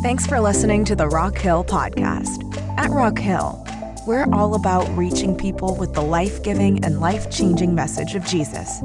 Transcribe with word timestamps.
Thanks 0.00 0.28
for 0.28 0.38
listening 0.38 0.84
to 0.84 0.94
the 0.94 1.08
Rock 1.08 1.36
Hill 1.36 1.64
Podcast. 1.64 2.56
At 2.78 2.90
Rock 2.90 3.18
Hill, 3.18 3.66
we're 4.06 4.32
all 4.32 4.54
about 4.54 4.88
reaching 4.96 5.36
people 5.36 5.74
with 5.74 5.92
the 5.92 6.00
life 6.00 6.40
giving 6.44 6.84
and 6.84 7.00
life 7.00 7.28
changing 7.32 7.74
message 7.74 8.14
of 8.14 8.24
Jesus. 8.24 8.78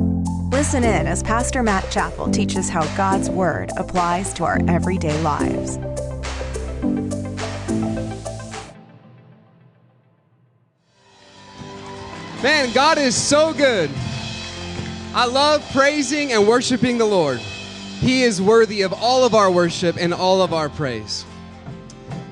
Listen 0.51 0.83
in 0.83 1.05
as 1.05 1.21
Pastor 1.21 1.61
Matt 1.61 1.87
Chappell 1.91 2.31
teaches 2.31 2.67
how 2.67 2.83
God's 2.97 3.29
Word 3.29 3.69
applies 3.77 4.33
to 4.33 4.43
our 4.43 4.59
everyday 4.67 5.15
lives. 5.21 5.77
Man, 12.41 12.73
God 12.73 12.97
is 12.97 13.15
so 13.15 13.53
good. 13.53 13.91
I 15.13 15.27
love 15.27 15.63
praising 15.73 16.33
and 16.33 16.47
worshiping 16.47 16.97
the 16.97 17.05
Lord. 17.05 17.39
He 18.03 18.23
is 18.23 18.41
worthy 18.41 18.81
of 18.81 18.91
all 18.91 19.23
of 19.23 19.33
our 19.33 19.49
worship 19.49 19.95
and 19.97 20.13
all 20.13 20.41
of 20.41 20.53
our 20.53 20.67
praise. 20.67 21.23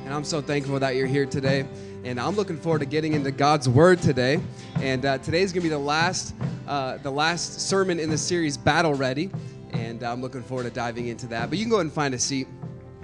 And 0.04 0.14
I'm 0.14 0.26
so 0.26 0.42
thankful 0.42 0.78
that 0.80 0.98
you're 0.98 1.08
here 1.08 1.26
today. 1.26 1.66
And 2.04 2.20
I'm 2.20 2.36
looking 2.36 2.58
forward 2.58 2.80
to 2.80 2.86
getting 2.86 3.14
into 3.14 3.32
God's 3.32 3.70
Word 3.70 4.02
today. 4.02 4.42
And 4.82 5.06
uh, 5.06 5.20
today 5.20 5.44
is 5.44 5.54
going 5.54 5.62
to 5.62 5.68
be 5.68 5.70
the 5.70 5.80
last, 5.80 6.36
uh, 6.68 6.98
the 6.98 7.10
last 7.10 7.62
sermon 7.62 8.02
in 8.02 8.10
the 8.10 8.18
series, 8.18 8.58
Battle 8.58 8.94
Ready. 8.94 9.32
And 9.72 10.04
I'm 10.04 10.22
looking 10.22 10.44
forward 10.44 10.66
to 10.66 10.72
diving 10.72 11.08
into 11.08 11.26
that. 11.28 11.50
But 11.50 11.58
you 11.58 11.64
can 11.64 11.70
go 11.70 11.78
ahead 11.78 11.86
and 11.86 11.94
find 11.94 12.14
a 12.14 12.20
seat. 12.20 12.50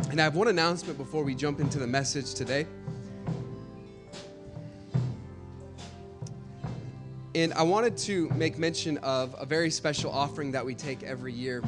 And 0.09 0.19
I 0.19 0.25
have 0.25 0.35
one 0.35 0.49
announcement 0.49 0.97
before 0.97 1.23
we 1.23 1.35
jump 1.35 1.61
into 1.61 1.79
the 1.79 1.87
message 1.87 2.33
today. 2.33 2.67
And 7.33 7.53
I 7.53 7.63
wanted 7.63 7.95
to 7.99 8.27
make 8.31 8.57
mention 8.57 8.97
of 8.97 9.37
a 9.39 9.45
very 9.45 9.69
special 9.71 10.11
offering 10.11 10.51
that 10.51 10.65
we 10.65 10.75
take 10.75 11.03
every 11.03 11.31
year. 11.31 11.63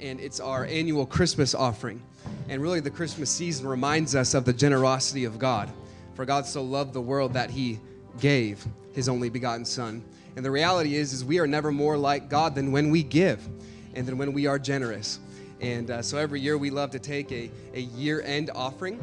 And 0.00 0.20
it's 0.20 0.40
our 0.40 0.64
annual 0.64 1.06
Christmas 1.06 1.54
offering. 1.54 2.02
And 2.48 2.62
really, 2.62 2.80
the 2.80 2.90
Christmas 2.90 3.30
season 3.30 3.66
reminds 3.66 4.14
us 4.14 4.34
of 4.34 4.44
the 4.44 4.52
generosity 4.52 5.24
of 5.24 5.38
God. 5.38 5.70
For 6.14 6.24
God 6.24 6.46
so 6.46 6.62
loved 6.62 6.92
the 6.92 7.00
world 7.00 7.34
that 7.34 7.50
he 7.50 7.80
gave 8.20 8.64
his 8.92 9.08
only 9.08 9.28
begotten 9.28 9.64
Son. 9.64 10.04
And 10.36 10.44
the 10.44 10.50
reality 10.50 10.96
is, 10.96 11.12
is 11.12 11.24
we 11.24 11.38
are 11.38 11.46
never 11.46 11.72
more 11.72 11.96
like 11.96 12.28
God 12.28 12.54
than 12.54 12.72
when 12.72 12.90
we 12.90 13.02
give 13.02 13.46
and 13.94 14.06
then 14.06 14.18
when 14.18 14.32
we 14.32 14.46
are 14.46 14.58
generous. 14.58 15.18
And 15.60 15.90
uh, 15.90 16.02
so 16.02 16.18
every 16.18 16.40
year 16.40 16.56
we 16.56 16.70
love 16.70 16.90
to 16.92 16.98
take 16.98 17.32
a, 17.32 17.50
a 17.74 17.80
year 17.80 18.22
end 18.22 18.50
offering 18.54 19.00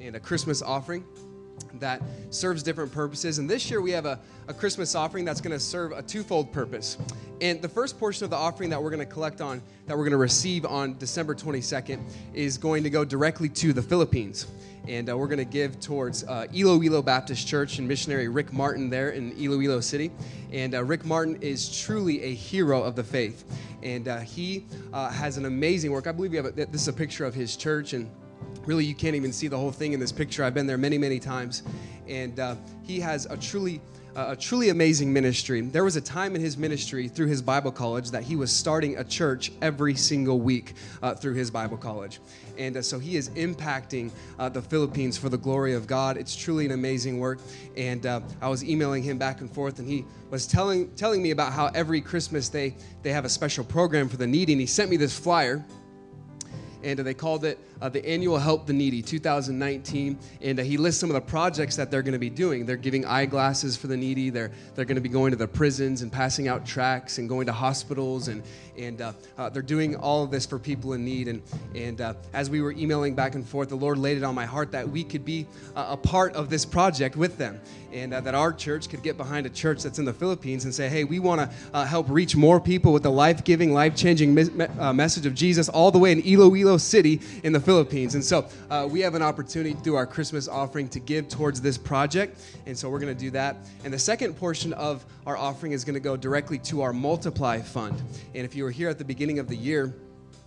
and 0.00 0.16
a 0.16 0.20
Christmas 0.20 0.62
offering 0.62 1.04
that 1.74 2.02
serves 2.30 2.62
different 2.62 2.92
purposes. 2.92 3.38
And 3.38 3.48
this 3.48 3.70
year 3.70 3.80
we 3.80 3.90
have 3.92 4.06
a, 4.06 4.18
a 4.48 4.54
Christmas 4.54 4.94
offering 4.94 5.24
that's 5.24 5.40
going 5.40 5.56
to 5.56 5.60
serve 5.60 5.92
a 5.92 6.02
twofold 6.02 6.52
purpose. 6.52 6.98
And 7.40 7.62
the 7.62 7.68
first 7.68 7.98
portion 7.98 8.24
of 8.24 8.30
the 8.30 8.36
offering 8.36 8.70
that 8.70 8.82
we're 8.82 8.90
going 8.90 9.06
to 9.06 9.12
collect 9.12 9.40
on, 9.40 9.62
that 9.86 9.96
we're 9.96 10.04
going 10.04 10.12
to 10.12 10.16
receive 10.16 10.66
on 10.66 10.98
December 10.98 11.34
22nd, 11.34 12.00
is 12.34 12.58
going 12.58 12.82
to 12.82 12.90
go 12.90 13.04
directly 13.04 13.48
to 13.50 13.72
the 13.72 13.82
Philippines. 13.82 14.46
And 14.88 15.10
uh, 15.10 15.16
we're 15.16 15.28
going 15.28 15.38
to 15.38 15.44
give 15.44 15.78
towards 15.80 16.24
uh, 16.24 16.46
Iloilo 16.54 17.02
Baptist 17.02 17.46
Church 17.46 17.78
and 17.78 17.86
missionary 17.86 18.28
Rick 18.28 18.52
Martin 18.52 18.88
there 18.88 19.10
in 19.10 19.32
Iloilo 19.32 19.80
City. 19.80 20.10
And 20.50 20.74
uh, 20.74 20.82
Rick 20.82 21.04
Martin 21.04 21.36
is 21.42 21.80
truly 21.80 22.22
a 22.22 22.34
hero 22.34 22.82
of 22.82 22.96
the 22.96 23.04
faith. 23.04 23.44
And 23.82 24.08
uh, 24.08 24.20
he 24.20 24.64
uh, 24.92 25.10
has 25.10 25.36
an 25.36 25.44
amazing 25.44 25.92
work. 25.92 26.06
I 26.06 26.12
believe 26.12 26.32
you 26.32 26.42
have 26.42 26.58
a, 26.58 26.66
this 26.66 26.82
is 26.82 26.88
a 26.88 26.92
picture 26.92 27.26
of 27.26 27.34
his 27.34 27.54
church 27.54 27.92
and 27.92 28.10
really 28.68 28.84
you 28.84 28.94
can't 28.94 29.16
even 29.16 29.32
see 29.32 29.48
the 29.48 29.56
whole 29.56 29.72
thing 29.72 29.94
in 29.94 29.98
this 29.98 30.12
picture. 30.12 30.44
I've 30.44 30.52
been 30.52 30.66
there 30.66 30.76
many 30.76 30.98
many 30.98 31.18
times. 31.18 31.62
And 32.06 32.38
uh, 32.38 32.54
he 32.82 33.00
has 33.00 33.26
a 33.26 33.36
truly 33.36 33.80
a 34.14 34.34
truly 34.34 34.70
amazing 34.70 35.12
ministry. 35.12 35.60
There 35.60 35.84
was 35.84 35.94
a 35.94 36.00
time 36.00 36.34
in 36.34 36.40
his 36.40 36.58
ministry 36.58 37.06
through 37.06 37.28
his 37.28 37.40
bible 37.40 37.70
college 37.70 38.10
that 38.10 38.24
he 38.24 38.34
was 38.34 38.52
starting 38.52 38.98
a 38.98 39.04
church 39.04 39.52
every 39.62 39.94
single 39.94 40.40
week 40.40 40.74
uh, 41.02 41.14
through 41.14 41.34
his 41.34 41.50
bible 41.50 41.76
college. 41.76 42.20
And 42.58 42.76
uh, 42.76 42.82
so 42.82 42.98
he 42.98 43.16
is 43.16 43.30
impacting 43.30 44.10
uh, 44.38 44.48
the 44.48 44.60
philippines 44.60 45.16
for 45.16 45.28
the 45.28 45.38
glory 45.38 45.72
of 45.72 45.86
god. 45.86 46.16
It's 46.16 46.34
truly 46.36 46.66
an 46.66 46.72
amazing 46.72 47.18
work. 47.20 47.38
And 47.76 48.04
uh, 48.04 48.20
i 48.42 48.48
was 48.48 48.64
emailing 48.64 49.02
him 49.02 49.18
back 49.18 49.40
and 49.40 49.50
forth 49.50 49.78
and 49.78 49.88
he 49.88 50.04
was 50.30 50.46
telling 50.46 50.90
telling 50.94 51.22
me 51.22 51.30
about 51.30 51.52
how 51.52 51.66
every 51.74 52.00
christmas 52.00 52.48
they 52.48 52.74
they 53.02 53.12
have 53.12 53.24
a 53.24 53.30
special 53.30 53.64
program 53.64 54.08
for 54.08 54.16
the 54.16 54.26
needy. 54.26 54.52
And 54.52 54.60
he 54.60 54.66
sent 54.66 54.90
me 54.90 54.96
this 54.96 55.16
flyer 55.16 55.64
and 56.82 56.98
they 56.98 57.14
called 57.14 57.44
it 57.44 57.58
uh, 57.80 57.88
the 57.88 58.04
Annual 58.06 58.38
Help 58.38 58.66
the 58.66 58.72
Needy 58.72 59.02
2019. 59.02 60.18
And 60.42 60.60
uh, 60.60 60.62
he 60.62 60.76
lists 60.76 61.00
some 61.00 61.10
of 61.10 61.14
the 61.14 61.20
projects 61.20 61.76
that 61.76 61.90
they're 61.90 62.02
going 62.02 62.12
to 62.12 62.18
be 62.18 62.30
doing. 62.30 62.66
They're 62.66 62.76
giving 62.76 63.04
eyeglasses 63.04 63.76
for 63.76 63.86
the 63.86 63.96
needy. 63.96 64.30
They're 64.30 64.50
they're 64.74 64.84
going 64.84 64.96
to 64.96 65.00
be 65.00 65.08
going 65.08 65.30
to 65.30 65.36
the 65.36 65.48
prisons 65.48 66.02
and 66.02 66.12
passing 66.12 66.48
out 66.48 66.66
tracts 66.66 67.18
and 67.18 67.28
going 67.28 67.46
to 67.46 67.52
hospitals 67.52 68.28
and 68.28 68.42
and 68.76 69.00
uh, 69.00 69.12
uh 69.36 69.48
they're 69.48 69.62
doing 69.62 69.96
all 69.96 70.22
of 70.22 70.30
this 70.30 70.46
for 70.46 70.58
people 70.58 70.92
in 70.92 71.04
need. 71.04 71.28
And 71.28 71.42
and 71.74 72.00
uh, 72.00 72.14
as 72.32 72.50
we 72.50 72.60
were 72.60 72.72
emailing 72.72 73.14
back 73.14 73.34
and 73.34 73.46
forth, 73.46 73.68
the 73.68 73.76
Lord 73.76 73.98
laid 73.98 74.16
it 74.16 74.24
on 74.24 74.34
my 74.34 74.46
heart 74.46 74.72
that 74.72 74.88
we 74.88 75.04
could 75.04 75.24
be 75.24 75.46
a 75.76 75.96
part 75.96 76.34
of 76.34 76.50
this 76.50 76.64
project 76.64 77.16
with 77.16 77.38
them, 77.38 77.60
and 77.92 78.12
uh, 78.12 78.20
that 78.20 78.34
our 78.34 78.52
church 78.52 78.88
could 78.88 79.02
get 79.02 79.16
behind 79.16 79.46
a 79.46 79.50
church 79.50 79.82
that's 79.82 79.98
in 79.98 80.04
the 80.04 80.12
Philippines 80.12 80.64
and 80.64 80.74
say, 80.74 80.88
hey, 80.88 81.04
we 81.04 81.18
want 81.18 81.40
to 81.40 81.86
help 81.86 82.08
reach 82.08 82.36
more 82.36 82.60
people 82.60 82.92
with 82.92 83.02
the 83.02 83.10
life-giving, 83.10 83.72
life-changing 83.72 84.34
me- 84.34 84.48
message 84.92 85.26
of 85.26 85.34
Jesus 85.34 85.68
all 85.68 85.90
the 85.90 85.98
way 85.98 86.12
in 86.12 86.20
Iloilo 86.20 86.76
City 86.78 87.20
in 87.42 87.52
the 87.52 87.60
Philippines. 87.68 88.14
And 88.14 88.24
so 88.24 88.48
uh, 88.70 88.88
we 88.90 89.00
have 89.00 89.14
an 89.14 89.20
opportunity 89.20 89.74
through 89.74 89.96
our 89.96 90.06
Christmas 90.06 90.48
offering 90.48 90.88
to 90.88 90.98
give 90.98 91.28
towards 91.28 91.60
this 91.60 91.76
project. 91.76 92.40
And 92.64 92.74
so 92.74 92.88
we're 92.88 92.98
going 92.98 93.14
to 93.14 93.20
do 93.20 93.30
that. 93.32 93.56
And 93.84 93.92
the 93.92 93.98
second 93.98 94.32
portion 94.38 94.72
of 94.72 95.04
our 95.26 95.36
offering 95.36 95.72
is 95.72 95.84
going 95.84 95.92
to 95.92 96.00
go 96.00 96.16
directly 96.16 96.58
to 96.60 96.80
our 96.80 96.94
Multiply 96.94 97.60
Fund. 97.60 98.02
And 98.34 98.46
if 98.46 98.54
you 98.54 98.64
were 98.64 98.70
here 98.70 98.88
at 98.88 98.96
the 98.96 99.04
beginning 99.04 99.38
of 99.38 99.48
the 99.48 99.54
year, 99.54 99.94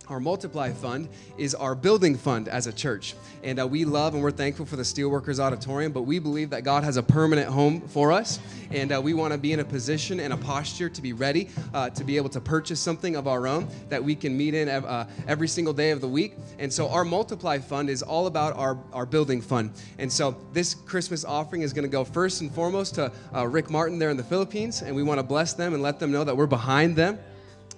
our 0.08 0.20
Multiply 0.20 0.72
Fund 0.72 1.08
is 1.38 1.54
our 1.54 1.74
building 1.74 2.16
fund 2.16 2.48
as 2.48 2.66
a 2.66 2.72
church. 2.72 3.14
And 3.42 3.60
uh, 3.60 3.66
we 3.66 3.84
love 3.84 4.14
and 4.14 4.22
we're 4.22 4.30
thankful 4.30 4.66
for 4.66 4.76
the 4.76 4.82
Steelworkers 4.82 5.38
Auditorium, 5.38 5.92
but 5.92 6.02
we 6.02 6.18
believe 6.18 6.50
that 6.50 6.64
God 6.64 6.84
has 6.84 6.96
a 6.96 7.02
permanent 7.02 7.48
home 7.48 7.80
for 7.80 8.12
us. 8.12 8.38
And 8.70 8.92
uh, 8.92 9.00
we 9.00 9.14
want 9.14 9.32
to 9.32 9.38
be 9.38 9.52
in 9.52 9.60
a 9.60 9.64
position 9.64 10.20
and 10.20 10.32
a 10.32 10.36
posture 10.36 10.88
to 10.88 11.02
be 11.02 11.12
ready 11.12 11.48
uh, 11.74 11.90
to 11.90 12.04
be 12.04 12.16
able 12.16 12.28
to 12.30 12.40
purchase 12.40 12.80
something 12.80 13.16
of 13.16 13.26
our 13.26 13.46
own 13.46 13.68
that 13.88 14.02
we 14.02 14.14
can 14.14 14.36
meet 14.36 14.54
in 14.54 14.68
uh, 14.68 15.08
every 15.26 15.48
single 15.48 15.74
day 15.74 15.90
of 15.90 16.00
the 16.00 16.08
week. 16.08 16.34
And 16.58 16.72
so 16.72 16.88
our 16.88 17.04
Multiply 17.04 17.58
Fund 17.58 17.90
is 17.90 18.02
all 18.02 18.26
about 18.26 18.56
our, 18.56 18.78
our 18.92 19.06
building 19.06 19.40
fund. 19.40 19.72
And 19.98 20.12
so 20.12 20.36
this 20.52 20.74
Christmas 20.74 21.24
offering 21.24 21.62
is 21.62 21.72
going 21.72 21.84
to 21.84 21.92
go 21.92 22.04
first 22.04 22.40
and 22.40 22.52
foremost 22.52 22.96
to 22.96 23.12
uh, 23.34 23.46
Rick 23.46 23.70
Martin 23.70 23.98
there 23.98 24.10
in 24.10 24.16
the 24.16 24.24
Philippines. 24.24 24.82
And 24.82 24.96
we 24.96 25.02
want 25.02 25.18
to 25.18 25.24
bless 25.24 25.54
them 25.54 25.74
and 25.74 25.82
let 25.82 25.98
them 25.98 26.10
know 26.10 26.24
that 26.24 26.36
we're 26.36 26.46
behind 26.46 26.96
them 26.96 27.18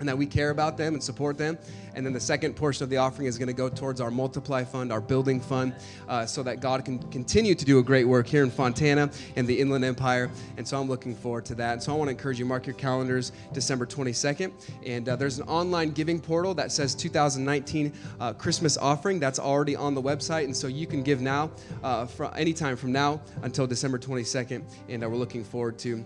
and 0.01 0.09
that 0.09 0.17
we 0.17 0.27
care 0.27 0.51
about 0.51 0.77
them 0.77 0.95
and 0.95 1.03
support 1.03 1.39
them. 1.39 1.59
And 1.95 2.05
then 2.05 2.13
the 2.13 2.21
second 2.21 2.55
portion 2.55 2.83
of 2.83 2.91
the 2.91 2.97
offering 2.97 3.29
is 3.29 3.39
going 3.39 3.49
to 3.49 3.55
go 3.55 3.69
towards 3.69 4.01
our 4.01 4.11
multiply 4.11 4.65
fund, 4.65 4.93
our 4.93 5.01
building 5.01 5.41
fund, 5.41 5.75
uh, 6.09 6.27
so 6.27 6.43
that 6.43 6.61
God 6.61 6.85
can 6.85 6.99
continue 7.11 7.55
to 7.55 7.65
do 7.65 7.79
a 7.79 7.83
great 7.83 8.05
work 8.05 8.27
here 8.27 8.43
in 8.43 8.51
Fontana 8.51 9.11
and 9.37 9.47
the 9.47 9.59
Inland 9.59 9.85
Empire. 9.85 10.31
And 10.57 10.67
so 10.67 10.81
I'm 10.81 10.89
looking 10.89 11.15
forward 11.15 11.45
to 11.47 11.55
that. 11.57 11.75
And 11.75 11.83
so 11.83 11.93
I 11.93 11.97
want 11.97 12.09
to 12.09 12.13
encourage 12.13 12.39
you, 12.39 12.45
mark 12.45 12.67
your 12.67 12.75
calendars 12.75 13.33
December 13.53 13.87
22nd. 13.87 14.53
And 14.85 15.09
uh, 15.09 15.17
there's 15.17 15.39
an 15.39 15.49
online 15.49 15.91
giving 15.91 16.21
portal 16.21 16.55
that 16.55 16.73
says 16.73 16.95
2019 16.95 17.93
uh, 18.21 18.33
Christmas 18.33 18.77
offering. 18.77 19.21
That's 19.21 19.39
already 19.39 19.77
on 19.77 19.95
the 19.95 20.03
website. 20.03 20.45
And 20.45 20.57
so 20.57 20.67
you 20.67 20.87
can 20.87 21.03
give 21.03 21.21
now, 21.21 21.51
uh, 21.83 22.07
from 22.07 22.33
anytime 22.37 22.77
from 22.77 22.93
now 22.93 23.21
until 23.43 23.67
December 23.67 23.99
22nd. 23.99 24.65
And 24.89 25.05
uh, 25.05 25.09
we're 25.09 25.17
looking 25.17 25.45
forward 25.45 25.79
to 25.81 26.05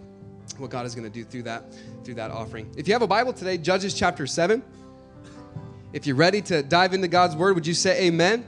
what 0.56 0.70
God 0.70 0.86
is 0.86 0.94
going 0.94 1.10
to 1.10 1.12
do 1.12 1.24
through 1.24 1.42
that 1.44 1.64
through 2.04 2.14
that 2.14 2.30
offering. 2.30 2.72
If 2.76 2.88
you 2.88 2.94
have 2.94 3.02
a 3.02 3.06
Bible 3.06 3.32
today, 3.32 3.58
Judges 3.58 3.94
chapter 3.94 4.26
7. 4.26 4.62
If 5.92 6.06
you're 6.06 6.16
ready 6.16 6.42
to 6.42 6.62
dive 6.62 6.92
into 6.94 7.08
God's 7.08 7.34
word, 7.34 7.54
would 7.54 7.66
you 7.66 7.74
say 7.74 8.06
amen? 8.06 8.44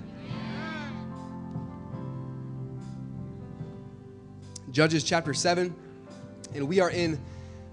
Judges 4.71 5.03
chapter 5.05 5.35
7. 5.35 5.75
And 6.55 6.69
we 6.69 6.81
are 6.81 6.91
in 6.91 7.19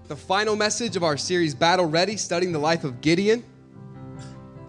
the 0.08 0.16
final 0.16 0.56
message 0.56 0.96
of 0.96 1.04
our 1.04 1.16
series 1.16 1.54
Battle 1.54 1.86
Ready, 1.86 2.16
studying 2.16 2.52
the 2.52 2.58
life 2.58 2.84
of 2.84 3.00
Gideon. 3.00 3.44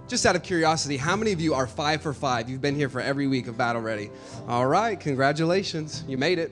Just 0.07 0.25
out 0.25 0.35
of 0.35 0.43
curiosity, 0.43 0.97
how 0.97 1.15
many 1.15 1.31
of 1.31 1.39
you 1.39 1.53
are 1.53 1.67
five 1.67 2.01
for 2.01 2.13
five? 2.13 2.49
You've 2.49 2.61
been 2.61 2.75
here 2.75 2.89
for 2.89 2.99
every 2.99 3.27
week 3.27 3.47
of 3.47 3.57
Battle 3.57 3.81
Ready. 3.81 4.09
All 4.47 4.65
right, 4.65 4.99
congratulations. 4.99 6.03
You 6.07 6.17
made 6.17 6.39
it. 6.39 6.51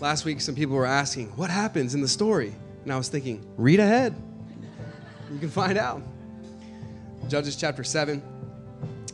Last 0.00 0.24
week, 0.24 0.40
some 0.40 0.54
people 0.54 0.74
were 0.74 0.86
asking, 0.86 1.28
What 1.36 1.50
happens 1.50 1.94
in 1.94 2.00
the 2.00 2.08
story? 2.08 2.52
And 2.82 2.92
I 2.92 2.96
was 2.96 3.08
thinking, 3.08 3.44
Read 3.56 3.80
ahead. 3.80 4.14
You 5.32 5.38
can 5.38 5.50
find 5.50 5.78
out. 5.78 6.02
Judges 7.28 7.56
chapter 7.56 7.82
7, 7.82 8.22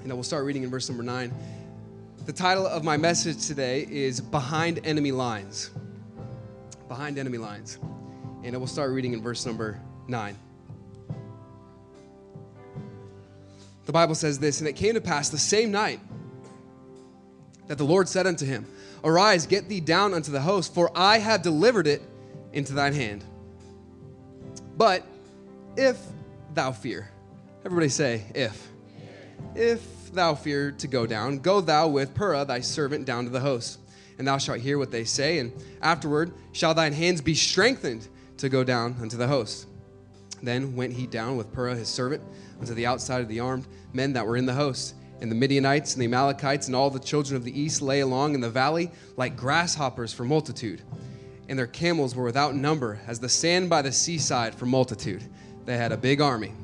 and 0.02 0.12
we'll 0.12 0.22
start 0.22 0.44
reading 0.44 0.64
in 0.64 0.70
verse 0.70 0.88
number 0.88 1.04
9. 1.04 1.32
The 2.26 2.32
title 2.32 2.66
of 2.66 2.82
my 2.82 2.96
message 2.96 3.46
today 3.46 3.86
is 3.88 4.20
Behind 4.20 4.80
Enemy 4.84 5.12
Lines. 5.12 5.70
Behind 6.88 7.18
Enemy 7.18 7.38
Lines. 7.38 7.78
And 8.42 8.54
I 8.54 8.58
will 8.58 8.66
start 8.66 8.90
reading 8.90 9.12
in 9.12 9.22
verse 9.22 9.46
number 9.46 9.80
9. 10.08 10.36
The 13.86 13.92
Bible 13.92 14.14
says 14.14 14.38
this, 14.38 14.60
and 14.60 14.68
it 14.68 14.74
came 14.74 14.94
to 14.94 15.00
pass 15.00 15.28
the 15.28 15.38
same 15.38 15.70
night 15.70 16.00
that 17.68 17.78
the 17.78 17.84
Lord 17.84 18.08
said 18.08 18.26
unto 18.26 18.44
him, 18.44 18.66
Arise, 19.02 19.46
get 19.46 19.68
thee 19.68 19.80
down 19.80 20.14
unto 20.14 20.30
the 20.30 20.40
host, 20.40 20.74
for 20.74 20.90
I 20.94 21.18
have 21.18 21.42
delivered 21.42 21.86
it 21.86 22.02
into 22.52 22.72
thine 22.72 22.92
hand. 22.92 23.24
But 24.76 25.04
if 25.76 25.98
thou 26.54 26.72
fear, 26.72 27.10
everybody 27.64 27.88
say, 27.88 28.24
if. 28.34 28.68
If 29.54 30.12
thou 30.12 30.34
fear 30.34 30.72
to 30.72 30.86
go 30.86 31.06
down, 31.06 31.38
go 31.38 31.60
thou 31.60 31.88
with 31.88 32.14
Purah 32.14 32.46
thy 32.46 32.60
servant 32.60 33.04
down 33.04 33.24
to 33.24 33.30
the 33.30 33.40
host, 33.40 33.78
and 34.18 34.26
thou 34.26 34.38
shalt 34.38 34.60
hear 34.60 34.78
what 34.78 34.90
they 34.90 35.04
say, 35.04 35.38
and 35.38 35.52
afterward 35.80 36.32
shall 36.52 36.74
thine 36.74 36.92
hands 36.92 37.20
be 37.20 37.34
strengthened 37.34 38.06
to 38.38 38.48
go 38.48 38.64
down 38.64 38.96
unto 39.00 39.16
the 39.16 39.28
host. 39.28 39.66
Then 40.42 40.74
went 40.76 40.92
he 40.92 41.06
down 41.06 41.36
with 41.36 41.52
Purah 41.52 41.76
his 41.76 41.88
servant 41.88 42.22
unto 42.58 42.74
the 42.74 42.86
outside 42.86 43.20
of 43.20 43.28
the 43.28 43.40
armed 43.40 43.66
men 43.92 44.14
that 44.14 44.26
were 44.26 44.36
in 44.36 44.46
the 44.46 44.54
host. 44.54 44.94
And 45.20 45.30
the 45.30 45.36
Midianites 45.36 45.94
and 45.94 46.00
the 46.00 46.06
Amalekites 46.06 46.66
and 46.66 46.74
all 46.74 46.90
the 46.90 46.98
children 46.98 47.36
of 47.36 47.44
the 47.44 47.60
east 47.60 47.82
lay 47.82 48.00
along 48.00 48.34
in 48.34 48.40
the 48.40 48.50
valley 48.50 48.90
like 49.16 49.36
grasshoppers 49.36 50.12
for 50.12 50.24
multitude. 50.24 50.82
And 51.48 51.58
their 51.58 51.66
camels 51.66 52.14
were 52.14 52.24
without 52.24 52.54
number, 52.54 53.00
as 53.06 53.20
the 53.20 53.28
sand 53.28 53.68
by 53.68 53.82
the 53.82 53.92
seaside 53.92 54.54
for 54.54 54.66
multitude. 54.66 55.22
They 55.66 55.76
had 55.76 55.92
a 55.92 55.96
big 55.96 56.20
army. 56.20 56.54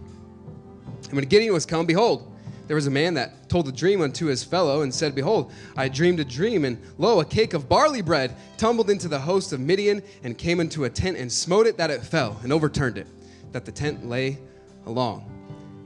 And 1.04 1.12
when 1.12 1.24
Gideon 1.24 1.52
was 1.52 1.66
come, 1.66 1.86
behold, 1.86 2.32
there 2.66 2.74
was 2.74 2.86
a 2.86 2.90
man 2.90 3.14
that 3.14 3.48
told 3.48 3.68
a 3.68 3.72
dream 3.72 4.00
unto 4.00 4.26
his 4.26 4.42
fellow 4.42 4.82
and 4.82 4.92
said, 4.92 5.14
Behold, 5.14 5.52
I 5.76 5.88
dreamed 5.88 6.18
a 6.18 6.24
dream, 6.24 6.64
and 6.64 6.80
lo, 6.98 7.20
a 7.20 7.24
cake 7.24 7.54
of 7.54 7.68
barley 7.68 8.02
bread 8.02 8.34
tumbled 8.56 8.90
into 8.90 9.06
the 9.06 9.20
host 9.20 9.52
of 9.52 9.60
Midian 9.60 10.02
and 10.24 10.36
came 10.36 10.58
into 10.58 10.84
a 10.84 10.90
tent 10.90 11.16
and 11.16 11.30
smote 11.30 11.66
it 11.66 11.76
that 11.76 11.90
it 11.90 12.02
fell 12.02 12.40
and 12.42 12.52
overturned 12.52 12.98
it, 12.98 13.06
that 13.52 13.64
the 13.64 13.72
tent 13.72 14.08
lay 14.08 14.38
along. 14.86 15.35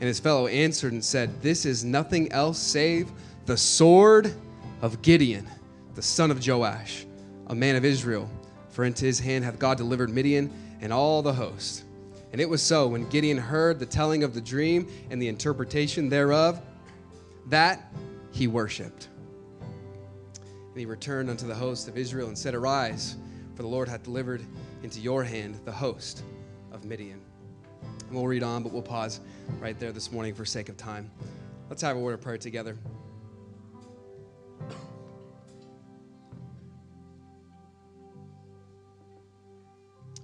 And 0.00 0.06
his 0.06 0.18
fellow 0.18 0.46
answered 0.46 0.92
and 0.92 1.04
said, 1.04 1.42
This 1.42 1.66
is 1.66 1.84
nothing 1.84 2.32
else 2.32 2.58
save 2.58 3.10
the 3.44 3.56
sword 3.56 4.34
of 4.80 5.02
Gideon, 5.02 5.46
the 5.94 6.02
son 6.02 6.30
of 6.30 6.46
Joash, 6.46 7.04
a 7.48 7.54
man 7.54 7.76
of 7.76 7.84
Israel. 7.84 8.30
For 8.70 8.84
into 8.84 9.04
his 9.04 9.20
hand 9.20 9.44
hath 9.44 9.58
God 9.58 9.76
delivered 9.76 10.08
Midian 10.08 10.50
and 10.80 10.90
all 10.92 11.20
the 11.20 11.32
host. 11.32 11.84
And 12.32 12.40
it 12.40 12.48
was 12.48 12.62
so 12.62 12.86
when 12.88 13.08
Gideon 13.10 13.36
heard 13.36 13.78
the 13.78 13.86
telling 13.86 14.22
of 14.22 14.32
the 14.32 14.40
dream 14.40 14.88
and 15.10 15.20
the 15.20 15.28
interpretation 15.28 16.08
thereof, 16.08 16.62
that 17.48 17.92
he 18.30 18.46
worshiped. 18.46 19.08
And 19.60 20.78
he 20.78 20.86
returned 20.86 21.28
unto 21.28 21.46
the 21.46 21.54
host 21.54 21.88
of 21.88 21.98
Israel 21.98 22.28
and 22.28 22.38
said, 22.38 22.54
Arise, 22.54 23.16
for 23.54 23.62
the 23.62 23.68
Lord 23.68 23.88
hath 23.88 24.04
delivered 24.04 24.42
into 24.82 25.00
your 25.00 25.24
hand 25.24 25.58
the 25.64 25.72
host 25.72 26.22
of 26.72 26.84
Midian. 26.84 27.20
And 28.10 28.18
we'll 28.18 28.26
read 28.26 28.42
on, 28.42 28.64
but 28.64 28.72
we'll 28.72 28.82
pause 28.82 29.20
right 29.60 29.78
there 29.78 29.92
this 29.92 30.10
morning 30.10 30.34
for 30.34 30.44
sake 30.44 30.68
of 30.68 30.76
time. 30.76 31.08
Let's 31.68 31.80
have 31.82 31.96
a 31.96 32.00
word 32.00 32.14
of 32.14 32.20
prayer 32.20 32.38
together. 32.38 32.76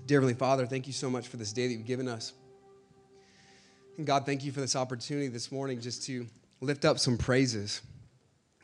Dear 0.05 0.19
Heavenly 0.19 0.35
Father, 0.35 0.67
thank 0.67 0.89
you 0.89 0.93
so 0.93 1.09
much 1.09 1.29
for 1.29 1.37
this 1.37 1.53
day 1.53 1.69
that 1.69 1.75
you've 1.75 1.87
given 1.87 2.09
us. 2.09 2.33
And 3.99 4.05
God, 4.05 4.27
thank 4.27 4.45
you 4.45 4.51
for 4.51 4.61
this 4.61 4.75
opportunity 4.75 5.29
this 5.29 5.53
morning 5.53 5.81
just 5.81 6.03
to 6.07 6.27
lift 6.61 6.85
up 6.85 6.99
some 6.99 7.17
praises. 7.17 7.83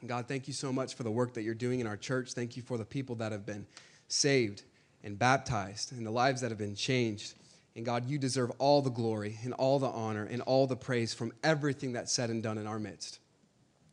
And 0.00 0.08
God, 0.08 0.26
thank 0.26 0.48
you 0.48 0.52
so 0.52 0.72
much 0.72 0.94
for 0.94 1.04
the 1.04 1.12
work 1.12 1.34
that 1.34 1.42
you're 1.42 1.54
doing 1.54 1.78
in 1.78 1.86
our 1.86 1.96
church. 1.96 2.32
Thank 2.32 2.56
you 2.56 2.62
for 2.64 2.76
the 2.76 2.84
people 2.84 3.14
that 3.16 3.30
have 3.30 3.46
been 3.46 3.69
saved 4.08 4.64
and 5.04 5.16
baptized 5.16 5.92
and 5.92 6.04
the 6.04 6.10
lives 6.10 6.40
that 6.40 6.50
have 6.50 6.58
been 6.58 6.74
changed. 6.74 7.34
And 7.74 7.84
God, 7.84 8.08
you 8.08 8.19
deserve 8.19 8.50
all 8.58 8.82
the 8.82 8.90
glory 8.90 9.38
and 9.44 9.54
all 9.54 9.78
the 9.78 9.88
honor 9.88 10.28
and 10.30 10.42
all 10.42 10.66
the 10.66 10.76
praise 10.76 11.14
from 11.14 11.32
everything 11.42 11.92
that's 11.92 12.12
said 12.12 12.28
and 12.28 12.42
done 12.42 12.58
in 12.58 12.66
our 12.66 12.78
midst. 12.78 13.19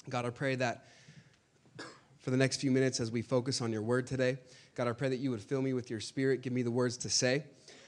God, 0.09 0.25
I 0.25 0.31
pray 0.31 0.55
that 0.55 0.85
for 2.19 2.31
the 2.31 2.37
next 2.37 2.59
few 2.59 2.71
minutes 2.71 2.99
as 2.99 3.09
we 3.09 3.21
focus 3.21 3.61
on 3.61 3.71
your 3.71 3.81
word 3.81 4.05
today, 4.05 4.37
God, 4.75 4.87
I 4.87 4.91
pray 4.91 5.09
that 5.09 5.19
you 5.19 5.31
would 5.31 5.41
fill 5.41 5.61
me 5.61 5.73
with 5.73 5.89
your 5.89 5.99
spirit, 5.99 6.41
give 6.41 6.53
me 6.53 6.61
the 6.61 6.71
words 6.71 6.97
to 6.97 7.09
say 7.09 7.43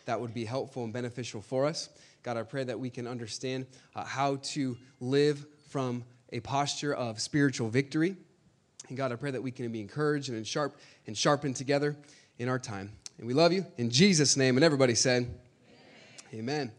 that 0.06 0.20
would 0.20 0.34
be 0.34 0.46
helpful 0.46 0.84
and 0.84 0.94
beneficial 0.94 1.42
for 1.42 1.66
us. 1.66 1.90
God, 2.24 2.38
I 2.38 2.44
pray 2.44 2.64
that 2.64 2.80
we 2.80 2.90
can 2.90 3.08
understand 3.08 3.66
uh, 3.96 4.04
how 4.04 4.38
to 4.38 4.78
live 5.00 5.46
from 5.70 6.04
a 6.32 6.40
posture 6.40 6.94
of 6.94 7.20
spiritual 7.20 7.70
victory. 7.70 8.16
And 8.90 8.98
God, 8.98 9.12
I 9.12 9.16
pray 9.16 9.32
that 9.32 9.42
we 9.42 9.52
can 9.52 9.72
be 9.72 9.82
encouraged 9.82 10.30
and 10.30 10.46
sharp 10.46 10.78
and 11.08 11.18
sharpened 11.18 11.56
together 11.56 11.96
in 12.40 12.50
our 12.50 12.60
time. 12.60 12.92
And 13.18 13.28
we 13.28 13.34
love 13.34 13.54
you 13.54 13.66
in 13.78 13.90
Jesus' 13.90 14.38
name. 14.38 14.58
And 14.58 14.64
everybody 14.64 14.96
said, 14.96 15.34
Amen. 16.34 16.72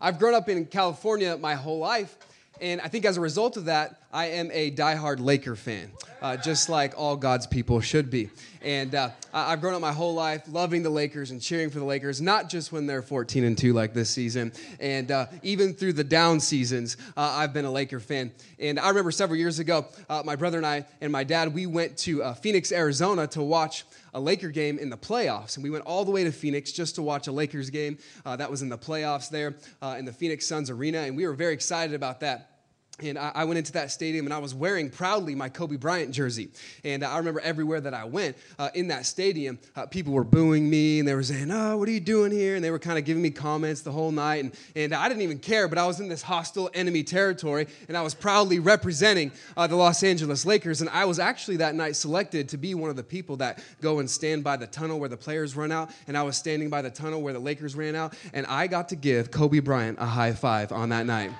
I've 0.00 0.18
grown 0.18 0.34
up 0.34 0.48
in 0.48 0.66
California 0.66 1.36
my 1.36 1.54
whole 1.54 1.78
life, 1.78 2.16
and 2.60 2.80
I 2.80 2.88
think 2.88 3.04
as 3.04 3.16
a 3.16 3.20
result 3.20 3.56
of 3.56 3.66
that, 3.66 4.00
I 4.12 4.26
am 4.26 4.50
a 4.52 4.72
diehard 4.72 5.20
Laker 5.20 5.54
fan, 5.54 5.92
uh, 6.20 6.36
just 6.36 6.68
like 6.68 6.94
all 6.96 7.14
God's 7.16 7.46
people 7.46 7.80
should 7.80 8.10
be. 8.10 8.30
And 8.62 8.96
uh, 8.96 9.10
I've 9.32 9.60
grown 9.60 9.74
up 9.74 9.80
my 9.80 9.92
whole 9.92 10.14
life 10.14 10.42
loving 10.50 10.82
the 10.82 10.90
Lakers 10.90 11.30
and 11.30 11.40
cheering 11.40 11.70
for 11.70 11.78
the 11.78 11.84
Lakers, 11.84 12.20
not 12.20 12.48
just 12.48 12.72
when 12.72 12.86
they're 12.86 13.02
14 13.02 13.44
and 13.44 13.56
2 13.56 13.72
like 13.72 13.94
this 13.94 14.10
season, 14.10 14.52
and 14.80 15.12
uh, 15.12 15.26
even 15.44 15.72
through 15.72 15.92
the 15.92 16.04
down 16.04 16.40
seasons, 16.40 16.96
uh, 17.16 17.20
I've 17.20 17.52
been 17.52 17.64
a 17.64 17.70
Laker 17.70 18.00
fan. 18.00 18.32
And 18.58 18.80
I 18.80 18.88
remember 18.88 19.12
several 19.12 19.38
years 19.38 19.60
ago, 19.60 19.86
uh, 20.08 20.22
my 20.24 20.34
brother 20.34 20.56
and 20.56 20.66
I 20.66 20.84
and 21.00 21.12
my 21.12 21.22
dad, 21.22 21.54
we 21.54 21.66
went 21.66 21.96
to 21.98 22.24
uh, 22.24 22.34
Phoenix, 22.34 22.72
Arizona 22.72 23.28
to 23.28 23.42
watch 23.42 23.84
a 24.16 24.20
Laker 24.20 24.48
game 24.48 24.78
in 24.78 24.88
the 24.88 24.96
playoffs. 24.96 25.56
And 25.56 25.62
we 25.62 25.68
went 25.68 25.84
all 25.84 26.04
the 26.04 26.10
way 26.10 26.24
to 26.24 26.32
Phoenix 26.32 26.72
just 26.72 26.94
to 26.94 27.02
watch 27.02 27.26
a 27.26 27.32
Lakers 27.32 27.68
game 27.68 27.98
uh, 28.24 28.34
that 28.36 28.50
was 28.50 28.62
in 28.62 28.70
the 28.70 28.78
playoffs 28.78 29.28
there 29.28 29.56
uh, 29.82 29.96
in 29.98 30.06
the 30.06 30.12
Phoenix 30.12 30.46
Suns 30.46 30.70
Arena. 30.70 31.00
And 31.00 31.16
we 31.16 31.26
were 31.26 31.34
very 31.34 31.52
excited 31.52 31.94
about 31.94 32.20
that. 32.20 32.55
And 33.02 33.18
I 33.18 33.44
went 33.44 33.58
into 33.58 33.72
that 33.72 33.90
stadium 33.90 34.24
and 34.24 34.32
I 34.32 34.38
was 34.38 34.54
wearing 34.54 34.88
proudly 34.88 35.34
my 35.34 35.50
Kobe 35.50 35.76
Bryant 35.76 36.12
jersey. 36.12 36.48
And 36.82 37.04
I 37.04 37.18
remember 37.18 37.40
everywhere 37.40 37.78
that 37.82 37.92
I 37.92 38.04
went 38.04 38.38
uh, 38.58 38.70
in 38.72 38.88
that 38.88 39.04
stadium, 39.04 39.58
uh, 39.74 39.84
people 39.84 40.14
were 40.14 40.24
booing 40.24 40.70
me 40.70 41.00
and 41.00 41.06
they 41.06 41.12
were 41.12 41.22
saying, 41.22 41.50
Oh, 41.50 41.76
what 41.76 41.90
are 41.90 41.92
you 41.92 42.00
doing 42.00 42.32
here? 42.32 42.54
And 42.56 42.64
they 42.64 42.70
were 42.70 42.78
kind 42.78 42.98
of 42.98 43.04
giving 43.04 43.22
me 43.22 43.28
comments 43.28 43.82
the 43.82 43.92
whole 43.92 44.12
night. 44.12 44.44
And, 44.44 44.52
and 44.74 44.94
I 44.94 45.08
didn't 45.08 45.22
even 45.22 45.38
care, 45.40 45.68
but 45.68 45.76
I 45.76 45.86
was 45.86 46.00
in 46.00 46.08
this 46.08 46.22
hostile 46.22 46.70
enemy 46.72 47.02
territory 47.02 47.66
and 47.86 47.98
I 47.98 48.02
was 48.02 48.14
proudly 48.14 48.60
representing 48.60 49.30
uh, 49.58 49.66
the 49.66 49.76
Los 49.76 50.02
Angeles 50.02 50.46
Lakers. 50.46 50.80
And 50.80 50.88
I 50.88 51.04
was 51.04 51.18
actually 51.18 51.58
that 51.58 51.74
night 51.74 51.96
selected 51.96 52.48
to 52.48 52.56
be 52.56 52.74
one 52.74 52.88
of 52.88 52.96
the 52.96 53.04
people 53.04 53.36
that 53.36 53.62
go 53.82 53.98
and 53.98 54.08
stand 54.08 54.42
by 54.42 54.56
the 54.56 54.66
tunnel 54.66 54.98
where 54.98 55.10
the 55.10 55.18
players 55.18 55.54
run 55.54 55.70
out. 55.70 55.90
And 56.08 56.16
I 56.16 56.22
was 56.22 56.38
standing 56.38 56.70
by 56.70 56.80
the 56.80 56.90
tunnel 56.90 57.20
where 57.20 57.34
the 57.34 57.40
Lakers 57.40 57.74
ran 57.74 57.94
out. 57.94 58.14
And 58.32 58.46
I 58.46 58.68
got 58.68 58.88
to 58.88 58.96
give 58.96 59.30
Kobe 59.30 59.58
Bryant 59.60 59.98
a 60.00 60.06
high 60.06 60.32
five 60.32 60.72
on 60.72 60.88
that 60.88 61.04
night 61.04 61.30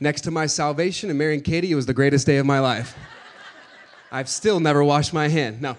next 0.00 0.22
to 0.22 0.30
my 0.30 0.46
salvation 0.46 1.10
and 1.10 1.18
marrying 1.18 1.42
Katie, 1.42 1.70
it 1.70 1.74
was 1.74 1.86
the 1.86 1.94
greatest 1.94 2.26
day 2.26 2.38
of 2.38 2.46
my 2.46 2.58
life. 2.58 2.96
I've 4.10 4.28
still 4.28 4.58
never 4.58 4.82
washed 4.82 5.12
my 5.12 5.28
hand. 5.28 5.60
No. 5.60 5.76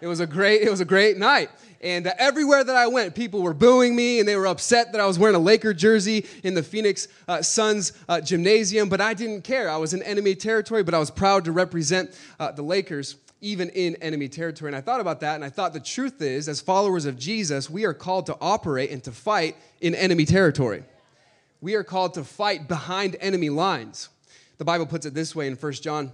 It 0.00 0.08
was 0.08 0.20
a 0.20 0.26
great, 0.26 0.60
it 0.60 0.70
was 0.70 0.80
a 0.80 0.84
great 0.84 1.16
night. 1.16 1.48
And 1.80 2.06
uh, 2.06 2.12
everywhere 2.18 2.64
that 2.64 2.76
I 2.76 2.88
went, 2.88 3.14
people 3.14 3.42
were 3.42 3.54
booing 3.54 3.94
me 3.94 4.18
and 4.18 4.28
they 4.28 4.36
were 4.36 4.46
upset 4.46 4.92
that 4.92 5.00
I 5.00 5.06
was 5.06 5.18
wearing 5.18 5.36
a 5.36 5.40
Laker 5.40 5.72
jersey 5.72 6.26
in 6.42 6.54
the 6.54 6.62
Phoenix 6.62 7.08
uh, 7.28 7.40
Suns 7.42 7.92
uh, 8.08 8.20
gymnasium, 8.20 8.88
but 8.88 9.00
I 9.00 9.14
didn't 9.14 9.42
care. 9.42 9.70
I 9.70 9.76
was 9.76 9.94
in 9.94 10.02
enemy 10.02 10.34
territory, 10.34 10.82
but 10.82 10.94
I 10.94 10.98
was 10.98 11.10
proud 11.10 11.44
to 11.44 11.52
represent 11.52 12.18
uh, 12.38 12.52
the 12.52 12.62
Lakers 12.62 13.16
even 13.40 13.68
in 13.70 13.94
enemy 13.96 14.28
territory. 14.28 14.70
And 14.70 14.76
I 14.76 14.80
thought 14.80 15.00
about 15.00 15.20
that 15.20 15.36
and 15.36 15.44
I 15.44 15.50
thought 15.50 15.72
the 15.72 15.80
truth 15.80 16.20
is, 16.20 16.48
as 16.48 16.60
followers 16.60 17.06
of 17.06 17.18
Jesus, 17.18 17.70
we 17.70 17.84
are 17.84 17.94
called 17.94 18.26
to 18.26 18.36
operate 18.40 18.90
and 18.90 19.02
to 19.04 19.12
fight 19.12 19.56
in 19.80 19.94
enemy 19.94 20.24
territory 20.24 20.82
we 21.60 21.74
are 21.74 21.84
called 21.84 22.14
to 22.14 22.24
fight 22.24 22.68
behind 22.68 23.16
enemy 23.20 23.50
lines. 23.50 24.08
The 24.58 24.64
Bible 24.64 24.86
puts 24.86 25.06
it 25.06 25.14
this 25.14 25.34
way 25.34 25.46
in 25.46 25.54
1 25.54 25.72
John 25.74 26.12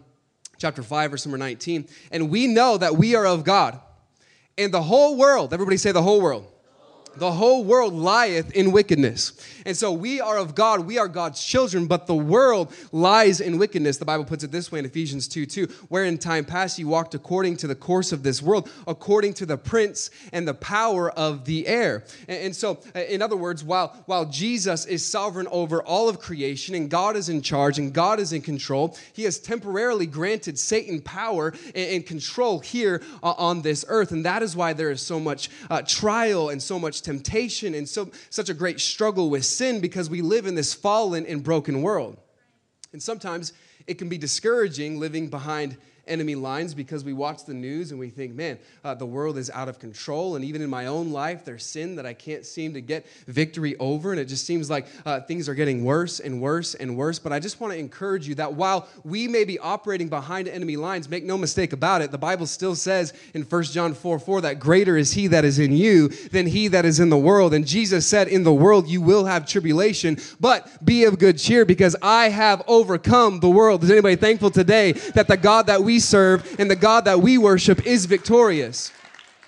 chapter 0.59 0.83
5 0.83 1.11
verse 1.11 1.27
number 1.27 1.39
19, 1.39 1.89
and 2.11 2.31
we 2.31 2.47
know 2.47 2.79
that 2.79 2.97
we 2.97 3.15
are 3.15 3.27
of 3.27 3.45
God. 3.45 3.81
And 4.59 4.73
the 4.73 4.83
whole 4.83 5.17
world, 5.17 5.55
everybody 5.55 5.77
say 5.77 5.93
the 5.93 6.03
whole 6.03 6.21
world 6.21 6.52
the 7.17 7.33
whole 7.33 7.65
world 7.65 7.93
lieth 7.93 8.53
in 8.53 8.73
wickedness. 8.73 9.33
And 9.65 9.77
so 9.77 9.93
we 9.93 10.21
are 10.21 10.39
of 10.39 10.55
God, 10.55 10.81
we 10.81 10.99
are 10.99 11.09
God's 11.09 11.45
children, 11.45 11.87
but 11.87 12.07
the 12.07 12.15
world 12.15 12.73
lies 12.91 13.41
in 13.41 13.59
wickedness. 13.59 13.99
The 13.99 14.05
Bible 14.05 14.25
puts 14.25 14.45
it 14.45 14.51
this 14.51 14.73
way 14.73 14.79
in 14.79 14.85
Ephesians 14.85 15.29
2 15.29 15.47
2, 15.47 15.67
where 15.89 16.05
in 16.05 16.19
time 16.19 16.45
past 16.45 16.79
you 16.79 16.89
walked 16.89 17.15
according 17.15 17.57
to 17.59 17.67
the 17.67 17.75
course 17.75 18.13
of 18.13 18.23
this 18.23 18.43
world, 18.43 18.71
according 18.87 19.35
to 19.35 19.47
the 19.47 19.57
prince 19.57 20.11
and 20.33 20.47
the 20.47 20.55
power 20.55 21.11
of 21.11 21.45
the 21.45 21.67
air. 21.67 22.05
And, 22.29 22.55
so, 22.55 22.81
uh, 22.95 23.01
in 23.01 23.23
other 23.23 23.37
words, 23.37 23.63
while, 23.63 24.03
while 24.07 24.25
Jesus 24.25 24.87
is 24.87 25.05
sovereign 25.05 25.49
over 25.51 25.83
all 25.83 26.09
of 26.09 26.19
creation 26.19 26.75
and 26.75 26.91
God 26.91 27.17
is 27.17 27.29
in 27.29 27.43
charge 27.43 27.79
and 27.79 27.93
God 27.93 28.21
is 28.21 28.33
in 28.33 28.43
control, 28.43 28.97
he 29.13 29.25
has 29.25 29.39
temporarily 29.39 30.07
granted 30.07 30.59
Satan 30.59 31.01
power 31.01 31.55
and, 31.75 31.91
and 31.91 32.07
control 32.07 32.61
here 32.61 33.03
uh, 33.23 33.35
on 33.37 33.63
this 33.63 33.85
earth. 33.89 34.13
And 34.13 34.25
that 34.25 34.43
is 34.43 34.57
why 34.57 34.73
there 34.73 34.91
is 34.91 35.03
so 35.03 35.21
much 35.21 35.51
uh, 35.71 35.83
trial 35.83 36.49
and 36.49 36.63
so 36.63 36.79
much 36.79 37.02
temptation 37.03 37.75
and 37.75 37.89
so, 37.89 38.11
such 38.31 38.49
a 38.49 38.55
great 38.55 38.81
struggle 38.81 39.31
with 39.31 39.45
sin 39.45 39.81
because 39.81 40.09
we 40.09 40.23
live 40.23 40.47
in 40.47 40.55
this 40.55 40.73
fallen 40.73 41.27
and 41.27 41.43
broken 41.43 41.83
world. 41.83 42.17
And 42.93 43.03
sometimes 43.03 43.53
it 43.87 43.95
can 43.95 44.09
be 44.09 44.19
discouraging 44.19 44.99
living 44.99 45.29
behind 45.29 45.77
enemy 46.07 46.35
lines 46.35 46.75
because 46.75 47.05
we 47.05 47.13
watch 47.13 47.45
the 47.45 47.55
news 47.55 47.91
and 47.91 48.01
we 48.01 48.11
think, 48.11 48.35
man, 48.35 48.59
uh, 48.85 48.95
the 48.95 49.07
world 49.07 49.39
is 49.39 49.51
out 49.51 49.69
of 49.69 49.79
control. 49.79 50.37
And 50.37 50.45
even 50.45 50.63
in 50.63 50.71
my 50.71 50.87
own 50.87 51.13
life, 51.13 51.45
there's 51.45 51.65
sin 51.65 51.97
that 51.97 52.07
I 52.07 52.15
can't 52.15 52.45
seem 52.45 52.75
to 52.75 52.81
get 52.81 53.07
victory 53.27 53.77
over. 53.79 54.11
And 54.11 54.21
it 54.21 54.27
just 54.27 54.47
seems 54.47 54.69
like 54.69 54.87
uh, 55.07 55.21
things 55.21 55.49
are 55.49 55.55
getting 55.55 55.85
worse 55.85 56.21
and 56.21 56.41
worse 56.41 56.75
and 56.75 56.97
worse. 56.97 57.19
But 57.19 57.33
I 57.33 57.39
just 57.39 57.61
want 57.61 57.73
to 57.73 57.79
encourage 57.79 58.27
you 58.27 58.35
that 58.37 58.55
while 58.55 58.89
we 59.05 59.29
may 59.29 59.45
be 59.45 59.59
operating 59.59 60.09
behind 60.09 60.49
enemy 60.49 60.77
lines, 60.77 61.09
make 61.09 61.25
no 61.25 61.39
mistake 61.39 61.73
about 61.73 62.03
it, 62.03 62.11
the 62.11 62.19
Bible 62.19 62.47
still 62.47 62.75
says 62.75 63.13
in 63.35 63.43
1 63.43 63.63
John 63.65 63.95
4 63.95 64.19
4 64.19 64.41
that 64.43 64.59
greater 64.59 64.97
is 64.97 65.13
he 65.13 65.29
that 65.29 65.45
is 65.45 65.59
in 65.59 65.73
you 65.73 66.09
than 66.09 66.47
he 66.47 66.69
that 66.69 66.85
is 66.85 67.01
in 67.01 67.11
the 67.11 67.19
world. 67.19 67.55
And 67.55 67.67
Jesus 67.67 68.07
said, 68.07 68.29
In 68.29 68.43
the 68.43 68.53
world 68.53 68.89
you 68.89 69.01
will 69.01 69.25
have 69.25 69.47
tribulation, 69.47 70.19
but 70.41 70.85
be 70.85 71.05
of 71.05 71.19
good 71.19 71.39
cheer 71.39 71.65
because 71.65 71.97
I 72.03 72.29
have 72.29 72.63
overcome 72.67 73.41
the 73.41 73.51
world. 73.51 73.85
Is 73.85 73.91
anybody 73.91 74.17
thankful 74.17 74.51
today 74.51 74.93
that 74.93 75.29
the 75.29 75.37
God 75.37 75.67
that 75.67 75.83
we 75.83 75.92
serve 75.99 76.59
and 76.59 76.71
the 76.71 76.77
God 76.77 77.05
that 77.05 77.21
we 77.21 77.39
worship 77.39 77.87
is 77.87 78.07
victorious? 78.07 78.93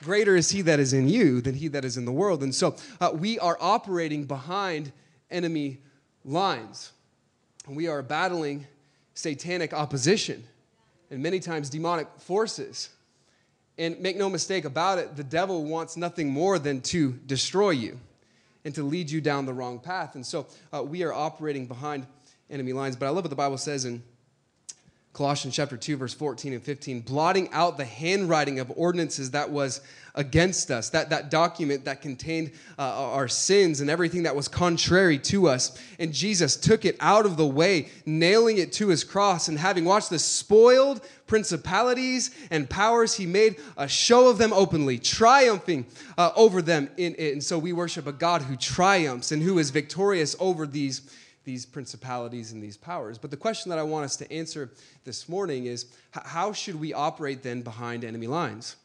Greater 0.03 0.37
is 0.37 0.51
he 0.51 0.63
that 0.63 0.81
is 0.81 0.93
in 0.93 1.09
you 1.09 1.41
than 1.41 1.55
he 1.55 1.69
that 1.69 1.85
is 1.85 1.97
in 1.97 2.05
the 2.05 2.13
world. 2.13 2.43
And 2.43 2.55
so 2.55 2.77
uh, 3.01 3.11
we 3.15 3.39
are 3.39 3.57
operating 3.61 4.25
behind 4.25 4.93
enemy 5.31 5.79
lines. 6.25 6.93
We 7.67 7.89
are 7.89 8.03
battling 8.03 8.67
satanic 9.15 9.73
opposition 9.73 10.45
and 11.11 11.23
many 11.23 11.41
times 11.41 11.71
demonic 11.71 12.09
forces. 12.19 12.91
And 13.79 13.99
make 14.01 14.17
no 14.17 14.29
mistake 14.29 14.65
about 14.65 14.99
it, 14.99 15.17
the 15.17 15.25
devil 15.25 15.65
wants 15.65 15.97
nothing 15.97 16.31
more 16.31 16.59
than 16.59 16.81
to 16.83 17.13
destroy 17.27 17.71
you 17.71 17.99
and 18.65 18.75
to 18.75 18.83
lead 18.83 19.11
you 19.11 19.21
down 19.21 19.47
the 19.47 19.53
wrong 19.53 19.79
path. 19.79 20.15
And 20.15 20.25
so 20.25 20.47
uh, 20.73 20.83
we 20.83 21.03
are 21.03 21.13
operating 21.13 21.67
behind 21.67 22.07
enemy 22.51 22.73
lines. 22.73 22.97
But 22.97 23.07
I 23.07 23.09
love 23.11 23.25
what 23.25 23.31
the 23.31 23.37
Bible 23.37 23.59
says 23.59 23.85
in 23.85 24.03
Colossians 25.15 25.55
chapter 25.55 25.77
2, 25.77 25.97
verse 25.97 26.13
14 26.13 26.55
and 26.55 26.63
15, 26.63 27.03
blotting 27.03 27.49
out 27.53 27.77
the 27.77 27.85
handwriting 27.85 28.59
of 28.59 28.73
ordinances 28.75 29.31
that 29.31 29.49
was 29.49 29.81
against 30.17 30.73
us, 30.73 30.91
that, 30.91 31.09
that 31.11 31.31
document 31.31 31.85
that 31.85 32.03
contained 32.03 32.51
uh, 32.81 33.13
our 33.13 33.29
sins 33.29 33.81
and 33.81 33.89
everything 33.89 34.25
that 34.25 34.35
was 34.35 34.49
contrary 34.49 35.17
to 35.17 35.47
us. 35.47 35.81
And 36.01 36.13
Jesus 36.13 36.57
took 36.57 36.85
it 36.85 36.97
out 36.99 37.27
of 37.27 37.37
the 37.37 37.47
way, 37.47 37.91
nailing 38.07 38.59
it 38.59 38.73
to 38.73 38.89
his 38.89 39.05
cross, 39.05 39.47
and 39.47 39.57
having 39.57 39.85
watched 39.85 40.11
the 40.11 40.19
spoiled 40.19 41.01
principalities 41.29 42.33
and 42.51 42.69
powers, 42.69 43.15
he 43.15 43.25
made 43.25 43.55
a 43.77 43.87
show 43.87 44.29
of 44.29 44.39
them 44.39 44.53
openly, 44.53 44.99
triumphing 44.99 45.87
uh, 46.19 46.33
over 46.35 46.61
them 46.61 46.91
in 46.97 47.15
it. 47.19 47.35
And 47.35 47.43
so 47.43 47.57
we 47.57 47.73
worship 47.73 48.09
a 48.09 48.13
God 48.13 48.43
who 48.43 48.57
triumphs 48.57 49.31
and 49.31 49.41
who 49.41 49.61
is 49.61 49.71
victorious 49.71 50.35
over 50.41 50.67
these 50.67 51.03
these 51.45 51.67
principalities 51.67 52.53
and 52.53 52.63
these 52.63 52.77
powers. 52.77 53.19
But 53.19 53.31
the 53.31 53.37
question 53.37 53.71
that 53.71 53.79
I 53.79 53.83
want 53.83 54.05
us 54.05 54.17
to 54.17 54.33
answer 54.33 54.71
this 55.05 55.29
morning 55.29 55.67
is 55.67 55.87
how 56.11 56.53
should 56.53 56.81
we 56.81 56.93
operate 56.93 57.43
then 57.43 57.63
behind 57.63 58.05
enemy 58.05 58.27
lines? 58.27 58.77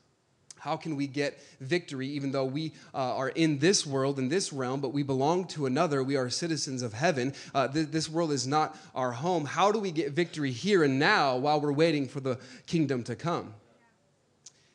How 0.59 0.75
can 0.75 0.95
we 0.95 1.07
get 1.07 1.39
victory 1.61 2.07
even 2.09 2.31
though 2.31 2.45
we 2.45 2.73
uh, 2.93 3.15
are 3.15 3.29
in 3.29 3.59
this 3.59 3.85
world, 3.85 4.19
in 4.19 4.29
this 4.29 4.51
realm, 4.51 4.81
but 4.81 4.93
we 4.93 5.03
belong 5.03 5.45
to 5.47 5.65
another? 5.65 6.03
We 6.03 6.17
are 6.17 6.29
citizens 6.29 6.81
of 6.81 6.93
heaven. 6.93 7.33
Uh, 7.55 7.69
th- 7.69 7.87
this 7.87 8.09
world 8.09 8.31
is 8.31 8.45
not 8.45 8.77
our 8.93 9.11
home. 9.11 9.45
How 9.45 9.71
do 9.71 9.79
we 9.79 9.91
get 9.91 10.11
victory 10.11 10.51
here 10.51 10.83
and 10.83 10.99
now 10.99 11.37
while 11.37 11.61
we're 11.61 11.71
waiting 11.71 12.07
for 12.07 12.19
the 12.19 12.37
kingdom 12.67 13.03
to 13.03 13.15
come? 13.15 13.53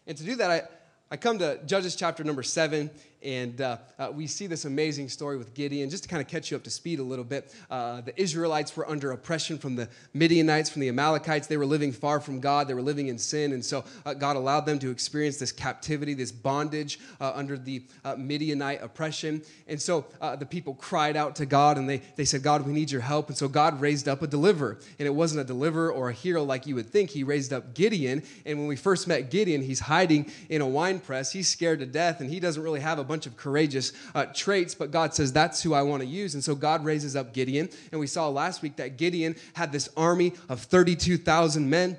And 0.06 0.16
to 0.16 0.24
do 0.24 0.36
that, 0.36 0.50
I, 0.50 0.62
I 1.10 1.16
come 1.16 1.38
to 1.38 1.60
Judges 1.66 1.96
chapter 1.96 2.24
number 2.24 2.42
seven, 2.42 2.90
and 3.24 3.60
uh, 3.60 3.78
uh, 3.98 4.10
we 4.12 4.26
see 4.26 4.46
this 4.46 4.66
amazing 4.66 5.08
story 5.08 5.38
with 5.38 5.54
Gideon. 5.54 5.88
Just 5.88 6.02
to 6.02 6.08
kind 6.08 6.20
of 6.20 6.28
catch 6.28 6.50
you 6.50 6.56
up 6.56 6.62
to 6.64 6.70
speed 6.70 6.98
a 6.98 7.02
little 7.02 7.24
bit, 7.24 7.54
uh, 7.70 8.02
the 8.02 8.20
Israelites 8.20 8.76
were 8.76 8.88
under 8.88 9.12
oppression 9.12 9.56
from 9.58 9.76
the 9.76 9.88
Midianites, 10.12 10.68
from 10.68 10.80
the 10.80 10.88
Amalekites. 10.88 11.46
They 11.46 11.56
were 11.56 11.66
living 11.66 11.90
far 11.90 12.20
from 12.20 12.38
God, 12.38 12.68
they 12.68 12.74
were 12.74 12.82
living 12.82 13.08
in 13.08 13.16
sin. 13.16 13.52
And 13.52 13.64
so 13.64 13.84
uh, 14.04 14.12
God 14.14 14.36
allowed 14.36 14.66
them 14.66 14.78
to 14.80 14.90
experience 14.90 15.38
this 15.38 15.52
captivity, 15.52 16.12
this 16.12 16.30
bondage 16.30 17.00
uh, 17.20 17.32
under 17.34 17.56
the 17.56 17.82
uh, 18.04 18.14
Midianite 18.16 18.82
oppression. 18.82 19.42
And 19.66 19.80
so 19.80 20.06
the 20.38 20.46
people 20.46 20.74
cried 20.74 21.16
out 21.16 21.36
to 21.36 21.46
God 21.46 21.78
and 21.78 21.88
they, 21.88 22.02
they 22.16 22.24
said, 22.24 22.42
God, 22.42 22.66
we 22.66 22.72
need 22.72 22.90
your 22.90 23.00
help. 23.00 23.28
And 23.28 23.36
so 23.36 23.48
God 23.48 23.80
raised 23.80 24.08
up 24.08 24.22
a 24.22 24.26
deliverer. 24.26 24.78
And 24.98 25.06
it 25.06 25.14
wasn't 25.14 25.40
a 25.40 25.44
deliverer 25.44 25.90
or 25.90 26.10
a 26.10 26.12
hero 26.12 26.42
like 26.42 26.66
you 26.66 26.74
would 26.74 26.90
think. 26.90 27.10
He 27.10 27.24
raised 27.24 27.52
up 27.52 27.74
Gideon. 27.74 28.22
And 28.44 28.58
when 28.58 28.66
we 28.66 28.76
first 28.76 29.08
met 29.08 29.30
Gideon, 29.30 29.62
he's 29.62 29.80
hiding 29.80 30.30
in 30.48 30.60
a 30.60 30.66
wine 30.66 30.98
press. 30.98 31.32
He's 31.32 31.48
scared 31.48 31.78
to 31.80 31.86
death 31.86 32.20
and 32.20 32.28
he 32.28 32.40
doesn't 32.40 32.62
really 32.62 32.80
have 32.80 32.98
a 32.98 33.04
bunch 33.04 33.13
of 33.26 33.36
courageous 33.36 33.92
uh, 34.14 34.26
traits, 34.26 34.74
but 34.74 34.90
God 34.90 35.14
says 35.14 35.32
that's 35.32 35.62
who 35.62 35.74
I 35.74 35.82
want 35.82 36.02
to 36.02 36.08
use. 36.08 36.34
And 36.34 36.42
so 36.42 36.54
God 36.54 36.84
raises 36.84 37.16
up 37.16 37.32
Gideon. 37.32 37.68
And 37.92 38.00
we 38.00 38.06
saw 38.06 38.28
last 38.28 38.62
week 38.62 38.76
that 38.76 38.96
Gideon 38.96 39.36
had 39.54 39.72
this 39.72 39.88
army 39.96 40.34
of 40.48 40.60
32,000 40.60 41.68
men 41.68 41.98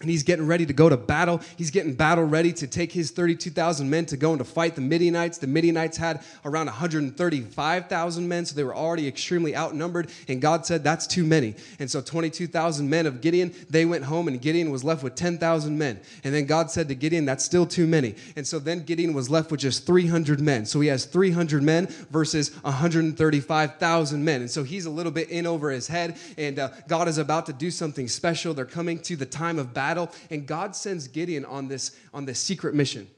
and 0.00 0.08
he's 0.08 0.22
getting 0.22 0.46
ready 0.46 0.64
to 0.64 0.72
go 0.72 0.88
to 0.88 0.96
battle. 0.96 1.40
He's 1.56 1.72
getting 1.72 1.94
battle 1.94 2.22
ready 2.22 2.52
to 2.52 2.68
take 2.68 2.92
his 2.92 3.10
32,000 3.10 3.90
men 3.90 4.06
to 4.06 4.16
go 4.16 4.30
and 4.30 4.38
to 4.38 4.44
fight 4.44 4.76
the 4.76 4.80
Midianites. 4.80 5.38
The 5.38 5.48
Midianites 5.48 5.96
had 5.96 6.22
around 6.44 6.66
135,000 6.66 8.28
men, 8.28 8.44
so 8.44 8.54
they 8.54 8.62
were 8.62 8.76
already 8.76 9.08
extremely 9.08 9.56
outnumbered. 9.56 10.10
And 10.28 10.40
God 10.40 10.64
said, 10.64 10.84
That's 10.84 11.06
too 11.06 11.24
many. 11.24 11.56
And 11.80 11.90
so 11.90 12.00
22,000 12.00 12.88
men 12.88 13.06
of 13.06 13.20
Gideon, 13.20 13.52
they 13.68 13.84
went 13.84 14.04
home, 14.04 14.28
and 14.28 14.40
Gideon 14.40 14.70
was 14.70 14.84
left 14.84 15.02
with 15.02 15.16
10,000 15.16 15.76
men. 15.76 15.98
And 16.22 16.32
then 16.32 16.46
God 16.46 16.70
said 16.70 16.86
to 16.88 16.94
Gideon, 16.94 17.24
That's 17.24 17.44
still 17.44 17.66
too 17.66 17.88
many. 17.88 18.14
And 18.36 18.46
so 18.46 18.60
then 18.60 18.84
Gideon 18.84 19.14
was 19.14 19.28
left 19.28 19.50
with 19.50 19.60
just 19.60 19.84
300 19.84 20.40
men. 20.40 20.64
So 20.64 20.78
he 20.80 20.88
has 20.88 21.06
300 21.06 21.60
men 21.60 21.88
versus 22.10 22.54
135,000 22.62 24.24
men. 24.24 24.42
And 24.42 24.50
so 24.50 24.62
he's 24.62 24.86
a 24.86 24.90
little 24.90 25.12
bit 25.12 25.28
in 25.30 25.44
over 25.44 25.70
his 25.70 25.88
head, 25.88 26.16
and 26.36 26.60
uh, 26.60 26.68
God 26.86 27.08
is 27.08 27.18
about 27.18 27.46
to 27.46 27.52
do 27.52 27.72
something 27.72 28.06
special. 28.06 28.54
They're 28.54 28.64
coming 28.64 29.00
to 29.00 29.16
the 29.16 29.26
time 29.26 29.58
of 29.58 29.74
battle 29.74 29.87
battle. 29.88 30.10
And 30.30 30.46
God 30.46 30.76
sends 30.76 31.08
Gideon 31.08 31.44
on 31.44 31.68
this, 31.68 31.96
on 32.12 32.26
this 32.26 32.38
secret 32.38 32.74
mission, 32.74 33.08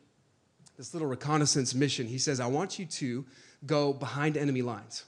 this 0.77 0.95
little 0.95 1.09
reconnaissance 1.09 1.75
mission. 1.75 2.07
He 2.07 2.19
says, 2.19 2.39
I 2.39 2.47
want 2.47 2.79
you 2.79 2.87
to 2.87 3.25
go 3.67 3.93
behind 3.93 4.37
enemy 4.37 4.63
lines. 4.63 5.05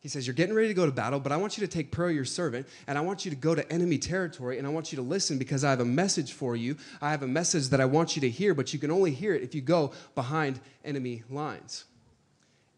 He 0.00 0.08
says, 0.08 0.26
You're 0.26 0.34
getting 0.34 0.54
ready 0.54 0.68
to 0.68 0.74
go 0.74 0.86
to 0.86 0.92
battle, 0.92 1.20
but 1.20 1.32
I 1.32 1.36
want 1.36 1.58
you 1.58 1.66
to 1.66 1.70
take 1.70 1.90
Pur, 1.90 2.10
your 2.10 2.24
servant, 2.24 2.66
and 2.86 2.96
I 2.96 3.00
want 3.02 3.24
you 3.24 3.30
to 3.30 3.36
go 3.36 3.54
to 3.54 3.70
enemy 3.72 3.98
territory, 3.98 4.58
and 4.58 4.66
I 4.66 4.70
want 4.70 4.92
you 4.92 4.96
to 4.96 5.02
listen 5.02 5.38
because 5.38 5.64
I 5.64 5.70
have 5.70 5.80
a 5.80 5.84
message 5.84 6.32
for 6.32 6.56
you. 6.56 6.76
I 7.00 7.10
have 7.10 7.22
a 7.22 7.28
message 7.28 7.68
that 7.68 7.80
I 7.80 7.86
want 7.86 8.16
you 8.16 8.20
to 8.20 8.30
hear, 8.30 8.54
but 8.54 8.72
you 8.72 8.78
can 8.78 8.90
only 8.90 9.12
hear 9.12 9.34
it 9.34 9.42
if 9.42 9.54
you 9.54 9.60
go 9.60 9.92
behind 10.14 10.60
enemy 10.84 11.22
lines. 11.30 11.84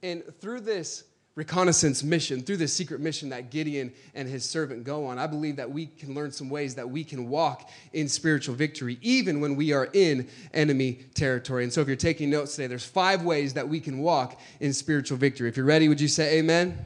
And 0.02 0.23
through 0.40 0.61
this 0.61 1.04
reconnaissance 1.37 2.02
mission, 2.02 2.40
through 2.40 2.57
this 2.57 2.73
secret 2.73 2.99
mission 2.99 3.28
that 3.28 3.50
Gideon 3.50 3.93
and 4.14 4.26
his 4.26 4.43
servant 4.43 4.85
go 4.85 5.05
on, 5.07 5.19
I 5.19 5.26
believe 5.26 5.57
that 5.57 5.71
we 5.71 5.87
can 5.87 6.14
learn 6.14 6.33
some 6.33 6.49
ways 6.49 6.75
that 6.75 6.88
we 6.88 7.05
can 7.05 7.28
walk 7.28 7.71
in 7.93 8.09
spiritual 8.09 8.55
victory, 8.55 8.99
even 9.02 9.40
when 9.40 9.55
we 9.55 9.73
are 9.73 9.88
in 9.93 10.28
enemy 10.55 11.00
territory. 11.14 11.62
And 11.62 11.73
so, 11.73 11.83
if 11.83 11.87
you're 11.87 11.97
taking 11.97 12.31
notes 12.31 12.57
today, 12.57 12.66
there's 12.66 12.87
five 12.87 13.23
ways 13.23 13.52
that 13.52 13.69
we 13.69 13.81
can 13.81 13.99
walk 13.99 14.40
in 14.61 14.73
spiritual 14.73 15.19
victory. 15.19 15.49
If 15.49 15.59
you're 15.59 15.66
ready, 15.66 15.88
would 15.88 16.00
you 16.00 16.09
say 16.09 16.38
amen? 16.38 16.69
amen. 16.69 16.85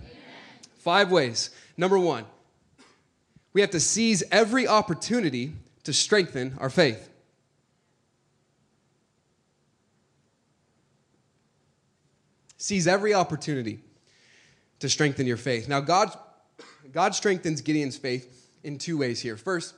Five 0.81 1.13
ways. 1.13 1.51
Number 1.77 1.99
one, 1.99 2.27
we 3.53 3.61
have 3.61 3.71
to 3.71 3.81
seize 3.81 4.25
every 4.33 4.67
opportunity 4.67 5.53
to 5.85 5.93
strengthen 5.93 6.57
our 6.59 6.71
faith. 6.71 7.09
Seize 12.57 12.89
every 12.89 13.15
opportunity 13.15 13.81
to 14.81 14.89
strengthen 14.89 15.27
your 15.27 15.37
faith. 15.37 15.69
Now, 15.69 15.81
God, 15.81 16.11
God 16.93 17.15
strengthens 17.15 17.61
Gideon's 17.61 17.97
faith 17.97 18.51
in 18.65 18.79
two 18.79 18.99
ways 18.99 19.21
here. 19.21 19.37
First, 19.37 19.75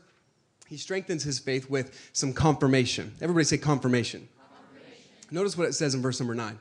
he 0.67 0.77
strengthens 0.77 1.23
his 1.23 1.39
faith 1.39 1.69
with 1.69 2.11
some 2.13 2.33
confirmation. 2.33 3.13
Everybody 3.21 3.45
say 3.45 3.59
confirmation. 3.59 4.29
confirmation. 4.39 5.05
Notice 5.31 5.59
what 5.59 5.69
it 5.69 5.75
says 5.75 5.95
in 5.95 6.01
verse 6.01 6.19
number 6.19 6.35
nine. 6.35 6.59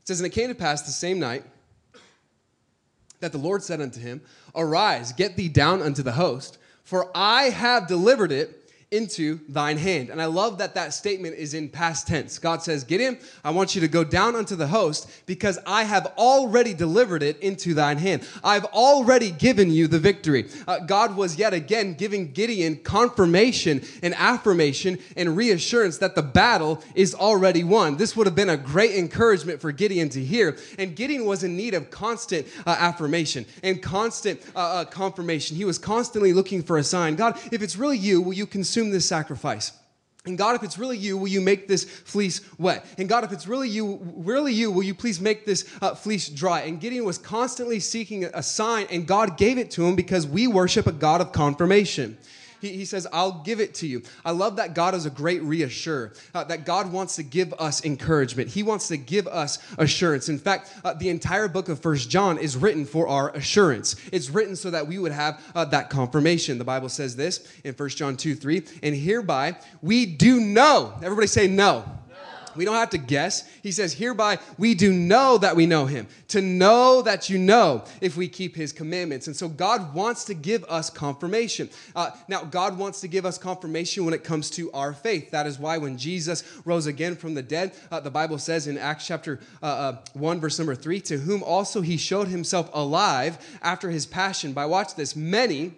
It 0.00 0.08
says, 0.08 0.20
And 0.20 0.26
it 0.26 0.30
came 0.30 0.48
to 0.48 0.54
pass 0.54 0.82
the 0.82 0.90
same 0.90 1.20
night 1.20 1.44
that 3.20 3.30
the 3.30 3.38
Lord 3.38 3.62
said 3.62 3.80
unto 3.80 4.00
him, 4.00 4.20
Arise, 4.54 5.12
get 5.12 5.36
thee 5.36 5.48
down 5.48 5.80
unto 5.80 6.02
the 6.02 6.12
host, 6.12 6.58
for 6.82 7.10
I 7.14 7.44
have 7.44 7.86
delivered 7.86 8.32
it 8.32 8.61
into 8.92 9.40
thine 9.48 9.78
hand. 9.78 10.10
And 10.10 10.20
I 10.20 10.26
love 10.26 10.58
that 10.58 10.74
that 10.74 10.92
statement 10.92 11.36
is 11.36 11.54
in 11.54 11.70
past 11.70 12.06
tense. 12.06 12.38
God 12.38 12.62
says, 12.62 12.84
Gideon, 12.84 13.18
I 13.42 13.50
want 13.50 13.74
you 13.74 13.80
to 13.80 13.88
go 13.88 14.04
down 14.04 14.36
unto 14.36 14.54
the 14.54 14.66
host 14.66 15.10
because 15.24 15.58
I 15.66 15.84
have 15.84 16.12
already 16.18 16.74
delivered 16.74 17.22
it 17.22 17.40
into 17.40 17.72
thine 17.72 17.96
hand. 17.96 18.28
I've 18.44 18.66
already 18.66 19.30
given 19.30 19.70
you 19.70 19.88
the 19.88 19.98
victory. 19.98 20.48
Uh, 20.68 20.80
God 20.80 21.16
was 21.16 21.36
yet 21.36 21.54
again 21.54 21.94
giving 21.94 22.32
Gideon 22.32 22.76
confirmation 22.76 23.82
and 24.02 24.14
affirmation 24.14 24.98
and 25.16 25.36
reassurance 25.36 25.96
that 25.98 26.14
the 26.14 26.22
battle 26.22 26.82
is 26.94 27.14
already 27.14 27.64
won. 27.64 27.96
This 27.96 28.14
would 28.14 28.26
have 28.26 28.36
been 28.36 28.50
a 28.50 28.58
great 28.58 28.94
encouragement 28.94 29.60
for 29.60 29.72
Gideon 29.72 30.10
to 30.10 30.22
hear. 30.22 30.58
And 30.78 30.94
Gideon 30.94 31.24
was 31.24 31.44
in 31.44 31.56
need 31.56 31.72
of 31.72 31.90
constant 31.90 32.46
uh, 32.66 32.76
affirmation 32.78 33.46
and 33.62 33.82
constant 33.82 34.42
uh, 34.54 34.58
uh 34.58 34.84
confirmation. 34.84 35.56
He 35.56 35.64
was 35.64 35.78
constantly 35.78 36.34
looking 36.34 36.62
for 36.62 36.76
a 36.76 36.84
sign. 36.84 37.16
God, 37.16 37.38
if 37.50 37.62
it's 37.62 37.76
really 37.76 37.96
you, 37.96 38.20
will 38.20 38.34
you 38.34 38.46
consume 38.46 38.81
consume 38.82 38.92
this 38.92 39.06
sacrifice? 39.06 39.72
And 40.24 40.38
God, 40.38 40.54
if 40.54 40.62
it's 40.62 40.78
really 40.78 40.96
you, 40.96 41.18
will 41.18 41.28
you 41.28 41.40
make 41.40 41.66
this 41.66 41.84
fleece 41.84 42.40
wet? 42.56 42.86
And 42.96 43.08
God, 43.08 43.24
if 43.24 43.32
it's 43.32 43.48
really 43.48 43.68
you, 43.68 43.98
really 44.16 44.52
you, 44.52 44.70
will 44.70 44.84
you 44.84 44.94
please 44.94 45.20
make 45.20 45.44
this 45.44 45.68
uh, 45.82 45.96
fleece 45.96 46.28
dry? 46.28 46.60
And 46.60 46.80
Gideon 46.80 47.04
was 47.04 47.18
constantly 47.18 47.80
seeking 47.80 48.24
a 48.26 48.42
sign, 48.42 48.86
and 48.90 49.04
God 49.04 49.36
gave 49.36 49.58
it 49.58 49.72
to 49.72 49.84
him 49.84 49.96
because 49.96 50.24
we 50.24 50.46
worship 50.46 50.86
a 50.86 50.92
God 50.92 51.20
of 51.20 51.32
confirmation. 51.32 52.16
He, 52.62 52.68
he 52.70 52.84
says, 52.84 53.08
I'll 53.12 53.42
give 53.42 53.60
it 53.60 53.74
to 53.74 53.86
you. 53.88 54.02
I 54.24 54.30
love 54.30 54.56
that 54.56 54.74
God 54.74 54.94
is 54.94 55.04
a 55.04 55.10
great 55.10 55.42
reassurer, 55.42 56.14
uh, 56.32 56.44
that 56.44 56.64
God 56.64 56.92
wants 56.92 57.16
to 57.16 57.24
give 57.24 57.52
us 57.54 57.84
encouragement. 57.84 58.48
He 58.48 58.62
wants 58.62 58.86
to 58.88 58.96
give 58.96 59.26
us 59.26 59.58
assurance. 59.78 60.28
In 60.28 60.38
fact, 60.38 60.72
uh, 60.84 60.94
the 60.94 61.08
entire 61.08 61.48
book 61.48 61.68
of 61.68 61.80
First 61.80 62.08
John 62.08 62.38
is 62.38 62.56
written 62.56 62.86
for 62.86 63.08
our 63.08 63.30
assurance. 63.34 63.96
It's 64.12 64.30
written 64.30 64.54
so 64.54 64.70
that 64.70 64.86
we 64.86 64.98
would 64.98 65.12
have 65.12 65.44
uh, 65.56 65.64
that 65.66 65.90
confirmation. 65.90 66.56
The 66.58 66.64
Bible 66.64 66.88
says 66.88 67.16
this 67.16 67.46
in 67.64 67.74
First 67.74 67.98
John 67.98 68.16
2 68.16 68.36
3, 68.36 68.62
and 68.84 68.94
hereby 68.94 69.56
we 69.82 70.06
do 70.06 70.40
know. 70.40 70.94
Everybody 71.02 71.26
say 71.26 71.48
no. 71.48 71.84
We 72.56 72.64
don't 72.64 72.74
have 72.74 72.90
to 72.90 72.98
guess. 72.98 73.48
He 73.62 73.72
says, 73.72 73.94
Hereby 73.94 74.38
we 74.58 74.74
do 74.74 74.92
know 74.92 75.38
that 75.38 75.56
we 75.56 75.66
know 75.66 75.86
him, 75.86 76.06
to 76.28 76.40
know 76.40 77.02
that 77.02 77.28
you 77.28 77.38
know 77.38 77.84
if 78.00 78.16
we 78.16 78.28
keep 78.28 78.56
his 78.56 78.72
commandments. 78.72 79.26
And 79.26 79.36
so 79.36 79.48
God 79.48 79.94
wants 79.94 80.24
to 80.24 80.34
give 80.34 80.64
us 80.64 80.90
confirmation. 80.90 81.70
Uh, 81.94 82.10
now, 82.28 82.44
God 82.44 82.78
wants 82.78 83.00
to 83.00 83.08
give 83.08 83.24
us 83.26 83.38
confirmation 83.38 84.04
when 84.04 84.14
it 84.14 84.24
comes 84.24 84.50
to 84.50 84.70
our 84.72 84.92
faith. 84.92 85.30
That 85.30 85.46
is 85.46 85.58
why 85.58 85.78
when 85.78 85.96
Jesus 85.96 86.44
rose 86.64 86.86
again 86.86 87.16
from 87.16 87.34
the 87.34 87.42
dead, 87.42 87.72
uh, 87.90 88.00
the 88.00 88.10
Bible 88.10 88.38
says 88.38 88.66
in 88.66 88.78
Acts 88.78 89.06
chapter 89.06 89.40
uh, 89.62 89.66
uh 89.66 89.96
1, 90.14 90.40
verse 90.40 90.58
number 90.58 90.74
3, 90.74 91.00
to 91.02 91.18
whom 91.18 91.42
also 91.42 91.80
he 91.80 91.96
showed 91.96 92.28
himself 92.28 92.70
alive 92.72 93.38
after 93.62 93.90
his 93.90 94.06
passion 94.06 94.52
by, 94.52 94.66
watch 94.66 94.94
this, 94.94 95.16
many 95.16 95.74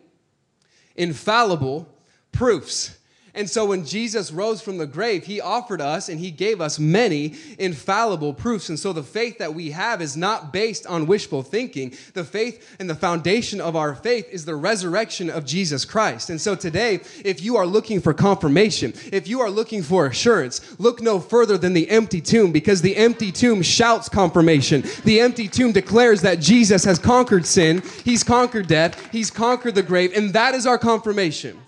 infallible 0.96 1.88
proofs 2.32 2.98
and 3.34 3.50
so 3.50 3.64
when 3.66 3.84
Jesus 3.84 4.30
rose 4.30 4.62
from 4.62 4.78
the 4.78 4.86
grave, 4.86 5.24
he 5.24 5.40
offered 5.40 5.80
us 5.80 6.08
and 6.08 6.20
he 6.20 6.30
gave 6.30 6.60
us 6.60 6.78
many 6.78 7.34
infallible 7.58 8.32
proofs. 8.32 8.68
And 8.68 8.78
so 8.78 8.92
the 8.92 9.02
faith 9.02 9.38
that 9.38 9.54
we 9.54 9.72
have 9.72 10.00
is 10.00 10.16
not 10.16 10.52
based 10.52 10.86
on 10.86 11.06
wishful 11.06 11.42
thinking. 11.42 11.94
The 12.12 12.22
faith 12.22 12.76
and 12.78 12.88
the 12.88 12.94
foundation 12.94 13.60
of 13.60 13.74
our 13.74 13.96
faith 13.96 14.28
is 14.30 14.44
the 14.44 14.54
resurrection 14.54 15.30
of 15.30 15.44
Jesus 15.44 15.84
Christ. 15.84 16.30
And 16.30 16.40
so 16.40 16.54
today, 16.54 17.00
if 17.24 17.42
you 17.42 17.56
are 17.56 17.66
looking 17.66 18.00
for 18.00 18.14
confirmation, 18.14 18.94
if 19.12 19.26
you 19.26 19.40
are 19.40 19.50
looking 19.50 19.82
for 19.82 20.06
assurance, 20.06 20.78
look 20.78 21.02
no 21.02 21.18
further 21.18 21.58
than 21.58 21.72
the 21.72 21.90
empty 21.90 22.20
tomb 22.20 22.52
because 22.52 22.82
the 22.82 22.96
empty 22.96 23.32
tomb 23.32 23.62
shouts 23.62 24.08
confirmation. 24.08 24.84
The 25.04 25.18
empty 25.18 25.48
tomb 25.48 25.72
declares 25.72 26.22
that 26.22 26.38
Jesus 26.38 26.84
has 26.84 27.00
conquered 27.00 27.46
sin, 27.46 27.82
he's 28.04 28.22
conquered 28.22 28.68
death, 28.68 29.10
he's 29.10 29.32
conquered 29.32 29.74
the 29.74 29.82
grave, 29.82 30.12
and 30.14 30.32
that 30.34 30.54
is 30.54 30.68
our 30.68 30.78
confirmation. 30.78 31.63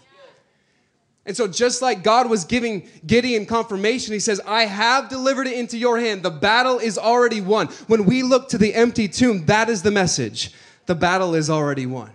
And 1.26 1.36
so, 1.36 1.48
just 1.48 1.82
like 1.82 2.04
God 2.04 2.30
was 2.30 2.44
giving 2.44 2.88
Gideon 3.04 3.46
confirmation, 3.46 4.12
he 4.12 4.20
says, 4.20 4.40
I 4.46 4.64
have 4.64 5.08
delivered 5.08 5.48
it 5.48 5.58
into 5.58 5.76
your 5.76 5.98
hand. 5.98 6.22
The 6.22 6.30
battle 6.30 6.78
is 6.78 6.96
already 6.96 7.40
won. 7.40 7.66
When 7.88 8.06
we 8.06 8.22
look 8.22 8.48
to 8.50 8.58
the 8.58 8.72
empty 8.72 9.08
tomb, 9.08 9.44
that 9.46 9.68
is 9.68 9.82
the 9.82 9.90
message. 9.90 10.52
The 10.86 10.94
battle 10.94 11.34
is 11.34 11.50
already 11.50 11.84
won. 11.84 12.12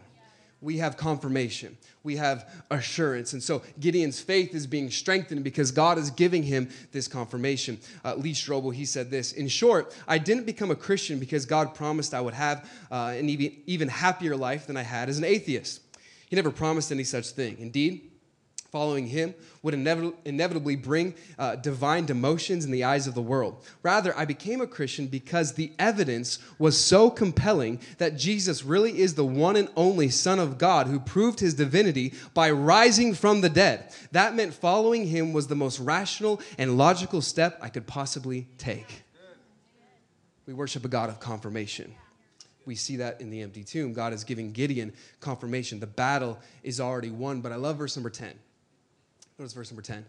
We 0.62 0.78
have 0.78 0.96
confirmation, 0.96 1.78
we 2.04 2.16
have 2.16 2.50
assurance. 2.70 3.34
And 3.34 3.44
so, 3.44 3.64
Gideon's 3.82 4.22
faith 4.22 4.56
is 4.56 4.66
being 4.66 4.90
strengthened 4.90 5.44
because 5.44 5.72
God 5.72 5.98
is 5.98 6.10
giving 6.10 6.44
him 6.44 6.70
this 6.94 7.10
confirmation. 7.10 7.80
Uh, 8.06 8.16
Lee 8.16 8.32
Strobel, 8.32 8.74
he 8.74 8.86
said 8.86 9.12
this 9.12 9.34
In 9.34 9.50
short, 9.50 9.94
I 10.08 10.20
didn't 10.20 10.46
become 10.46 10.72
a 10.72 10.76
Christian 10.76 11.20
because 11.20 11.46
God 11.46 11.76
promised 11.76 12.14
I 12.14 12.22
would 12.22 12.34
have 12.34 12.70
uh, 12.90 13.14
an 13.18 13.28
even, 13.28 13.58
even 13.66 13.90
happier 13.90 14.38
life 14.38 14.68
than 14.68 14.78
I 14.78 14.84
had 14.84 15.10
as 15.10 15.18
an 15.18 15.26
atheist. 15.26 15.82
He 16.30 16.38
never 16.38 16.52
promised 16.52 16.94
any 16.94 17.04
such 17.04 17.32
thing. 17.32 17.58
Indeed, 17.60 18.11
following 18.72 19.08
him 19.08 19.36
would 19.62 19.74
inevitably 19.74 20.78
bring 20.78 21.14
uh, 21.38 21.56
divine 21.58 22.08
demotions 22.08 22.64
in 22.64 22.72
the 22.72 22.86
eyes 22.86 23.06
of 23.06 23.14
the 23.14 23.22
world. 23.22 23.64
Rather, 23.84 24.18
I 24.18 24.24
became 24.24 24.62
a 24.62 24.68
Christian 24.68 25.08
because 25.08 25.54
the 25.54 25.74
evidence 25.78 26.40
was 26.58 26.80
so 26.80 27.10
compelling 27.10 27.82
that 27.98 28.18
Jesus 28.18 28.64
really 28.64 29.00
is 29.00 29.16
the 29.16 29.26
one 29.26 29.58
and 29.58 29.68
only 29.76 30.10
Son 30.10 30.40
of 30.40 30.58
God 30.58 30.88
who 30.88 31.00
proved 31.00 31.42
his 31.42 31.54
divinity 31.54 32.14
by 32.34 32.50
rising 32.50 33.14
from 33.14 33.42
the 33.42 33.50
dead. 33.50 33.94
That 34.14 34.36
meant 34.36 34.54
following 34.54 35.06
him 35.06 35.34
was 35.34 35.48
the 35.48 35.56
most 35.56 35.80
rational 35.80 36.42
and 36.58 36.78
logical 36.78 37.22
step 37.22 37.60
I 37.62 37.68
could 37.68 37.88
possibly 37.88 38.48
take. 38.58 39.04
We 40.48 40.54
worship 40.54 40.86
a 40.86 40.90
God 40.90 41.10
of 41.10 41.20
confirmation 41.20 41.94
we 42.66 42.76
see 42.76 42.98
that 42.98 43.22
in 43.22 43.30
the 43.30 43.42
empty 43.42 43.64
tomb. 43.64 43.94
God 43.94 44.14
is 44.14 44.24
giving 44.24 44.52
Gideon 44.52 44.94
confirmation. 45.20 45.80
The 45.80 45.88
battle 45.88 46.40
is 46.64 46.80
already 46.80 47.10
won. 47.10 47.42
But 47.42 47.52
I 47.52 47.56
love 47.56 47.78
verse 47.78 47.98
number 47.98 48.10
10. 48.10 48.34
Notice 49.42 49.54
verse 49.54 49.72
number 49.72 49.82
10. 49.82 50.06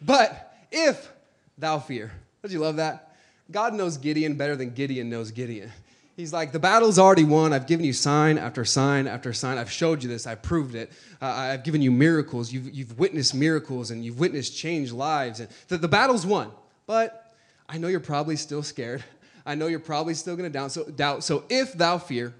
but 0.00 0.54
if 0.72 1.12
thou 1.58 1.78
fear, 1.78 2.10
don't 2.42 2.50
you 2.50 2.58
love 2.58 2.76
that? 2.76 3.14
God 3.50 3.74
knows 3.74 3.98
Gideon 3.98 4.36
better 4.36 4.56
than 4.56 4.70
Gideon 4.70 5.10
knows 5.10 5.30
Gideon. 5.30 5.70
He's 6.16 6.32
like, 6.32 6.52
the 6.52 6.58
battle's 6.58 6.98
already 6.98 7.24
won. 7.24 7.52
I've 7.52 7.66
given 7.66 7.84
you 7.84 7.92
sign 7.92 8.38
after 8.38 8.64
sign 8.64 9.06
after 9.06 9.34
sign. 9.34 9.58
I've 9.58 9.70
showed 9.70 10.02
you 10.02 10.08
this. 10.08 10.26
I've 10.26 10.40
proved 10.40 10.74
it. 10.74 10.90
Uh, 11.20 11.26
I've 11.26 11.62
given 11.62 11.82
you 11.82 11.90
miracles. 11.90 12.50
You've, 12.50 12.72
you've 12.72 12.98
witnessed 12.98 13.34
miracles 13.34 13.90
and 13.90 14.02
you've 14.06 14.18
witnessed 14.18 14.56
changed 14.56 14.92
lives. 14.92 15.40
And 15.40 15.50
the, 15.68 15.76
the 15.76 15.86
battle's 15.88 16.24
won. 16.24 16.52
But 16.86 17.34
I 17.68 17.76
know 17.76 17.88
you're 17.88 18.00
probably 18.00 18.36
still 18.36 18.62
scared. 18.62 19.04
I 19.44 19.54
know 19.54 19.66
you're 19.66 19.80
probably 19.80 20.14
still 20.14 20.34
going 20.34 20.50
to 20.50 20.58
doubt. 20.58 20.72
So, 20.72 20.84
doubt. 20.84 21.24
So 21.24 21.44
if 21.50 21.74
thou 21.74 21.98
fear, 21.98 22.32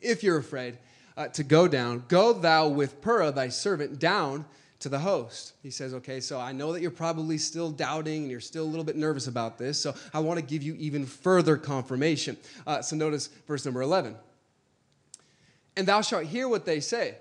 if 0.00 0.22
you're 0.22 0.38
afraid, 0.38 0.78
uh, 1.16 1.28
to 1.28 1.44
go 1.44 1.68
down. 1.68 2.04
Go 2.08 2.32
thou 2.32 2.68
with 2.68 3.00
Purah, 3.00 3.34
thy 3.34 3.48
servant, 3.48 3.98
down 3.98 4.44
to 4.84 4.90
the 4.90 4.98
host. 4.98 5.54
He 5.62 5.70
says, 5.70 5.94
Okay, 5.94 6.20
so 6.20 6.38
I 6.38 6.52
know 6.52 6.74
that 6.74 6.82
you're 6.82 6.90
probably 6.90 7.38
still 7.38 7.70
doubting 7.70 8.22
and 8.22 8.30
you're 8.30 8.38
still 8.38 8.64
a 8.64 8.68
little 8.68 8.84
bit 8.84 8.96
nervous 8.96 9.26
about 9.26 9.56
this, 9.56 9.80
so 9.80 9.94
I 10.12 10.20
want 10.20 10.38
to 10.38 10.44
give 10.44 10.62
you 10.62 10.74
even 10.74 11.06
further 11.06 11.56
confirmation. 11.56 12.36
Uh, 12.66 12.82
so 12.82 12.94
notice 12.94 13.28
verse 13.48 13.64
number 13.64 13.80
11. 13.80 14.14
And 15.76 15.88
thou 15.88 16.02
shalt 16.02 16.24
hear 16.24 16.48
what 16.48 16.66
they 16.66 16.80
say, 16.80 17.16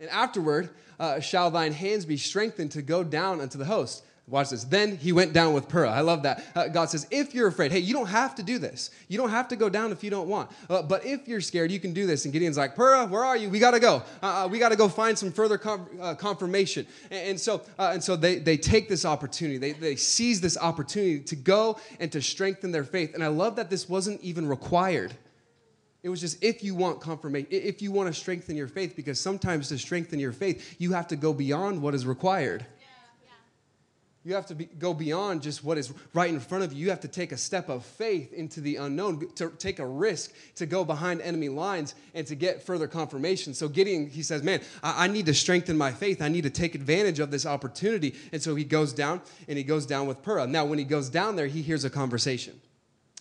and 0.00 0.10
afterward 0.10 0.70
uh, 0.98 1.20
shall 1.20 1.52
thine 1.52 1.72
hands 1.72 2.04
be 2.04 2.16
strengthened 2.16 2.72
to 2.72 2.82
go 2.82 3.04
down 3.04 3.40
unto 3.40 3.58
the 3.58 3.64
host. 3.64 4.04
Watch 4.28 4.50
this. 4.50 4.62
Then 4.62 4.96
he 4.96 5.10
went 5.10 5.32
down 5.32 5.52
with 5.52 5.68
Purah. 5.68 5.90
I 5.90 6.00
love 6.00 6.22
that. 6.22 6.44
Uh, 6.54 6.68
God 6.68 6.88
says, 6.88 7.08
if 7.10 7.34
you're 7.34 7.48
afraid, 7.48 7.72
hey, 7.72 7.80
you 7.80 7.92
don't 7.92 8.06
have 8.06 8.36
to 8.36 8.42
do 8.42 8.58
this. 8.58 8.90
You 9.08 9.18
don't 9.18 9.30
have 9.30 9.48
to 9.48 9.56
go 9.56 9.68
down 9.68 9.90
if 9.90 10.04
you 10.04 10.10
don't 10.10 10.28
want. 10.28 10.48
Uh, 10.70 10.80
but 10.80 11.04
if 11.04 11.26
you're 11.26 11.40
scared, 11.40 11.72
you 11.72 11.80
can 11.80 11.92
do 11.92 12.06
this. 12.06 12.24
And 12.24 12.32
Gideon's 12.32 12.56
like, 12.56 12.76
Purah, 12.76 13.08
where 13.10 13.24
are 13.24 13.36
you? 13.36 13.50
We 13.50 13.58
got 13.58 13.72
to 13.72 13.80
go. 13.80 14.02
Uh, 14.22 14.44
uh 14.44 14.48
we 14.48 14.60
got 14.60 14.68
to 14.68 14.76
go 14.76 14.88
find 14.88 15.18
some 15.18 15.32
further 15.32 15.58
com- 15.58 15.88
uh, 16.00 16.14
confirmation. 16.14 16.86
And, 17.10 17.30
and 17.30 17.40
so, 17.40 17.62
uh, 17.78 17.90
and 17.94 18.02
so 18.02 18.14
they, 18.14 18.38
they 18.38 18.56
take 18.56 18.88
this 18.88 19.04
opportunity. 19.04 19.58
They, 19.58 19.72
they 19.72 19.96
seize 19.96 20.40
this 20.40 20.56
opportunity 20.56 21.18
to 21.24 21.36
go 21.36 21.78
and 21.98 22.10
to 22.12 22.22
strengthen 22.22 22.70
their 22.70 22.84
faith. 22.84 23.14
And 23.14 23.24
I 23.24 23.28
love 23.28 23.56
that 23.56 23.70
this 23.70 23.88
wasn't 23.88 24.20
even 24.20 24.46
required. 24.46 25.14
It 26.04 26.08
was 26.08 26.20
just 26.20 26.42
if 26.42 26.64
you 26.64 26.74
want 26.74 27.00
confirmation, 27.00 27.48
if 27.50 27.82
you 27.82 27.92
want 27.92 28.12
to 28.12 28.18
strengthen 28.18 28.56
your 28.56 28.68
faith, 28.68 28.94
because 28.96 29.20
sometimes 29.20 29.68
to 29.68 29.78
strengthen 29.78 30.18
your 30.18 30.32
faith, 30.32 30.76
you 30.78 30.92
have 30.92 31.08
to 31.08 31.16
go 31.16 31.32
beyond 31.32 31.82
what 31.82 31.94
is 31.94 32.06
required. 32.06 32.64
You 34.24 34.34
have 34.34 34.46
to 34.46 34.54
be, 34.54 34.66
go 34.66 34.94
beyond 34.94 35.42
just 35.42 35.64
what 35.64 35.78
is 35.78 35.92
right 36.14 36.30
in 36.30 36.38
front 36.38 36.62
of 36.62 36.72
you. 36.72 36.84
You 36.84 36.90
have 36.90 37.00
to 37.00 37.08
take 37.08 37.32
a 37.32 37.36
step 37.36 37.68
of 37.68 37.84
faith 37.84 38.32
into 38.32 38.60
the 38.60 38.76
unknown, 38.76 39.28
to 39.34 39.50
take 39.50 39.80
a 39.80 39.86
risk 39.86 40.32
to 40.56 40.66
go 40.66 40.84
behind 40.84 41.20
enemy 41.22 41.48
lines 41.48 41.96
and 42.14 42.24
to 42.28 42.36
get 42.36 42.62
further 42.62 42.86
confirmation. 42.86 43.52
So, 43.52 43.68
Gideon, 43.68 44.08
he 44.08 44.22
says, 44.22 44.44
Man, 44.44 44.60
I, 44.80 45.04
I 45.04 45.08
need 45.08 45.26
to 45.26 45.34
strengthen 45.34 45.76
my 45.76 45.90
faith. 45.90 46.22
I 46.22 46.28
need 46.28 46.42
to 46.42 46.50
take 46.50 46.76
advantage 46.76 47.18
of 47.18 47.32
this 47.32 47.44
opportunity. 47.44 48.14
And 48.30 48.40
so 48.40 48.54
he 48.54 48.62
goes 48.62 48.92
down 48.92 49.22
and 49.48 49.58
he 49.58 49.64
goes 49.64 49.86
down 49.86 50.06
with 50.06 50.22
Purah. 50.22 50.48
Now, 50.48 50.66
when 50.66 50.78
he 50.78 50.84
goes 50.84 51.08
down 51.08 51.34
there, 51.34 51.48
he 51.48 51.60
hears 51.60 51.84
a 51.84 51.90
conversation. 51.90 52.60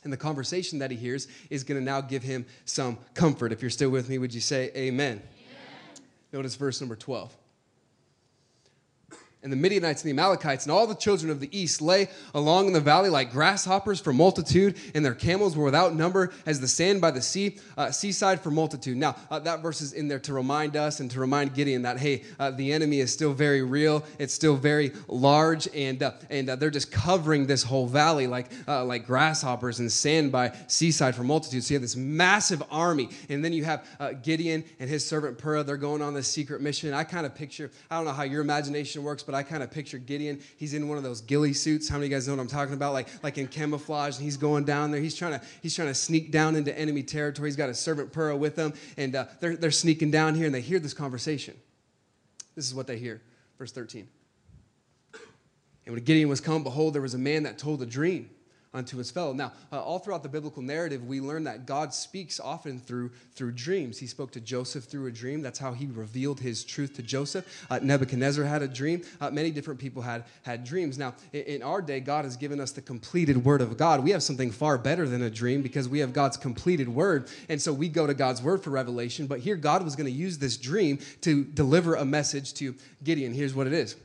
And 0.03 0.13
the 0.13 0.17
conversation 0.17 0.79
that 0.79 0.91
he 0.91 0.97
hears 0.97 1.27
is 1.49 1.63
going 1.63 1.79
to 1.79 1.83
now 1.83 2.01
give 2.01 2.21
him 2.21 2.45
some 2.65 2.99
comfort. 3.15 3.51
If 3.51 3.61
you're 3.61 3.71
still 3.71 3.89
with 3.89 4.07
me, 4.07 4.19
would 4.19 4.33
you 4.33 4.41
say 4.41 4.71
amen? 4.75 5.17
amen. 5.17 5.21
Notice 6.31 6.55
verse 6.55 6.79
number 6.79 6.95
12 6.95 7.35
and 9.43 9.51
the 9.51 9.57
Midianites 9.57 10.03
and 10.03 10.09
the 10.09 10.21
Amalekites 10.21 10.65
and 10.65 10.71
all 10.71 10.85
the 10.85 10.95
children 10.95 11.31
of 11.31 11.39
the 11.39 11.49
east 11.57 11.81
lay 11.81 12.09
along 12.33 12.67
in 12.67 12.73
the 12.73 12.79
valley 12.79 13.09
like 13.09 13.31
grasshoppers 13.31 13.99
for 13.99 14.13
multitude, 14.13 14.77
and 14.93 15.03
their 15.03 15.15
camels 15.15 15.55
were 15.55 15.65
without 15.65 15.95
number 15.95 16.31
as 16.45 16.59
the 16.59 16.67
sand 16.67 17.01
by 17.01 17.11
the 17.11 17.21
sea, 17.21 17.57
uh, 17.77 17.91
seaside 17.91 18.39
for 18.39 18.51
multitude. 18.51 18.97
Now, 18.97 19.15
uh, 19.29 19.39
that 19.39 19.61
verse 19.61 19.81
is 19.81 19.93
in 19.93 20.07
there 20.07 20.19
to 20.19 20.33
remind 20.33 20.75
us 20.75 20.99
and 20.99 21.09
to 21.11 21.19
remind 21.19 21.53
Gideon 21.53 21.81
that, 21.83 21.97
hey, 21.97 22.23
uh, 22.39 22.51
the 22.51 22.71
enemy 22.71 22.99
is 22.99 23.11
still 23.11 23.33
very 23.33 23.63
real, 23.63 24.03
it's 24.19 24.33
still 24.33 24.55
very 24.55 24.91
large, 25.07 25.67
and, 25.73 26.03
uh, 26.03 26.11
and 26.29 26.49
uh, 26.49 26.55
they're 26.55 26.69
just 26.69 26.91
covering 26.91 27.47
this 27.47 27.63
whole 27.63 27.87
valley 27.87 28.27
like, 28.27 28.51
uh, 28.67 28.85
like 28.85 29.05
grasshoppers 29.05 29.79
and 29.79 29.91
sand 29.91 30.31
by 30.31 30.51
seaside 30.67 31.15
for 31.15 31.23
multitude. 31.23 31.63
So 31.63 31.73
you 31.73 31.75
have 31.75 31.81
this 31.81 31.95
massive 31.95 32.61
army, 32.69 33.09
and 33.29 33.43
then 33.43 33.53
you 33.53 33.63
have 33.63 33.85
Gideon 34.23 34.63
and 34.79 34.89
his 34.89 35.05
servant 35.05 35.37
Purah, 35.37 35.65
they're 35.65 35.77
going 35.77 36.01
on 36.01 36.13
this 36.13 36.27
secret 36.27 36.61
mission. 36.61 36.93
I 36.93 37.03
kind 37.03 37.25
of 37.25 37.33
picture, 37.33 37.71
I 37.89 37.95
don't 37.97 38.05
know 38.05 38.11
how 38.11 38.23
your 38.23 38.41
imagination 38.41 39.03
works, 39.03 39.23
but 39.23 39.30
I 39.33 39.43
kind 39.43 39.63
of 39.63 39.71
picture 39.71 39.97
Gideon. 39.97 40.41
He's 40.57 40.73
in 40.73 40.87
one 40.87 40.97
of 40.97 41.03
those 41.03 41.21
ghillie 41.21 41.53
suits. 41.53 41.87
How 41.89 41.95
many 41.95 42.07
of 42.07 42.11
you 42.11 42.17
guys 42.17 42.27
know 42.27 42.35
what 42.35 42.41
I'm 42.41 42.47
talking 42.47 42.73
about? 42.73 42.93
Like, 42.93 43.07
like 43.23 43.37
in 43.37 43.47
camouflage, 43.47 44.15
and 44.15 44.23
he's 44.23 44.37
going 44.37 44.65
down 44.65 44.91
there. 44.91 45.01
He's 45.01 45.15
trying 45.15 45.39
to, 45.39 45.45
he's 45.61 45.75
trying 45.75 45.87
to 45.87 45.93
sneak 45.93 46.31
down 46.31 46.55
into 46.55 46.77
enemy 46.77 47.03
territory. 47.03 47.49
He's 47.49 47.55
got 47.55 47.69
a 47.69 47.73
servant 47.73 48.13
Purah 48.13 48.37
with 48.37 48.55
him, 48.55 48.73
and 48.97 49.15
uh, 49.15 49.25
they're, 49.39 49.55
they're 49.55 49.71
sneaking 49.71 50.11
down 50.11 50.35
here, 50.35 50.45
and 50.45 50.55
they 50.55 50.61
hear 50.61 50.79
this 50.79 50.93
conversation. 50.93 51.55
This 52.55 52.65
is 52.65 52.75
what 52.75 52.87
they 52.87 52.97
hear. 52.97 53.21
Verse 53.57 53.71
13. 53.71 54.07
And 55.85 55.95
when 55.95 56.03
Gideon 56.03 56.29
was 56.29 56.41
come, 56.41 56.63
behold, 56.63 56.93
there 56.93 57.01
was 57.01 57.13
a 57.13 57.19
man 57.19 57.43
that 57.43 57.57
told 57.57 57.81
a 57.81 57.85
dream 57.85 58.29
unto 58.73 58.97
his 58.97 59.11
fellow. 59.11 59.33
Now, 59.33 59.51
uh, 59.71 59.81
all 59.81 59.99
throughout 59.99 60.23
the 60.23 60.29
biblical 60.29 60.61
narrative, 60.61 61.05
we 61.05 61.19
learn 61.19 61.43
that 61.43 61.65
God 61.65 61.93
speaks 61.93 62.39
often 62.39 62.79
through, 62.79 63.11
through 63.33 63.51
dreams. 63.51 63.99
He 63.99 64.07
spoke 64.07 64.31
to 64.31 64.39
Joseph 64.39 64.85
through 64.85 65.07
a 65.07 65.11
dream. 65.11 65.41
That's 65.41 65.59
how 65.59 65.73
he 65.73 65.87
revealed 65.87 66.39
his 66.39 66.63
truth 66.63 66.93
to 66.95 67.03
Joseph. 67.03 67.65
Uh, 67.69 67.79
Nebuchadnezzar 67.81 68.45
had 68.45 68.61
a 68.61 68.69
dream. 68.69 69.01
Uh, 69.19 69.29
many 69.29 69.51
different 69.51 69.79
people 69.79 70.01
had, 70.01 70.23
had 70.43 70.63
dreams. 70.63 70.97
Now, 70.97 71.15
in, 71.33 71.41
in, 71.41 71.63
our 71.63 71.81
day, 71.81 71.99
God 71.99 72.23
has 72.23 72.37
given 72.37 72.61
us 72.61 72.71
the 72.71 72.81
completed 72.81 73.43
word 73.43 73.61
of 73.61 73.75
God. 73.77 74.03
We 74.03 74.11
have 74.11 74.23
something 74.23 74.51
far 74.51 74.77
better 74.77 75.07
than 75.07 75.21
a 75.21 75.29
dream 75.29 75.61
because 75.61 75.89
we 75.89 75.99
have 75.99 76.13
God's 76.13 76.37
completed 76.37 76.87
word. 76.87 77.27
And 77.49 77.61
so 77.61 77.73
we 77.73 77.89
go 77.89 78.07
to 78.07 78.13
God's 78.13 78.41
word 78.41 78.63
for 78.63 78.69
revelation. 78.69 79.27
But 79.27 79.41
here, 79.41 79.57
God 79.57 79.83
was 79.83 79.97
going 79.97 80.07
to 80.07 80.11
use 80.11 80.37
this 80.37 80.55
dream 80.55 80.99
to 81.21 81.43
deliver 81.43 81.95
a 81.95 82.05
message 82.05 82.53
to 82.55 82.73
Gideon. 83.03 83.33
Here's 83.33 83.53
what 83.53 83.67
it 83.67 83.73
is 83.73 83.97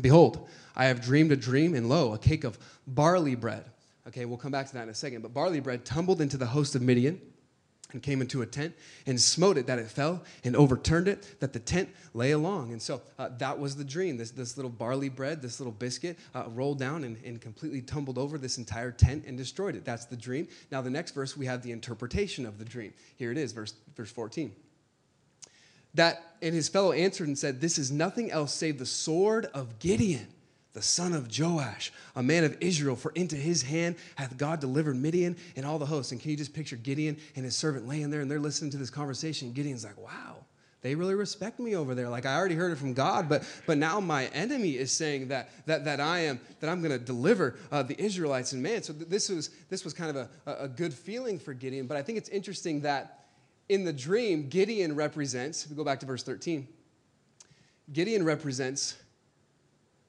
Behold, 0.00 0.48
I 0.76 0.84
have 0.84 1.00
dreamed 1.00 1.32
a 1.32 1.36
dream, 1.36 1.74
and 1.74 1.88
lo, 1.88 2.14
a 2.14 2.18
cake 2.18 2.44
of 2.44 2.56
barley 2.86 3.34
bread 3.34 3.64
Okay, 4.08 4.24
we'll 4.24 4.38
come 4.38 4.52
back 4.52 4.66
to 4.68 4.74
that 4.74 4.84
in 4.84 4.88
a 4.88 4.94
second. 4.94 5.22
But 5.22 5.34
barley 5.34 5.60
bread 5.60 5.84
tumbled 5.84 6.20
into 6.20 6.38
the 6.38 6.46
host 6.46 6.74
of 6.74 6.80
Midian 6.80 7.20
and 7.92 8.02
came 8.02 8.20
into 8.20 8.42
a 8.42 8.46
tent 8.46 8.74
and 9.06 9.20
smote 9.20 9.56
it 9.56 9.66
that 9.66 9.78
it 9.78 9.88
fell 9.88 10.22
and 10.44 10.56
overturned 10.56 11.08
it 11.08 11.40
that 11.40 11.52
the 11.52 11.58
tent 11.58 11.90
lay 12.14 12.32
along. 12.32 12.72
And 12.72 12.80
so 12.80 13.02
uh, 13.18 13.30
that 13.38 13.58
was 13.58 13.76
the 13.76 13.84
dream. 13.84 14.16
This, 14.16 14.30
this 14.30 14.56
little 14.56 14.70
barley 14.70 15.08
bread 15.08 15.42
this 15.42 15.60
little 15.60 15.72
biscuit 15.72 16.18
uh, 16.34 16.44
rolled 16.48 16.78
down 16.78 17.04
and, 17.04 17.16
and 17.24 17.40
completely 17.40 17.82
tumbled 17.82 18.18
over 18.18 18.38
this 18.38 18.58
entire 18.58 18.90
tent 18.90 19.24
and 19.26 19.36
destroyed 19.36 19.74
it. 19.74 19.84
That's 19.84 20.06
the 20.06 20.16
dream. 20.16 20.48
Now 20.70 20.80
the 20.80 20.90
next 20.90 21.12
verse 21.12 21.36
we 21.36 21.46
have 21.46 21.62
the 21.62 21.72
interpretation 21.72 22.46
of 22.46 22.58
the 22.58 22.64
dream. 22.64 22.94
Here 23.16 23.30
it 23.30 23.38
is 23.38 23.52
verse, 23.52 23.74
verse 23.94 24.10
14 24.10 24.52
that 25.94 26.22
and 26.42 26.54
his 26.54 26.68
fellow 26.68 26.92
answered 26.92 27.28
and 27.28 27.38
said 27.38 27.60
this 27.60 27.78
is 27.78 27.90
nothing 27.90 28.30
else 28.30 28.52
save 28.52 28.78
the 28.78 28.86
sword 28.86 29.46
of 29.54 29.78
gideon 29.78 30.28
the 30.78 30.84
son 30.84 31.12
of 31.12 31.28
Joash, 31.36 31.92
a 32.14 32.22
man 32.22 32.44
of 32.44 32.56
Israel, 32.60 32.94
for 32.94 33.10
into 33.16 33.34
his 33.34 33.62
hand 33.62 33.96
hath 34.14 34.36
God 34.36 34.60
delivered 34.60 34.94
Midian 34.94 35.36
and 35.56 35.66
all 35.66 35.76
the 35.80 35.86
hosts. 35.86 36.12
And 36.12 36.20
can 36.20 36.30
you 36.30 36.36
just 36.36 36.54
picture 36.54 36.76
Gideon 36.76 37.16
and 37.34 37.44
his 37.44 37.56
servant 37.56 37.88
laying 37.88 38.10
there 38.10 38.20
and 38.20 38.30
they're 38.30 38.38
listening 38.38 38.70
to 38.70 38.76
this 38.76 38.88
conversation? 38.88 39.52
Gideon's 39.52 39.84
like, 39.84 39.98
wow, 39.98 40.36
they 40.82 40.94
really 40.94 41.16
respect 41.16 41.58
me 41.58 41.74
over 41.74 41.96
there. 41.96 42.08
Like 42.08 42.26
I 42.26 42.36
already 42.36 42.54
heard 42.54 42.70
it 42.70 42.78
from 42.78 42.94
God, 42.94 43.28
but 43.28 43.42
but 43.66 43.76
now 43.76 43.98
my 43.98 44.26
enemy 44.26 44.76
is 44.76 44.92
saying 44.92 45.26
that 45.28 45.50
that 45.66 45.84
that 45.84 45.98
I 45.98 46.20
am 46.20 46.38
that 46.60 46.70
I'm 46.70 46.80
going 46.80 46.96
to 46.96 47.04
deliver 47.04 47.56
uh, 47.72 47.82
the 47.82 48.00
Israelites 48.00 48.52
and 48.52 48.62
man. 48.62 48.84
So 48.84 48.92
th- 48.92 49.08
this 49.08 49.28
was 49.28 49.50
this 49.70 49.82
was 49.82 49.92
kind 49.92 50.16
of 50.16 50.28
a, 50.46 50.52
a 50.62 50.68
good 50.68 50.94
feeling 50.94 51.40
for 51.40 51.54
Gideon. 51.54 51.88
But 51.88 51.96
I 51.96 52.02
think 52.02 52.18
it's 52.18 52.28
interesting 52.28 52.82
that 52.82 53.26
in 53.68 53.84
the 53.84 53.92
dream, 53.92 54.48
Gideon 54.48 54.94
represents. 54.94 55.64
If 55.64 55.70
we 55.70 55.76
go 55.76 55.82
back 55.82 55.98
to 55.98 56.06
verse 56.06 56.22
13, 56.22 56.68
Gideon 57.92 58.24
represents 58.24 58.94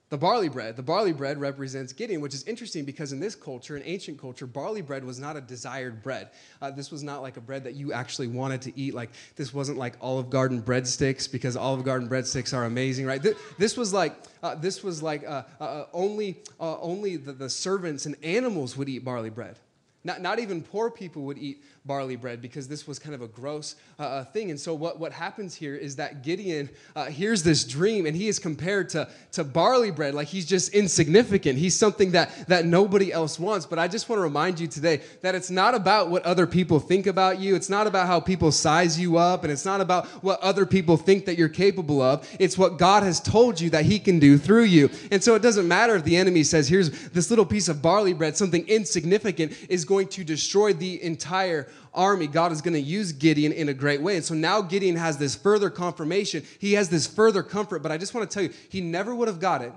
the 0.10 0.18
barley 0.18 0.50
bread. 0.50 0.76
The 0.76 0.84
barley 0.84 1.14
bread 1.14 1.40
represents 1.40 1.94
Gideon, 1.94 2.20
which 2.22 2.34
is 2.34 2.44
interesting 2.44 2.84
because 2.84 3.12
in 3.12 3.20
this 3.20 3.36
culture, 3.36 3.78
in 3.78 3.84
ancient 3.86 4.20
culture, 4.20 4.48
barley 4.48 4.82
bread 4.82 5.04
was 5.04 5.20
not 5.20 5.38
a 5.38 5.42
desired 5.42 6.02
bread. 6.02 6.30
Uh, 6.62 6.72
this 6.72 6.92
was 6.92 7.04
not 7.04 7.22
like 7.22 7.38
a 7.38 7.42
bread 7.42 7.64
that 7.66 7.76
you 7.76 7.94
actually 7.94 8.28
wanted 8.28 8.62
to 8.64 8.80
eat. 8.80 8.96
Like 8.96 9.12
this 9.36 9.54
wasn't 9.54 9.78
like 9.78 9.96
Olive 10.02 10.30
Garden 10.30 10.64
breadsticks 10.64 11.32
because 11.32 11.56
Olive 11.56 11.84
Garden 11.84 12.10
breadsticks 12.10 12.58
are 12.58 12.66
amazing, 12.66 13.06
right? 13.06 13.22
Th- 13.22 13.38
this 13.60 13.78
was 13.78 13.94
like 13.94 14.16
uh, 14.42 14.56
this 14.56 14.84
was 14.84 15.04
like 15.04 15.24
uh, 15.28 15.44
uh 15.60 15.86
only 15.94 16.40
uh, 16.60 16.80
only 16.80 17.18
the, 17.18 17.34
the 17.34 17.50
servants 17.50 18.08
and 18.08 18.16
animals 18.24 18.76
would 18.76 18.90
eat 18.90 19.06
barley 19.06 19.30
bread. 19.30 19.60
Not, 20.04 20.22
not 20.22 20.40
even 20.40 20.62
poor 20.62 20.90
people 20.90 21.24
would 21.24 21.38
eat 21.38 21.62
barley 21.90 22.16
bread 22.16 22.40
because 22.40 22.68
this 22.68 22.86
was 22.88 23.00
kind 23.00 23.16
of 23.16 23.24
a 23.24 23.28
gross 23.28 23.74
uh, 23.98 24.04
uh, 24.04 24.24
thing. 24.24 24.52
And 24.52 24.60
so, 24.60 24.76
what, 24.76 25.00
what 25.00 25.12
happens 25.12 25.56
here 25.56 25.76
is 25.76 25.96
that 25.96 26.22
Gideon 26.22 26.70
uh, 26.96 27.06
hears 27.06 27.42
this 27.42 27.64
dream 27.64 28.06
and 28.06 28.16
he 28.16 28.28
is 28.28 28.38
compared 28.38 28.90
to, 28.90 29.10
to 29.32 29.44
barley 29.44 29.90
bread 29.90 30.14
like 30.14 30.28
he's 30.28 30.46
just 30.46 30.72
insignificant. 30.76 31.58
He's 31.58 31.76
something 31.76 32.12
that, 32.12 32.48
that 32.48 32.68
nobody 32.68 33.12
else 33.12 33.40
wants. 33.40 33.66
But 33.66 33.80
I 33.80 33.88
just 33.88 34.08
want 34.08 34.20
to 34.20 34.22
remind 34.22 34.60
you 34.60 34.68
today 34.68 35.02
that 35.24 35.34
it's 35.34 35.50
not 35.50 35.74
about 35.74 36.12
what 36.12 36.22
other 36.26 36.46
people 36.46 36.80
think 36.80 37.08
about 37.08 37.40
you, 37.40 37.56
it's 37.56 37.72
not 37.72 37.88
about 37.88 38.06
how 38.06 38.20
people 38.20 38.52
size 38.52 39.00
you 39.00 39.18
up, 39.18 39.44
and 39.44 39.52
it's 39.52 39.66
not 39.66 39.82
about 39.82 40.06
what 40.24 40.40
other 40.42 40.68
people 40.68 40.96
think 40.96 41.26
that 41.26 41.40
you're 41.40 41.50
capable 41.50 42.04
of. 42.04 42.30
It's 42.40 42.56
what 42.56 42.78
God 42.78 43.02
has 43.02 43.20
told 43.20 43.60
you 43.60 43.72
that 43.72 43.86
He 43.86 43.98
can 43.98 44.20
do 44.20 44.38
through 44.38 44.66
you. 44.66 44.92
And 45.10 45.24
so, 45.24 45.34
it 45.34 45.42
doesn't 45.42 45.68
matter 45.68 45.96
if 45.96 46.04
the 46.04 46.18
enemy 46.18 46.44
says, 46.44 46.70
here's 46.70 47.10
this 47.10 47.32
little 47.32 47.48
piece 47.48 47.68
of 47.68 47.82
barley 47.82 48.14
bread, 48.14 48.38
something 48.38 48.68
insignificant 48.68 49.58
is 49.70 49.86
going 49.86 50.08
to 50.10 50.24
destroy 50.24 50.72
the 50.72 51.02
entire 51.02 51.68
army, 51.94 52.28
God 52.28 52.52
is 52.52 52.62
going 52.62 52.74
to 52.74 52.80
use 52.80 53.12
Gideon 53.12 53.52
in 53.52 53.70
a 53.70 53.74
great 53.74 54.02
way. 54.02 54.16
And 54.16 54.26
so 54.26 54.34
now 54.34 54.62
Gideon 54.62 54.96
has 54.96 55.18
this 55.18 55.36
further 55.36 55.70
confirmation. 55.70 56.44
He 56.60 56.74
has 56.74 56.90
this 56.90 57.08
further 57.08 57.44
comfort. 57.44 57.84
But 57.84 57.92
I 57.92 57.98
just 57.98 58.14
want 58.14 58.30
to 58.30 58.34
tell 58.34 58.44
you, 58.44 58.54
he 58.70 58.82
never 58.82 59.14
would 59.14 59.28
have 59.28 59.40
got 59.40 59.62
it 59.62 59.74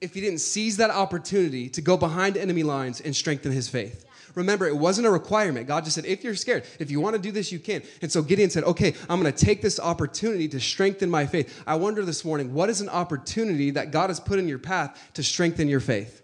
if 0.00 0.14
he 0.14 0.20
didn't 0.20 0.40
seize 0.40 0.76
that 0.78 0.90
opportunity 0.90 1.68
to 1.70 1.80
go 1.80 1.96
behind 1.96 2.36
enemy 2.36 2.62
lines 2.62 3.00
and 3.00 3.14
strengthen 3.14 3.52
his 3.52 3.68
faith. 3.68 4.04
Remember, 4.34 4.66
it 4.66 4.76
wasn't 4.76 5.06
a 5.06 5.10
requirement. 5.10 5.68
God 5.68 5.84
just 5.84 5.94
said, 5.94 6.06
if 6.06 6.24
you're 6.24 6.34
scared, 6.34 6.64
if 6.80 6.90
you 6.90 7.00
want 7.00 7.14
to 7.14 7.22
do 7.22 7.30
this, 7.30 7.52
you 7.52 7.60
can. 7.60 7.82
And 8.02 8.10
so 8.10 8.20
Gideon 8.20 8.50
said, 8.50 8.64
okay, 8.64 8.94
I'm 9.08 9.20
going 9.20 9.32
to 9.32 9.44
take 9.44 9.62
this 9.62 9.78
opportunity 9.78 10.48
to 10.48 10.58
strengthen 10.58 11.08
my 11.08 11.24
faith. 11.24 11.62
I 11.66 11.76
wonder 11.76 12.04
this 12.04 12.24
morning, 12.24 12.52
what 12.52 12.68
is 12.68 12.80
an 12.80 12.88
opportunity 12.88 13.70
that 13.70 13.92
God 13.92 14.10
has 14.10 14.18
put 14.18 14.40
in 14.40 14.48
your 14.48 14.58
path 14.58 15.10
to 15.14 15.22
strengthen 15.22 15.68
your 15.68 15.78
faith? 15.78 16.23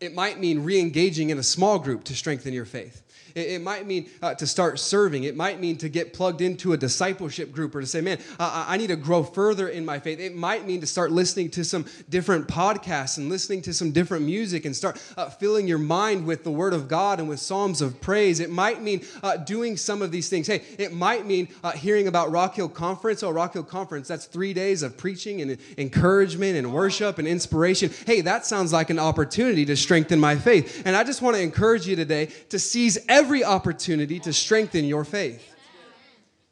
It 0.00 0.14
might 0.14 0.40
mean 0.40 0.64
re 0.64 0.80
engaging 0.80 1.30
in 1.30 1.38
a 1.38 1.42
small 1.42 1.78
group 1.78 2.04
to 2.04 2.14
strengthen 2.14 2.52
your 2.52 2.64
faith. 2.64 3.03
It, 3.34 3.48
it 3.48 3.62
might 3.62 3.86
mean 3.86 4.08
uh, 4.22 4.34
to 4.34 4.46
start 4.46 4.78
serving. 4.78 5.24
It 5.24 5.36
might 5.36 5.60
mean 5.60 5.76
to 5.78 5.88
get 5.88 6.12
plugged 6.12 6.40
into 6.40 6.72
a 6.72 6.76
discipleship 6.76 7.52
group 7.52 7.74
or 7.74 7.80
to 7.80 7.86
say, 7.86 8.00
man, 8.00 8.18
uh, 8.38 8.64
I 8.68 8.76
need 8.76 8.88
to 8.88 8.96
grow 8.96 9.22
further 9.22 9.68
in 9.68 9.84
my 9.84 9.98
faith. 9.98 10.20
It 10.20 10.34
might 10.34 10.66
mean 10.66 10.80
to 10.80 10.86
start 10.86 11.12
listening 11.12 11.50
to 11.50 11.64
some 11.64 11.86
different 12.08 12.48
podcasts 12.48 13.18
and 13.18 13.28
listening 13.28 13.62
to 13.62 13.72
some 13.72 13.92
different 13.92 14.24
music 14.24 14.64
and 14.64 14.74
start 14.74 15.00
uh, 15.16 15.28
filling 15.28 15.66
your 15.66 15.78
mind 15.78 16.26
with 16.26 16.44
the 16.44 16.50
Word 16.50 16.72
of 16.72 16.88
God 16.88 17.18
and 17.18 17.28
with 17.28 17.40
Psalms 17.40 17.80
of 17.80 18.00
praise. 18.00 18.40
It 18.40 18.50
might 18.50 18.82
mean 18.82 19.04
uh, 19.22 19.36
doing 19.36 19.76
some 19.76 20.02
of 20.02 20.10
these 20.10 20.28
things. 20.28 20.46
Hey, 20.46 20.62
it 20.78 20.92
might 20.92 21.26
mean 21.26 21.48
uh, 21.62 21.72
hearing 21.72 22.06
about 22.06 22.30
Rock 22.30 22.54
Hill 22.54 22.68
Conference. 22.68 23.22
Oh, 23.22 23.30
Rock 23.30 23.54
Hill 23.54 23.64
Conference, 23.64 24.08
that's 24.08 24.26
three 24.26 24.52
days 24.52 24.82
of 24.82 24.96
preaching 24.96 25.40
and 25.40 25.58
encouragement 25.78 26.56
and 26.56 26.72
worship 26.72 27.18
and 27.18 27.26
inspiration. 27.26 27.90
Hey, 28.06 28.20
that 28.22 28.46
sounds 28.46 28.72
like 28.72 28.90
an 28.90 28.98
opportunity 28.98 29.64
to 29.64 29.76
strengthen 29.76 30.20
my 30.20 30.36
faith. 30.36 30.82
And 30.84 30.94
I 30.94 31.04
just 31.04 31.22
want 31.22 31.36
to 31.36 31.42
encourage 31.42 31.86
you 31.86 31.96
today 31.96 32.26
to 32.50 32.58
seize 32.58 32.98
every 33.08 33.23
every 33.24 33.42
opportunity 33.42 34.20
to 34.20 34.34
strengthen 34.34 34.84
your 34.84 35.02
faith. 35.02 35.56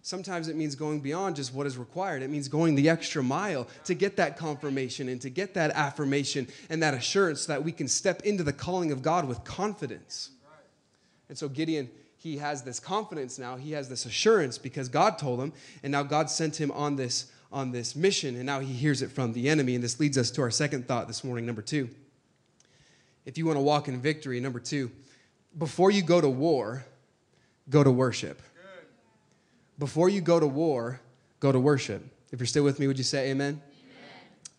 Sometimes 0.01 0.49
it 0.49 0.57
means 0.57 0.75
going 0.75 1.01
beyond 1.01 1.37
just 1.37 1.53
what 1.53 1.67
is 1.67 1.77
required. 1.77 2.23
It 2.23 2.31
means 2.31 2.49
going 2.49 2.77
the 2.77 2.89
extra 2.89 3.23
mile 3.23 3.69
to 3.85 3.93
get 3.93 4.17
that 4.17 4.39
confirmation 4.39 5.11
and 5.11 5.21
to 5.21 5.29
get 5.29 5.53
that 5.53 5.73
affirmation 5.73 6.49
and 6.71 6.83
that 6.83 6.95
assurance 6.95 7.45
that 7.45 7.63
we 7.63 7.73
can 7.73 7.89
step 7.89 8.23
into 8.23 8.43
the 8.43 8.55
calling 8.55 8.91
of 8.91 9.03
God 9.03 9.29
with 9.29 9.45
confidence. 9.45 10.31
And 11.29 11.37
so 11.37 11.47
Gideon, 11.47 11.91
he 12.17 12.39
has 12.39 12.63
this 12.63 12.81
confidence 12.81 13.39
now. 13.39 13.57
He 13.57 13.73
has 13.73 13.91
this 13.91 14.07
assurance 14.07 14.57
because 14.57 14.89
God 14.89 15.19
told 15.19 15.41
him, 15.41 15.53
and 15.83 15.93
now 15.93 16.03
God 16.03 16.31
sent 16.31 16.59
him 16.59 16.71
on 16.71 16.97
this 16.97 17.31
on 17.53 17.71
this 17.71 17.95
mission, 17.95 18.35
and 18.35 18.47
now 18.47 18.61
he 18.61 18.73
hears 18.73 19.03
it 19.03 19.11
from 19.11 19.35
the 19.35 19.51
enemy. 19.51 19.75
And 19.75 19.85
this 19.85 20.01
leads 20.01 20.17
us 20.17 20.31
to 20.31 20.41
our 20.41 20.51
second 20.51 20.89
thought 20.89 21.07
this 21.07 21.23
morning, 21.23 21.45
number 21.45 21.61
two. 21.61 21.91
If 23.27 23.37
you 23.37 23.45
want 23.45 23.59
to 23.59 23.63
walk 23.63 23.89
in 23.89 24.01
victory, 24.01 24.41
number 24.41 24.59
two, 24.59 24.91
before 25.57 25.91
you 25.91 26.03
go 26.03 26.21
to 26.21 26.29
war, 26.29 26.85
go 27.69 27.85
to 27.85 27.91
worship. 27.91 28.41
Before 29.79 30.09
you 30.09 30.21
go 30.21 30.39
to 30.39 30.47
war, 30.47 31.01
go 31.41 31.51
to 31.51 31.59
worship. 31.59 32.05
If 32.31 32.41
you're 32.41 32.47
still 32.47 32.65
with 32.65 32.79
me, 32.79 32.87
would 32.87 32.99
you 32.99 33.05
say 33.05 33.31
amen? 33.31 33.61
amen? 33.61 33.63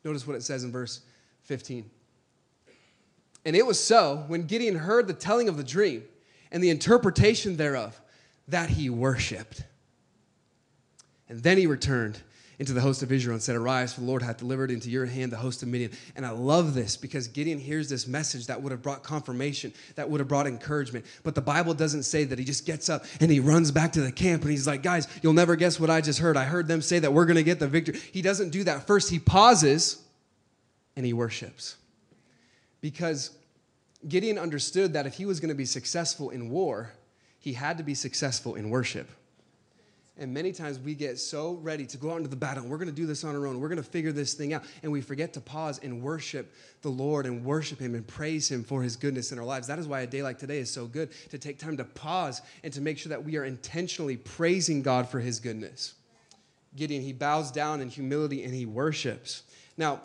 Notice 0.03 0.27
what 0.27 0.35
it 0.35 0.43
says 0.43 0.63
in 0.63 0.71
verse 0.71 1.01
15. 1.43 1.89
And 3.45 3.55
it 3.55 3.65
was 3.65 3.83
so 3.83 4.23
when 4.27 4.43
Gideon 4.43 4.75
heard 4.75 5.07
the 5.07 5.13
telling 5.13 5.49
of 5.49 5.57
the 5.57 5.63
dream 5.63 6.03
and 6.51 6.63
the 6.63 6.69
interpretation 6.69 7.57
thereof 7.57 7.99
that 8.47 8.69
he 8.69 8.89
worshiped. 8.89 9.63
And 11.29 11.41
then 11.41 11.57
he 11.57 11.67
returned 11.67 12.21
into 12.59 12.73
the 12.73 12.81
host 12.81 13.03
of 13.03 13.11
Israel 13.11 13.33
and 13.33 13.41
said, 13.41 13.55
Arise, 13.55 13.93
for 13.93 14.01
the 14.01 14.05
Lord 14.05 14.21
hath 14.21 14.37
delivered 14.37 14.71
into 14.71 14.89
your 14.89 15.05
hand 15.05 15.31
the 15.31 15.37
host 15.37 15.63
of 15.63 15.69
Midian. 15.69 15.91
And 16.15 16.25
I 16.25 16.29
love 16.31 16.73
this 16.73 16.95
because 16.95 17.27
Gideon 17.27 17.59
hears 17.59 17.89
this 17.89 18.07
message 18.07 18.47
that 18.47 18.61
would 18.61 18.71
have 18.71 18.81
brought 18.81 19.03
confirmation, 19.03 19.73
that 19.95 20.09
would 20.09 20.19
have 20.19 20.27
brought 20.27 20.47
encouragement. 20.47 21.05
But 21.23 21.35
the 21.35 21.41
Bible 21.41 21.73
doesn't 21.73 22.03
say 22.03 22.23
that 22.25 22.37
he 22.37 22.45
just 22.45 22.65
gets 22.65 22.89
up 22.89 23.05
and 23.19 23.31
he 23.31 23.39
runs 23.39 23.71
back 23.71 23.93
to 23.93 24.01
the 24.01 24.11
camp 24.11 24.43
and 24.43 24.51
he's 24.51 24.67
like, 24.67 24.83
Guys, 24.83 25.07
you'll 25.21 25.33
never 25.33 25.55
guess 25.55 25.79
what 25.79 25.89
I 25.89 26.01
just 26.01 26.19
heard. 26.19 26.37
I 26.37 26.43
heard 26.43 26.67
them 26.67 26.81
say 26.81 26.99
that 26.99 27.11
we're 27.11 27.25
going 27.25 27.37
to 27.37 27.43
get 27.43 27.59
the 27.59 27.67
victory. 27.67 27.99
He 28.11 28.21
doesn't 28.21 28.49
do 28.49 28.63
that. 28.65 28.87
First, 28.87 29.09
he 29.09 29.19
pauses 29.19 30.01
and 30.95 31.05
he 31.05 31.13
worships. 31.13 31.77
Because 32.81 33.31
Gideon 34.07 34.37
understood 34.37 34.93
that 34.93 35.07
if 35.07 35.15
he 35.15 35.25
was 35.25 35.39
going 35.39 35.49
to 35.49 35.55
be 35.55 35.65
successful 35.65 36.29
in 36.29 36.49
war, 36.49 36.93
he 37.39 37.53
had 37.53 37.77
to 37.77 37.83
be 37.83 37.95
successful 37.95 38.55
in 38.55 38.69
worship. 38.69 39.09
And 40.17 40.31
many 40.31 40.51
times 40.51 40.77
we 40.77 40.93
get 40.93 41.17
so 41.17 41.53
ready 41.55 41.87
to 41.87 41.97
go 41.97 42.11
out 42.11 42.17
into 42.17 42.29
the 42.29 42.35
battle. 42.35 42.65
We're 42.65 42.77
going 42.77 42.89
to 42.89 42.95
do 42.95 43.07
this 43.07 43.23
on 43.23 43.35
our 43.35 43.47
own. 43.47 43.59
We're 43.59 43.67
going 43.67 43.81
to 43.81 43.89
figure 43.89 44.11
this 44.11 44.35
thing 44.35 44.53
out. 44.53 44.63
And 44.83 44.91
we 44.91 45.01
forget 45.01 45.33
to 45.33 45.41
pause 45.41 45.79
and 45.81 46.03
worship 46.03 46.53
the 46.83 46.89
Lord 46.89 47.25
and 47.25 47.43
worship 47.43 47.79
Him 47.79 47.95
and 47.95 48.05
praise 48.05 48.51
Him 48.51 48.63
for 48.63 48.83
His 48.83 48.95
goodness 48.95 49.31
in 49.31 49.39
our 49.39 49.45
lives. 49.45 49.65
That 49.67 49.79
is 49.79 49.87
why 49.87 50.01
a 50.01 50.07
day 50.07 50.21
like 50.21 50.37
today 50.37 50.59
is 50.59 50.69
so 50.69 50.85
good 50.85 51.09
to 51.31 51.39
take 51.39 51.57
time 51.57 51.77
to 51.77 51.83
pause 51.83 52.43
and 52.63 52.71
to 52.73 52.81
make 52.81 52.99
sure 52.99 53.09
that 53.09 53.25
we 53.25 53.37
are 53.37 53.45
intentionally 53.45 54.17
praising 54.17 54.83
God 54.83 55.09
for 55.09 55.19
His 55.19 55.39
goodness. 55.39 55.95
Gideon, 56.75 57.01
he 57.03 57.13
bows 57.13 57.51
down 57.51 57.81
in 57.81 57.89
humility 57.89 58.43
and 58.43 58.53
he 58.53 58.65
worships. 58.65 59.43
Now, 59.77 60.01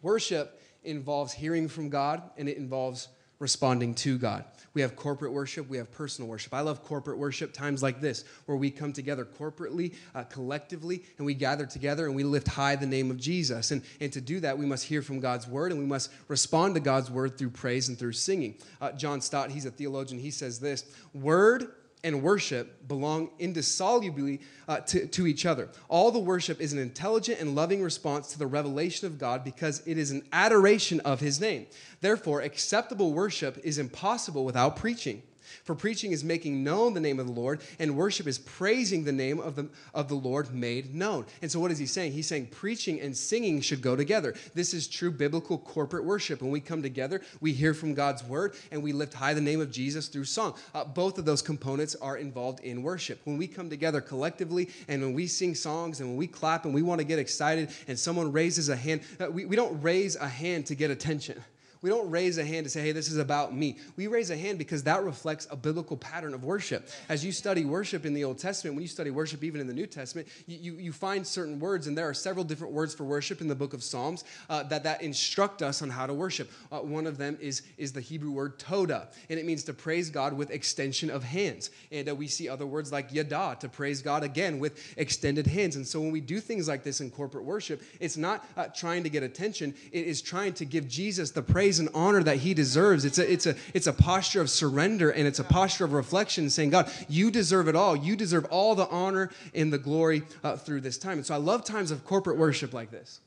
worship 0.00 0.60
involves 0.84 1.32
hearing 1.32 1.68
from 1.68 1.88
God 1.88 2.22
and 2.36 2.48
it 2.48 2.56
involves 2.56 3.08
responding 3.42 3.92
to 3.96 4.16
God. 4.16 4.44
We 4.72 4.80
have 4.80 4.96
corporate 4.96 5.32
worship, 5.32 5.68
we 5.68 5.76
have 5.76 5.90
personal 5.92 6.30
worship. 6.30 6.54
I 6.54 6.60
love 6.60 6.82
corporate 6.82 7.18
worship 7.18 7.52
times 7.52 7.82
like 7.82 8.00
this, 8.00 8.24
where 8.46 8.56
we 8.56 8.70
come 8.70 8.94
together 8.94 9.26
corporately, 9.26 9.94
uh, 10.14 10.22
collectively, 10.24 11.02
and 11.18 11.26
we 11.26 11.34
gather 11.34 11.66
together 11.66 12.06
and 12.06 12.14
we 12.14 12.24
lift 12.24 12.48
high 12.48 12.76
the 12.76 12.86
name 12.86 13.10
of 13.10 13.18
Jesus. 13.18 13.70
And, 13.70 13.82
and 14.00 14.10
to 14.14 14.20
do 14.22 14.40
that, 14.40 14.56
we 14.56 14.64
must 14.64 14.86
hear 14.86 15.02
from 15.02 15.20
God's 15.20 15.46
word 15.46 15.72
and 15.72 15.80
we 15.80 15.86
must 15.86 16.10
respond 16.28 16.74
to 16.76 16.80
God's 16.80 17.10
word 17.10 17.36
through 17.36 17.50
praise 17.50 17.88
and 17.88 17.98
through 17.98 18.12
singing. 18.12 18.54
Uh, 18.80 18.92
John 18.92 19.20
Stott, 19.20 19.50
he's 19.50 19.66
a 19.66 19.70
theologian, 19.70 20.20
he 20.20 20.30
says 20.30 20.58
this 20.58 20.84
Word 21.12 21.72
and 22.04 22.22
worship 22.22 22.86
belong 22.88 23.30
indissolubly 23.38 24.40
uh, 24.68 24.80
to, 24.80 25.06
to 25.06 25.26
each 25.26 25.46
other. 25.46 25.68
All 25.88 26.10
the 26.10 26.18
worship 26.18 26.60
is 26.60 26.72
an 26.72 26.78
intelligent 26.78 27.40
and 27.40 27.54
loving 27.54 27.82
response 27.82 28.32
to 28.32 28.38
the 28.38 28.46
revelation 28.46 29.06
of 29.06 29.18
God 29.18 29.44
because 29.44 29.82
it 29.86 29.98
is 29.98 30.10
an 30.10 30.22
adoration 30.32 31.00
of 31.00 31.20
his 31.20 31.40
name. 31.40 31.66
Therefore, 32.00 32.40
acceptable 32.40 33.12
worship 33.12 33.58
is 33.62 33.78
impossible 33.78 34.44
without 34.44 34.76
preaching. 34.76 35.22
For 35.64 35.74
preaching 35.74 36.12
is 36.12 36.24
making 36.24 36.64
known 36.64 36.94
the 36.94 37.00
name 37.00 37.20
of 37.20 37.26
the 37.26 37.32
Lord, 37.32 37.60
and 37.78 37.96
worship 37.96 38.26
is 38.26 38.38
praising 38.38 39.04
the 39.04 39.12
name 39.12 39.40
of 39.40 39.56
the, 39.56 39.68
of 39.94 40.08
the 40.08 40.14
Lord 40.14 40.52
made 40.54 40.94
known. 40.94 41.26
And 41.40 41.50
so, 41.50 41.60
what 41.60 41.70
is 41.70 41.78
he 41.78 41.86
saying? 41.86 42.12
He's 42.12 42.26
saying 42.26 42.46
preaching 42.46 43.00
and 43.00 43.16
singing 43.16 43.60
should 43.60 43.82
go 43.82 43.96
together. 43.96 44.34
This 44.54 44.74
is 44.74 44.88
true 44.88 45.10
biblical 45.10 45.58
corporate 45.58 46.04
worship. 46.04 46.42
When 46.42 46.50
we 46.50 46.60
come 46.60 46.82
together, 46.82 47.22
we 47.40 47.52
hear 47.52 47.74
from 47.74 47.94
God's 47.94 48.24
word 48.24 48.54
and 48.70 48.82
we 48.82 48.92
lift 48.92 49.14
high 49.14 49.34
the 49.34 49.40
name 49.40 49.60
of 49.60 49.70
Jesus 49.70 50.08
through 50.08 50.24
song. 50.24 50.54
Uh, 50.74 50.84
both 50.84 51.18
of 51.18 51.24
those 51.24 51.42
components 51.42 51.94
are 51.96 52.16
involved 52.16 52.60
in 52.60 52.82
worship. 52.82 53.20
When 53.24 53.36
we 53.36 53.46
come 53.46 53.70
together 53.70 54.00
collectively 54.00 54.70
and 54.88 55.02
when 55.02 55.12
we 55.12 55.26
sing 55.26 55.54
songs 55.54 56.00
and 56.00 56.08
when 56.08 56.16
we 56.16 56.26
clap 56.26 56.64
and 56.64 56.74
we 56.74 56.82
want 56.82 57.00
to 57.00 57.04
get 57.04 57.18
excited 57.18 57.70
and 57.88 57.98
someone 57.98 58.32
raises 58.32 58.68
a 58.68 58.76
hand, 58.76 59.02
uh, 59.20 59.30
we, 59.30 59.44
we 59.44 59.56
don't 59.56 59.80
raise 59.82 60.16
a 60.16 60.28
hand 60.28 60.66
to 60.66 60.74
get 60.74 60.90
attention. 60.90 61.42
We 61.82 61.90
don't 61.90 62.08
raise 62.10 62.38
a 62.38 62.44
hand 62.44 62.64
to 62.64 62.70
say, 62.70 62.80
hey, 62.80 62.92
this 62.92 63.10
is 63.10 63.18
about 63.18 63.54
me. 63.54 63.78
We 63.96 64.06
raise 64.06 64.30
a 64.30 64.36
hand 64.36 64.56
because 64.56 64.84
that 64.84 65.02
reflects 65.02 65.48
a 65.50 65.56
biblical 65.56 65.96
pattern 65.96 66.32
of 66.32 66.44
worship. 66.44 66.88
As 67.08 67.24
you 67.24 67.32
study 67.32 67.64
worship 67.64 68.06
in 68.06 68.14
the 68.14 68.22
Old 68.22 68.38
Testament, 68.38 68.76
when 68.76 68.82
you 68.82 68.88
study 68.88 69.10
worship 69.10 69.42
even 69.42 69.60
in 69.60 69.66
the 69.66 69.74
New 69.74 69.86
Testament, 69.86 70.28
you, 70.46 70.58
you, 70.58 70.78
you 70.78 70.92
find 70.92 71.26
certain 71.26 71.58
words, 71.58 71.88
and 71.88 71.98
there 71.98 72.08
are 72.08 72.14
several 72.14 72.44
different 72.44 72.72
words 72.72 72.94
for 72.94 73.02
worship 73.02 73.40
in 73.40 73.48
the 73.48 73.54
book 73.54 73.74
of 73.74 73.82
Psalms 73.82 74.22
uh, 74.48 74.62
that, 74.64 74.84
that 74.84 75.02
instruct 75.02 75.60
us 75.60 75.82
on 75.82 75.90
how 75.90 76.06
to 76.06 76.14
worship. 76.14 76.50
Uh, 76.70 76.78
one 76.78 77.06
of 77.06 77.18
them 77.18 77.36
is, 77.40 77.62
is 77.76 77.92
the 77.92 78.00
Hebrew 78.00 78.30
word 78.30 78.60
toda, 78.60 79.08
and 79.28 79.40
it 79.40 79.44
means 79.44 79.64
to 79.64 79.72
praise 79.72 80.08
God 80.08 80.32
with 80.32 80.52
extension 80.52 81.10
of 81.10 81.24
hands. 81.24 81.70
And 81.90 82.08
uh, 82.08 82.14
we 82.14 82.28
see 82.28 82.48
other 82.48 82.66
words 82.66 82.92
like 82.92 83.12
yada, 83.12 83.56
to 83.58 83.68
praise 83.68 84.02
God 84.02 84.22
again 84.22 84.60
with 84.60 84.94
extended 84.96 85.48
hands. 85.48 85.74
And 85.74 85.84
so 85.84 86.00
when 86.00 86.12
we 86.12 86.20
do 86.20 86.38
things 86.38 86.68
like 86.68 86.84
this 86.84 87.00
in 87.00 87.10
corporate 87.10 87.44
worship, 87.44 87.82
it's 87.98 88.16
not 88.16 88.46
uh, 88.56 88.66
trying 88.66 89.02
to 89.02 89.10
get 89.10 89.24
attention, 89.24 89.74
it 89.90 90.06
is 90.06 90.22
trying 90.22 90.52
to 90.54 90.64
give 90.64 90.86
Jesus 90.86 91.32
the 91.32 91.42
praise 91.42 91.71
praise 91.72 91.78
and 91.78 91.88
honor 91.94 92.22
that 92.22 92.38
he 92.38 92.52
deserves. 92.52 93.04
It's 93.06 93.18
a, 93.18 93.32
it's 93.32 93.46
a, 93.46 93.56
it's 93.72 93.86
a 93.86 93.92
posture 93.92 94.42
of 94.42 94.50
surrender 94.50 95.10
and 95.10 95.26
it's 95.26 95.38
a 95.38 95.44
posture 95.44 95.86
of 95.86 95.94
reflection 95.94 96.50
saying, 96.50 96.70
God, 96.70 96.90
you 97.08 97.30
deserve 97.30 97.66
it 97.66 97.74
all. 97.74 97.96
You 97.96 98.14
deserve 98.14 98.44
all 98.46 98.74
the 98.74 98.86
honor 98.88 99.30
and 99.54 99.72
the 99.72 99.78
glory 99.78 100.22
uh, 100.44 100.56
through 100.56 100.82
this 100.82 100.98
time. 100.98 101.18
And 101.18 101.24
so 101.24 101.34
I 101.34 101.38
love 101.38 101.64
times 101.64 101.90
of 101.90 102.04
corporate 102.04 102.36
worship 102.36 102.74
like 102.74 102.90
this. 102.90 103.20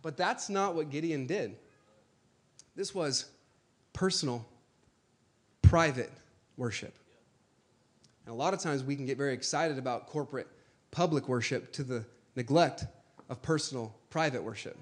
But 0.00 0.16
that's 0.16 0.48
not 0.48 0.74
what 0.74 0.88
Gideon 0.88 1.26
did. 1.26 1.56
This 2.74 2.94
was 2.94 3.26
personal, 3.92 4.46
private 5.60 6.12
worship. 6.56 6.94
And 8.24 8.32
a 8.32 8.36
lot 8.36 8.54
of 8.54 8.60
times 8.60 8.82
we 8.82 8.96
can 8.96 9.04
get 9.04 9.18
very 9.18 9.34
excited 9.34 9.78
about 9.78 10.06
corporate, 10.06 10.48
public 10.90 11.28
worship 11.28 11.72
to 11.72 11.84
the 11.84 12.04
neglect 12.34 12.86
of 13.28 13.42
personal, 13.42 13.94
private 14.08 14.42
worship. 14.42 14.78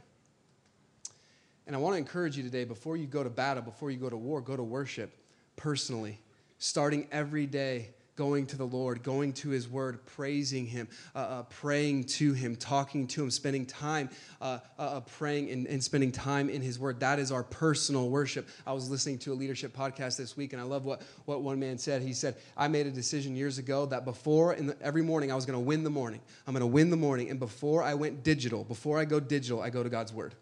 And 1.67 1.75
I 1.75 1.79
want 1.79 1.95
to 1.95 1.99
encourage 1.99 2.37
you 2.37 2.43
today 2.43 2.65
before 2.65 2.97
you 2.97 3.07
go 3.07 3.25
to 3.25 3.31
battle, 3.31 3.63
before 3.63 3.91
you 3.91 3.97
go 3.97 4.11
to 4.11 4.17
war, 4.17 4.41
go 4.41 4.57
to 4.57 4.63
worship 4.63 5.17
personally, 5.57 6.21
starting 6.59 7.07
every 7.11 7.47
day 7.47 7.91
going 8.17 8.47
to 8.47 8.57
the 8.57 8.67
Lord, 8.67 9.03
going 9.03 9.33
to 9.35 9.51
His 9.51 9.69
Word, 9.69 10.05
praising 10.07 10.67
Him, 10.67 10.89
uh, 11.15 11.19
uh, 11.19 11.43
praying 11.45 12.05
to 12.05 12.33
Him, 12.33 12.57
talking 12.57 13.07
to 13.09 13.25
Him, 13.25 13.31
spending 13.31 13.67
time 13.67 14.09
uh, 14.41 14.59
uh, 14.79 14.83
uh, 14.83 15.01
praying 15.01 15.51
and, 15.51 15.67
and, 15.67 15.83
spending 15.83 16.13
time 16.13 16.49
in 16.49 16.63
His 16.63 16.79
Word. 16.79 17.01
That 17.01 17.19
is 17.19 17.33
our 17.33 17.43
personal 17.43 18.09
worship. 18.09 18.49
I 18.67 18.73
was 18.73 18.89
listening 18.89 19.19
to 19.19 19.33
a 19.33 19.35
leadership 19.35 19.77
podcast 19.77 20.17
this 20.17 20.37
week, 20.37 20.53
and 20.53 20.63
I 20.63 20.65
love 20.65 20.85
what, 20.85 21.03
what 21.25 21.43
one 21.43 21.59
man 21.59 21.79
said. 21.79 22.03
He 22.03 22.13
said, 22.13 22.37
I 22.57 22.69
made 22.69 22.87
a 22.87 22.91
decision 22.91 23.35
years 23.35 23.59
ago 23.59 23.87
that 23.87 24.05
before, 24.05 24.55
in 24.55 24.67
the, 24.69 24.77
every 24.81 25.03
morning, 25.03 25.33
I 25.33 25.35
was 25.35 25.47
going 25.47 25.59
to 25.59 25.65
win 25.65 25.83
the 25.83 25.91
morning. 25.91 26.21
I'm 26.47 26.55
going 26.55 26.61
to 26.61 26.67
win 26.67 26.91
the 26.91 26.97
morning. 26.97 27.31
And 27.31 27.41
before 27.41 27.83
I 27.83 27.95
went 27.95 28.23
digital, 28.23 28.65
before 28.65 28.99
I 28.99 29.05
go 29.05 29.19
digital, 29.19 29.61
I 29.61 29.71
go 29.71 29.83
to 29.83 29.89
God's 29.89 30.13
Word. 30.13 30.35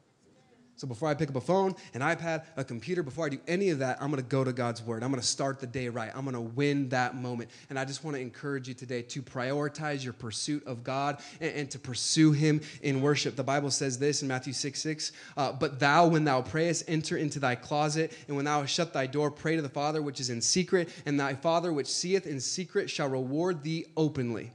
So 0.83 0.89
before 0.89 1.09
I 1.09 1.15
pick 1.15 1.29
up 1.29 1.37
a 1.37 1.41
phone, 1.41 1.77
an 1.95 2.01
iPad, 2.01 2.43
a 2.57 2.65
computer, 2.65 3.05
before 3.05 3.27
I 3.27 3.29
do 3.29 3.39
any 3.47 3.71
of 3.71 3.79
that, 3.79 4.03
I'm 4.03 4.11
going 4.11 4.21
to 4.21 4.29
go 4.29 4.43
to 4.43 4.53
God's 4.53 4.83
word. 4.83 5.05
I'm 5.05 5.11
going 5.13 5.21
to 5.21 5.27
start 5.27 5.61
the 5.61 5.67
day 5.69 5.89
right. 5.89 6.11
I'm 6.13 6.25
going 6.25 6.35
to 6.35 6.41
win 6.41 6.89
that 6.89 7.15
moment. 7.15 7.51
And 7.71 7.79
I 7.79 7.85
just 7.85 8.03
want 8.03 8.17
to 8.17 8.21
encourage 8.21 8.67
you 8.67 8.75
today 8.75 9.03
to 9.03 9.23
prioritize 9.23 10.03
your 10.03 10.13
pursuit 10.13 10.67
of 10.67 10.83
God 10.83 11.21
and, 11.41 11.55
and 11.55 11.71
to 11.71 11.79
pursue 11.79 12.33
him 12.33 12.63
in 12.83 13.01
worship. 13.01 13.37
The 13.37 13.45
Bible 13.45 13.71
says 13.71 13.97
this 13.97 14.23
in 14.23 14.29
Matthew 14.29 14.53
6 14.53 14.81
6, 14.81 15.13
uh, 15.37 15.53
but 15.53 15.79
thou, 15.79 16.09
when 16.09 16.25
thou 16.25 16.43
prayest, 16.43 16.87
enter 16.89 17.17
into 17.17 17.39
thy 17.39 17.55
closet, 17.55 18.13
and 18.27 18.35
when 18.35 18.45
thou 18.45 18.63
hast 18.63 18.75
shut 18.75 18.93
thy 18.93 19.07
door, 19.07 19.31
pray 19.31 19.55
to 19.55 19.63
the 19.63 19.69
Father 19.69 20.03
which 20.03 20.19
is 20.19 20.31
in 20.31 20.41
secret, 20.41 20.89
and 21.07 21.21
thy 21.21 21.35
Father 21.35 21.73
which 21.73 21.87
seeth 21.87 22.27
in 22.27 22.41
secret 22.41 22.91
shall 22.91 23.09
reward 23.09 23.63
thee 23.63 23.87
openly. 23.97 24.51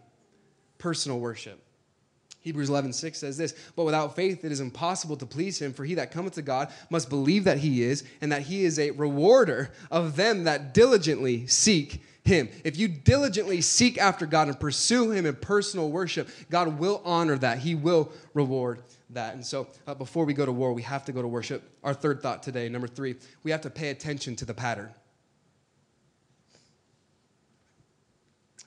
Personal 0.78 1.22
worship. 1.22 1.64
Hebrews 2.48 2.70
11, 2.70 2.94
6 2.94 3.20
says 3.20 3.36
this, 3.36 3.54
but 3.76 3.84
without 3.84 4.16
faith 4.16 4.46
it 4.46 4.54
is 4.54 4.62
impossible 4.62 5.18
to 5.18 5.26
please 5.26 5.62
him, 5.62 5.74
for 5.74 5.84
he 5.84 5.96
that 5.96 6.12
cometh 6.12 6.36
to 6.36 6.42
God 6.42 6.72
must 6.90 7.10
believe 7.10 7.44
that 7.44 7.58
he 7.58 7.84
is, 7.84 8.06
and 8.22 8.32
that 8.32 8.44
he 8.44 8.64
is 8.64 8.80
a 8.80 8.92
rewarder 8.92 9.74
of 9.92 10.16
them 10.16 10.46
that 10.46 10.74
diligently 10.74 11.46
seek 11.46 12.02
him. 12.24 12.48
If 12.64 12.78
you 12.78 12.88
diligently 12.88 13.60
seek 13.60 13.98
after 13.98 14.26
God 14.26 14.48
and 14.48 14.58
pursue 14.58 15.12
him 15.12 15.26
in 15.26 15.36
personal 15.36 15.90
worship, 15.92 16.30
God 16.50 16.80
will 16.80 17.02
honor 17.04 17.38
that. 17.40 17.58
He 17.58 17.76
will 17.76 18.14
reward 18.34 18.82
that. 19.10 19.34
And 19.34 19.46
so 19.46 19.68
uh, 19.86 19.94
before 19.94 20.24
we 20.24 20.34
go 20.34 20.46
to 20.46 20.54
war, 20.54 20.72
we 20.72 20.84
have 20.84 21.04
to 21.06 21.12
go 21.12 21.22
to 21.22 21.28
worship. 21.28 21.70
Our 21.84 21.94
third 21.94 22.22
thought 22.22 22.44
today, 22.44 22.70
number 22.70 22.88
three, 22.88 23.16
we 23.44 23.52
have 23.52 23.62
to 23.62 23.70
pay 23.70 23.90
attention 23.90 24.38
to 24.38 24.46
the 24.46 24.54
pattern. 24.54 24.94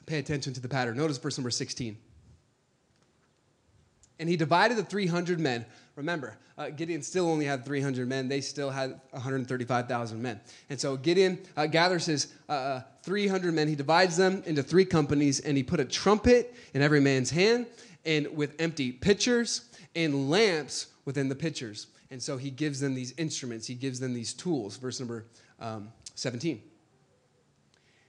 Pay 0.04 0.18
attention 0.18 0.52
to 0.52 0.60
the 0.60 0.68
pattern. 0.68 0.98
Notice 0.98 1.16
verse 1.16 1.38
number 1.38 1.50
16. 1.50 1.96
And 4.20 4.28
he 4.28 4.36
divided 4.36 4.76
the 4.76 4.84
300 4.84 5.40
men. 5.40 5.66
Remember, 5.96 6.36
uh, 6.56 6.68
Gideon 6.68 7.02
still 7.02 7.26
only 7.26 7.46
had 7.46 7.64
300 7.64 8.06
men. 8.06 8.28
They 8.28 8.42
still 8.42 8.70
had 8.70 9.00
135,000 9.10 10.20
men. 10.20 10.38
And 10.68 10.78
so 10.78 10.96
Gideon 10.96 11.38
uh, 11.56 11.66
gathers 11.66 12.06
his 12.06 12.32
uh, 12.48 12.52
uh 12.52 12.82
300 13.02 13.54
men. 13.54 13.66
He 13.66 13.74
divides 13.74 14.16
them 14.16 14.42
into 14.46 14.62
three 14.62 14.84
companies, 14.84 15.40
and 15.40 15.56
he 15.56 15.62
put 15.62 15.80
a 15.80 15.84
trumpet 15.84 16.54
in 16.74 16.82
every 16.82 17.00
man's 17.00 17.30
hand, 17.30 17.66
and 18.04 18.28
with 18.36 18.54
empty 18.60 18.92
pitchers 18.92 19.70
and 19.96 20.30
lamps 20.30 20.88
within 21.06 21.28
the 21.28 21.34
pitchers. 21.34 21.88
And 22.10 22.22
so 22.22 22.36
he 22.36 22.50
gives 22.50 22.78
them 22.78 22.94
these 22.94 23.14
instruments. 23.16 23.66
He 23.66 23.74
gives 23.74 24.00
them 24.00 24.12
these 24.12 24.34
tools. 24.34 24.76
Verse 24.76 25.00
number 25.00 25.24
um, 25.60 25.90
17. 26.14 26.60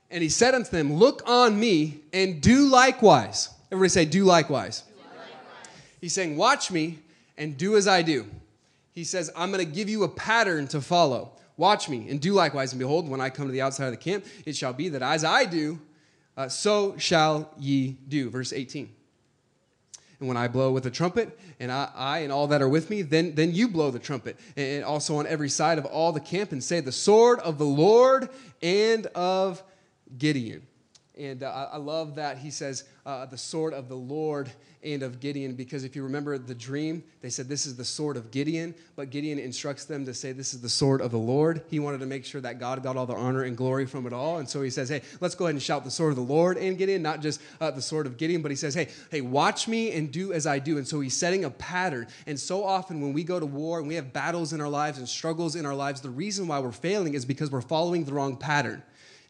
And 0.09 0.21
he 0.21 0.29
said 0.29 0.53
unto 0.53 0.69
them, 0.69 0.93
Look 0.93 1.23
on 1.25 1.57
me 1.59 2.01
and 2.11 2.41
do 2.41 2.67
likewise. 2.67 3.49
Everybody 3.71 3.89
say, 3.89 4.05
Do 4.05 4.25
likewise. 4.25 4.83
He's 6.01 6.13
saying, 6.13 6.35
Watch 6.35 6.71
me 6.71 6.99
and 7.37 7.55
do 7.55 7.77
as 7.77 7.87
I 7.87 8.01
do. 8.01 8.25
He 8.91 9.05
says, 9.05 9.31
I'm 9.37 9.51
going 9.51 9.65
to 9.65 9.71
give 9.71 9.87
you 9.87 10.03
a 10.03 10.09
pattern 10.09 10.67
to 10.69 10.81
follow. 10.81 11.31
Watch 11.55 11.87
me 11.87 12.09
and 12.09 12.19
do 12.19 12.33
likewise. 12.33 12.73
And 12.73 12.79
behold, 12.79 13.07
when 13.07 13.21
I 13.21 13.29
come 13.29 13.45
to 13.45 13.51
the 13.51 13.61
outside 13.61 13.85
of 13.85 13.91
the 13.91 13.97
camp, 13.97 14.25
it 14.45 14.55
shall 14.55 14.73
be 14.73 14.89
that 14.89 15.01
as 15.01 15.23
I 15.23 15.45
do, 15.45 15.79
uh, 16.35 16.49
so 16.49 16.97
shall 16.97 17.51
ye 17.57 17.97
do. 18.07 18.29
Verse 18.29 18.51
18. 18.51 18.89
And 20.19 20.27
when 20.27 20.37
I 20.37 20.47
blow 20.47 20.71
with 20.71 20.83
the 20.83 20.91
trumpet, 20.91 21.37
and 21.59 21.71
I, 21.71 21.89
I, 21.95 22.19
and 22.19 22.31
all 22.31 22.47
that 22.47 22.61
are 22.61 22.69
with 22.69 22.89
me, 22.89 23.01
then, 23.01 23.33
then 23.33 23.53
you 23.53 23.67
blow 23.67 23.89
the 23.89 23.99
trumpet. 23.99 24.37
And 24.55 24.83
also 24.83 25.15
on 25.15 25.25
every 25.25 25.49
side 25.49 25.77
of 25.77 25.85
all 25.85 26.11
the 26.11 26.19
camp, 26.19 26.51
and 26.51 26.63
say, 26.63 26.79
The 26.79 26.91
sword 26.91 27.39
of 27.39 27.57
the 27.57 27.65
Lord 27.65 28.29
and 28.61 29.07
of 29.07 29.63
Gideon. 30.17 30.67
And 31.21 31.43
uh, 31.43 31.69
I 31.71 31.77
love 31.77 32.15
that 32.15 32.39
he 32.39 32.49
says, 32.49 32.85
uh, 33.05 33.27
The 33.27 33.37
sword 33.37 33.73
of 33.73 33.89
the 33.89 33.95
Lord 33.95 34.51
and 34.83 35.03
of 35.03 35.19
Gideon 35.19 35.53
because 35.53 35.83
if 35.83 35.95
you 35.95 36.03
remember 36.03 36.37
the 36.39 36.55
dream, 36.55 37.03
they 37.21 37.29
said 37.29 37.47
this 37.47 37.67
is 37.67 37.75
the 37.75 37.85
sword 37.85 38.17
of 38.17 38.31
Gideon, 38.31 38.73
but 38.95 39.11
Gideon 39.11 39.37
instructs 39.37 39.85
them 39.85 40.05
to 40.05 40.13
say 40.13 40.31
this 40.31 40.55
is 40.55 40.61
the 40.61 40.69
sword 40.69 41.01
of 41.01 41.11
the 41.11 41.19
Lord. 41.19 41.61
He 41.69 41.79
wanted 41.79 41.99
to 41.99 42.07
make 42.07 42.25
sure 42.25 42.41
that 42.41 42.59
God 42.59 42.81
got 42.81 42.97
all 42.97 43.05
the 43.05 43.13
honor 43.13 43.43
and 43.43 43.55
glory 43.55 43.85
from 43.85 44.07
it 44.07 44.13
all. 44.13 44.39
And 44.39 44.49
so 44.49 44.61
he 44.61 44.71
says, 44.71 44.89
hey, 44.89 45.03
let's 45.19 45.35
go 45.35 45.45
ahead 45.45 45.53
and 45.53 45.61
shout 45.61 45.83
the 45.83 45.91
sword 45.91 46.11
of 46.11 46.15
the 46.15 46.33
Lord 46.33 46.57
and 46.57 46.77
Gideon, 46.77 47.03
not 47.03 47.21
just 47.21 47.41
uh, 47.59 47.69
the 47.69 47.81
sword 47.81 48.07
of 48.07 48.17
Gideon, 48.17 48.41
but 48.41 48.51
he 48.51 48.57
says, 48.57 48.73
hey, 48.73 48.87
hey, 49.11 49.21
watch 49.21 49.67
me 49.67 49.91
and 49.91 50.11
do 50.11 50.33
as 50.33 50.47
I 50.47 50.57
do. 50.57 50.77
And 50.77 50.87
so 50.87 50.99
he's 50.99 51.15
setting 51.15 51.45
a 51.45 51.51
pattern. 51.51 52.07
And 52.25 52.39
so 52.39 52.63
often 52.63 53.01
when 53.01 53.13
we 53.13 53.23
go 53.23 53.39
to 53.39 53.45
war 53.45 53.77
and 53.77 53.87
we 53.87 53.95
have 53.95 54.13
battles 54.13 54.53
in 54.53 54.61
our 54.61 54.69
lives 54.69 54.97
and 54.97 55.07
struggles 55.07 55.55
in 55.55 55.65
our 55.65 55.75
lives, 55.75 56.01
the 56.01 56.09
reason 56.09 56.47
why 56.47 56.59
we're 56.59 56.71
failing 56.71 57.13
is 57.13 57.25
because 57.25 57.51
we're 57.51 57.61
following 57.61 58.05
the 58.05 58.13
wrong 58.13 58.35
pattern. 58.35 58.81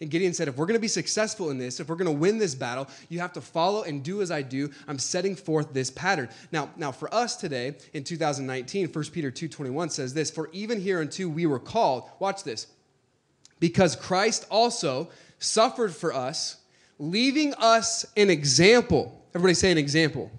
And 0.02 0.10
Gideon 0.10 0.34
said, 0.34 0.48
If 0.48 0.58
we're 0.58 0.66
going 0.66 0.78
to 0.78 0.82
be 0.82 0.88
successful 0.88 1.52
in 1.52 1.60
this, 1.60 1.80
if 1.80 1.88
we're 1.88 1.96
going 1.96 2.12
to 2.12 2.20
win 2.20 2.40
this 2.40 2.56
battle, 2.56 2.88
you 3.08 3.20
have 3.20 3.34
to 3.34 3.42
follow 3.42 3.84
and 3.84 4.04
do 4.04 4.24
as 4.24 4.32
I 4.32 4.42
do. 4.42 4.72
I'm 4.88 4.98
setting 4.98 5.36
forth 5.36 5.74
this 5.74 5.92
pattern. 5.92 6.28
Now, 6.52 6.72
now 6.76 6.92
for 6.92 7.14
us 7.14 7.36
today 7.36 7.76
in 7.94 8.04
2019, 8.04 8.88
1 8.88 9.04
Peter 9.06 9.32
2.21 9.32 9.92
says 9.92 10.14
this, 10.16 10.32
For 10.32 10.50
even 10.52 10.82
hereunto 10.82 11.28
we 11.28 11.46
were 11.46 11.60
called, 11.60 12.10
watch 12.18 12.44
this, 12.44 12.66
because 13.60 13.96
Christ 13.96 14.48
also 14.50 15.10
suffered 15.38 15.96
for 15.96 16.14
us, 16.14 16.58
leaving 16.98 17.54
us 17.54 18.04
an 18.18 18.32
example. 18.32 19.24
Everybody 19.36 19.54
say 19.54 19.72
an 19.72 19.78
example 19.78 20.32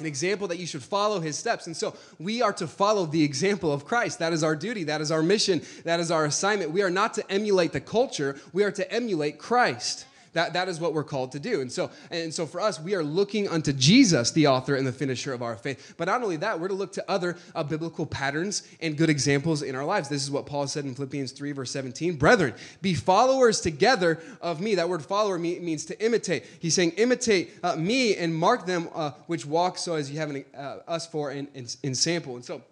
an 0.00 0.06
example 0.06 0.48
that 0.48 0.58
you 0.58 0.66
should 0.66 0.82
follow 0.82 1.20
his 1.20 1.38
steps. 1.38 1.66
And 1.66 1.76
so 1.76 1.94
we 2.18 2.42
are 2.42 2.52
to 2.54 2.66
follow 2.66 3.06
the 3.06 3.22
example 3.22 3.72
of 3.72 3.84
Christ. 3.84 4.18
That 4.18 4.32
is 4.32 4.42
our 4.42 4.56
duty. 4.56 4.84
That 4.84 5.00
is 5.00 5.10
our 5.10 5.22
mission. 5.22 5.62
That 5.84 6.00
is 6.00 6.10
our 6.10 6.24
assignment. 6.24 6.70
We 6.70 6.82
are 6.82 6.90
not 6.90 7.14
to 7.14 7.30
emulate 7.30 7.72
the 7.72 7.80
culture, 7.80 8.40
we 8.52 8.64
are 8.64 8.72
to 8.72 8.92
emulate 8.92 9.38
Christ. 9.38 10.06
That, 10.32 10.52
that 10.52 10.68
is 10.68 10.80
what 10.80 10.94
we're 10.94 11.04
called 11.04 11.32
to 11.32 11.40
do. 11.40 11.60
And 11.60 11.70
so, 11.70 11.90
and 12.10 12.32
so 12.32 12.46
for 12.46 12.60
us, 12.60 12.80
we 12.80 12.94
are 12.94 13.02
looking 13.02 13.48
unto 13.48 13.72
Jesus, 13.72 14.30
the 14.30 14.46
author 14.46 14.74
and 14.74 14.86
the 14.86 14.92
finisher 14.92 15.32
of 15.32 15.42
our 15.42 15.56
faith. 15.56 15.94
But 15.96 16.06
not 16.06 16.22
only 16.22 16.36
that, 16.38 16.58
we're 16.58 16.68
to 16.68 16.74
look 16.74 16.92
to 16.92 17.10
other 17.10 17.36
uh, 17.54 17.62
biblical 17.62 18.06
patterns 18.06 18.66
and 18.80 18.96
good 18.96 19.10
examples 19.10 19.62
in 19.62 19.74
our 19.74 19.84
lives. 19.84 20.08
This 20.08 20.22
is 20.22 20.30
what 20.30 20.46
Paul 20.46 20.66
said 20.66 20.84
in 20.84 20.94
Philippians 20.94 21.32
3, 21.32 21.52
verse 21.52 21.70
17. 21.70 22.16
Brethren, 22.16 22.54
be 22.82 22.94
followers 22.94 23.60
together 23.60 24.20
of 24.40 24.60
me. 24.60 24.74
That 24.74 24.88
word 24.88 25.04
follower 25.04 25.38
means 25.38 25.84
to 25.86 26.04
imitate. 26.04 26.44
He's 26.60 26.74
saying, 26.74 26.92
imitate 26.92 27.52
uh, 27.62 27.76
me 27.76 28.16
and 28.16 28.34
mark 28.34 28.66
them 28.66 28.88
uh, 28.94 29.12
which 29.26 29.46
walk 29.46 29.78
so 29.78 29.94
as 29.94 30.10
you 30.10 30.18
have 30.18 30.30
an, 30.30 30.44
uh, 30.56 30.78
us 30.86 31.06
for 31.06 31.32
in, 31.32 31.48
sample. 31.94 32.36
And 32.36 32.44
so, 32.44 32.62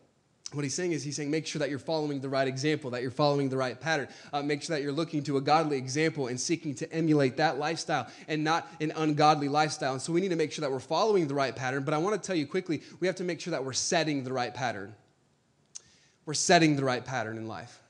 what 0.52 0.64
he's 0.64 0.74
saying 0.74 0.92
is 0.92 1.02
he's 1.02 1.16
saying 1.16 1.30
make 1.30 1.46
sure 1.46 1.58
that 1.58 1.70
you're 1.70 1.78
following 1.78 2.20
the 2.20 2.28
right 2.28 2.46
example 2.46 2.90
that 2.90 3.02
you're 3.02 3.10
following 3.10 3.48
the 3.48 3.56
right 3.56 3.80
pattern. 3.80 4.08
Uh, 4.32 4.42
make 4.42 4.62
sure 4.62 4.76
that 4.76 4.82
you're 4.82 4.92
looking 4.92 5.22
to 5.24 5.38
a 5.38 5.40
godly 5.40 5.76
example 5.76 6.28
and 6.28 6.40
seeking 6.40 6.74
to 6.76 6.90
emulate 6.92 7.36
that 7.36 7.58
lifestyle 7.58 8.06
and 8.28 8.44
not 8.44 8.68
an 8.80 8.92
ungodly 8.96 9.48
lifestyle. 9.48 9.92
And 9.92 10.00
so 10.00 10.12
we 10.12 10.20
need 10.20 10.28
to 10.28 10.36
make 10.36 10.52
sure 10.52 10.62
that 10.62 10.70
we're 10.70 10.78
following 10.78 11.26
the 11.26 11.34
right 11.34 11.54
pattern 11.54 11.82
but 11.82 11.94
i 11.94 11.98
want 11.98 12.20
to 12.20 12.24
tell 12.24 12.36
you 12.36 12.46
quickly 12.46 12.82
we 13.00 13.06
have 13.06 13.16
to 13.16 13.24
make 13.24 13.40
sure 13.40 13.50
that 13.50 13.64
we're 13.64 13.72
setting 13.72 14.22
the 14.22 14.32
right 14.32 14.54
pattern. 14.54 14.94
We're 16.26 16.34
setting 16.34 16.76
the 16.76 16.84
right 16.84 17.04
pattern 17.04 17.38
in 17.38 17.48
life. 17.48 17.80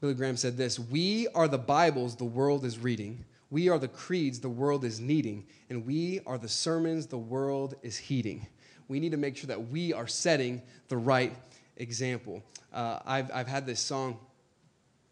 Billy 0.00 0.14
graham 0.14 0.36
said 0.36 0.56
this 0.56 0.78
we 0.78 1.28
are 1.34 1.48
the 1.48 1.58
bibles 1.58 2.16
the 2.16 2.24
world 2.24 2.64
is 2.64 2.78
reading. 2.78 3.24
We 3.50 3.68
are 3.68 3.78
the 3.78 3.88
creeds 3.88 4.40
the 4.40 4.48
world 4.48 4.84
is 4.84 4.98
needing. 4.98 5.46
And 5.68 5.86
we 5.86 6.20
are 6.26 6.38
the 6.38 6.48
sermons 6.48 7.06
the 7.06 7.18
world 7.18 7.74
is 7.82 7.98
heeding 7.98 8.46
we 8.88 9.00
need 9.00 9.12
to 9.12 9.18
make 9.18 9.36
sure 9.36 9.48
that 9.48 9.68
we 9.68 9.92
are 9.92 10.06
setting 10.06 10.62
the 10.88 10.96
right 10.96 11.32
example. 11.76 12.42
Uh, 12.72 12.98
I've, 13.06 13.30
I've 13.32 13.48
had 13.48 13.66
this 13.66 13.80
song 13.80 14.18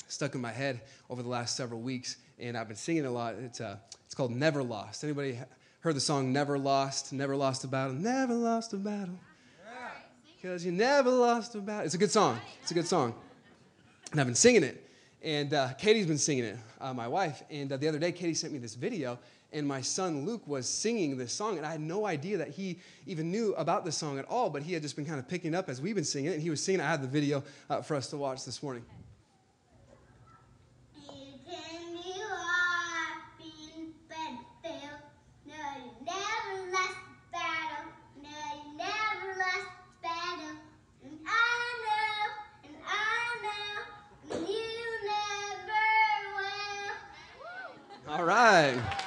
stuck 0.09 0.35
in 0.35 0.41
my 0.41 0.53
head 0.53 0.81
over 1.11 1.23
the 1.23 1.29
last 1.29 1.57
several 1.57 1.81
weeks, 1.81 2.17
and 2.39 2.57
I've 2.57 2.69
been 2.69 2.77
singing 2.77 3.07
a 3.07 3.11
lot. 3.11 3.35
It's, 3.35 3.61
uh, 3.61 3.77
it's 4.05 4.15
called 4.15 4.31
Never 4.31 4.63
Lost. 4.63 5.05
Anybody 5.05 5.39
heard 5.81 5.97
the 5.97 6.01
song 6.01 6.33
Never 6.33 6.59
Lost? 6.59 7.13
Never 7.13 7.37
lost 7.37 7.65
a 7.65 7.69
battle. 7.69 7.95
Never 7.95 8.35
lost 8.35 8.73
a 8.73 8.77
battle. 8.77 9.19
Because 10.37 10.65
you 10.65 10.73
never 10.73 11.11
lost 11.11 11.55
a 11.55 11.61
battle. 11.61 11.87
It's 11.87 11.95
a 11.95 11.99
good 11.99 12.11
song. 12.11 12.39
It's 12.63 12.71
a 12.71 12.75
good 12.75 12.87
song. 12.87 13.15
And 14.13 14.21
I've 14.21 14.27
been 14.27 14.37
singing 14.37 14.63
it. 14.63 14.83
And 15.23 15.53
uh, 15.53 15.73
Katie's 15.75 16.07
been 16.07 16.19
singing 16.19 16.45
it, 16.45 16.57
uh, 16.81 16.95
my 16.95 17.09
wife. 17.09 17.43
And 17.51 17.73
uh, 17.73 17.79
the 17.79 17.89
other 17.89 17.99
day, 17.99 18.13
Katie 18.13 18.35
sent 18.35 18.53
me 18.53 18.59
this 18.59 18.75
video, 18.75 19.19
and 19.53 19.67
my 19.67 19.81
son 19.81 20.25
Luke 20.27 20.47
was 20.47 20.69
singing 20.69 21.17
this 21.17 21.33
song, 21.33 21.57
and 21.57 21.67
I 21.67 21.71
had 21.71 21.81
no 21.81 22.07
idea 22.07 22.39
that 22.39 22.49
he 22.49 22.79
even 23.07 23.31
knew 23.31 23.55
about 23.55 23.85
this 23.85 23.97
song 23.97 24.19
at 24.19 24.25
all, 24.27 24.51
but 24.51 24.63
he 24.63 24.73
had 24.73 24.83
just 24.83 24.97
been 24.97 25.07
kind 25.07 25.19
of 25.19 25.29
picking 25.29 25.55
up 25.55 25.69
as 25.69 25.81
we've 25.81 25.95
been 25.95 26.05
singing 26.05 26.31
it, 26.31 26.35
and 26.35 26.43
he 26.43 26.51
was 26.51 26.63
singing. 26.63 26.81
I 26.81 26.91
had 26.91 27.03
the 27.03 27.09
video 27.09 27.43
uh, 27.71 27.83
for 27.83 27.95
us 27.95 28.09
to 28.11 28.17
watch 28.17 28.45
this 28.45 28.63
morning. 28.63 28.85
All 48.09 48.25
right. 48.25 49.06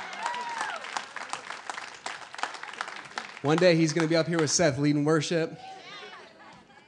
One 3.42 3.56
day 3.56 3.74
he's 3.74 3.94
going 3.94 4.06
to 4.06 4.10
be 4.10 4.18
up 4.18 4.28
here 4.28 4.38
with 4.38 4.52
Seth 4.52 4.78
leading 4.78 5.06
worship, 5.06 5.58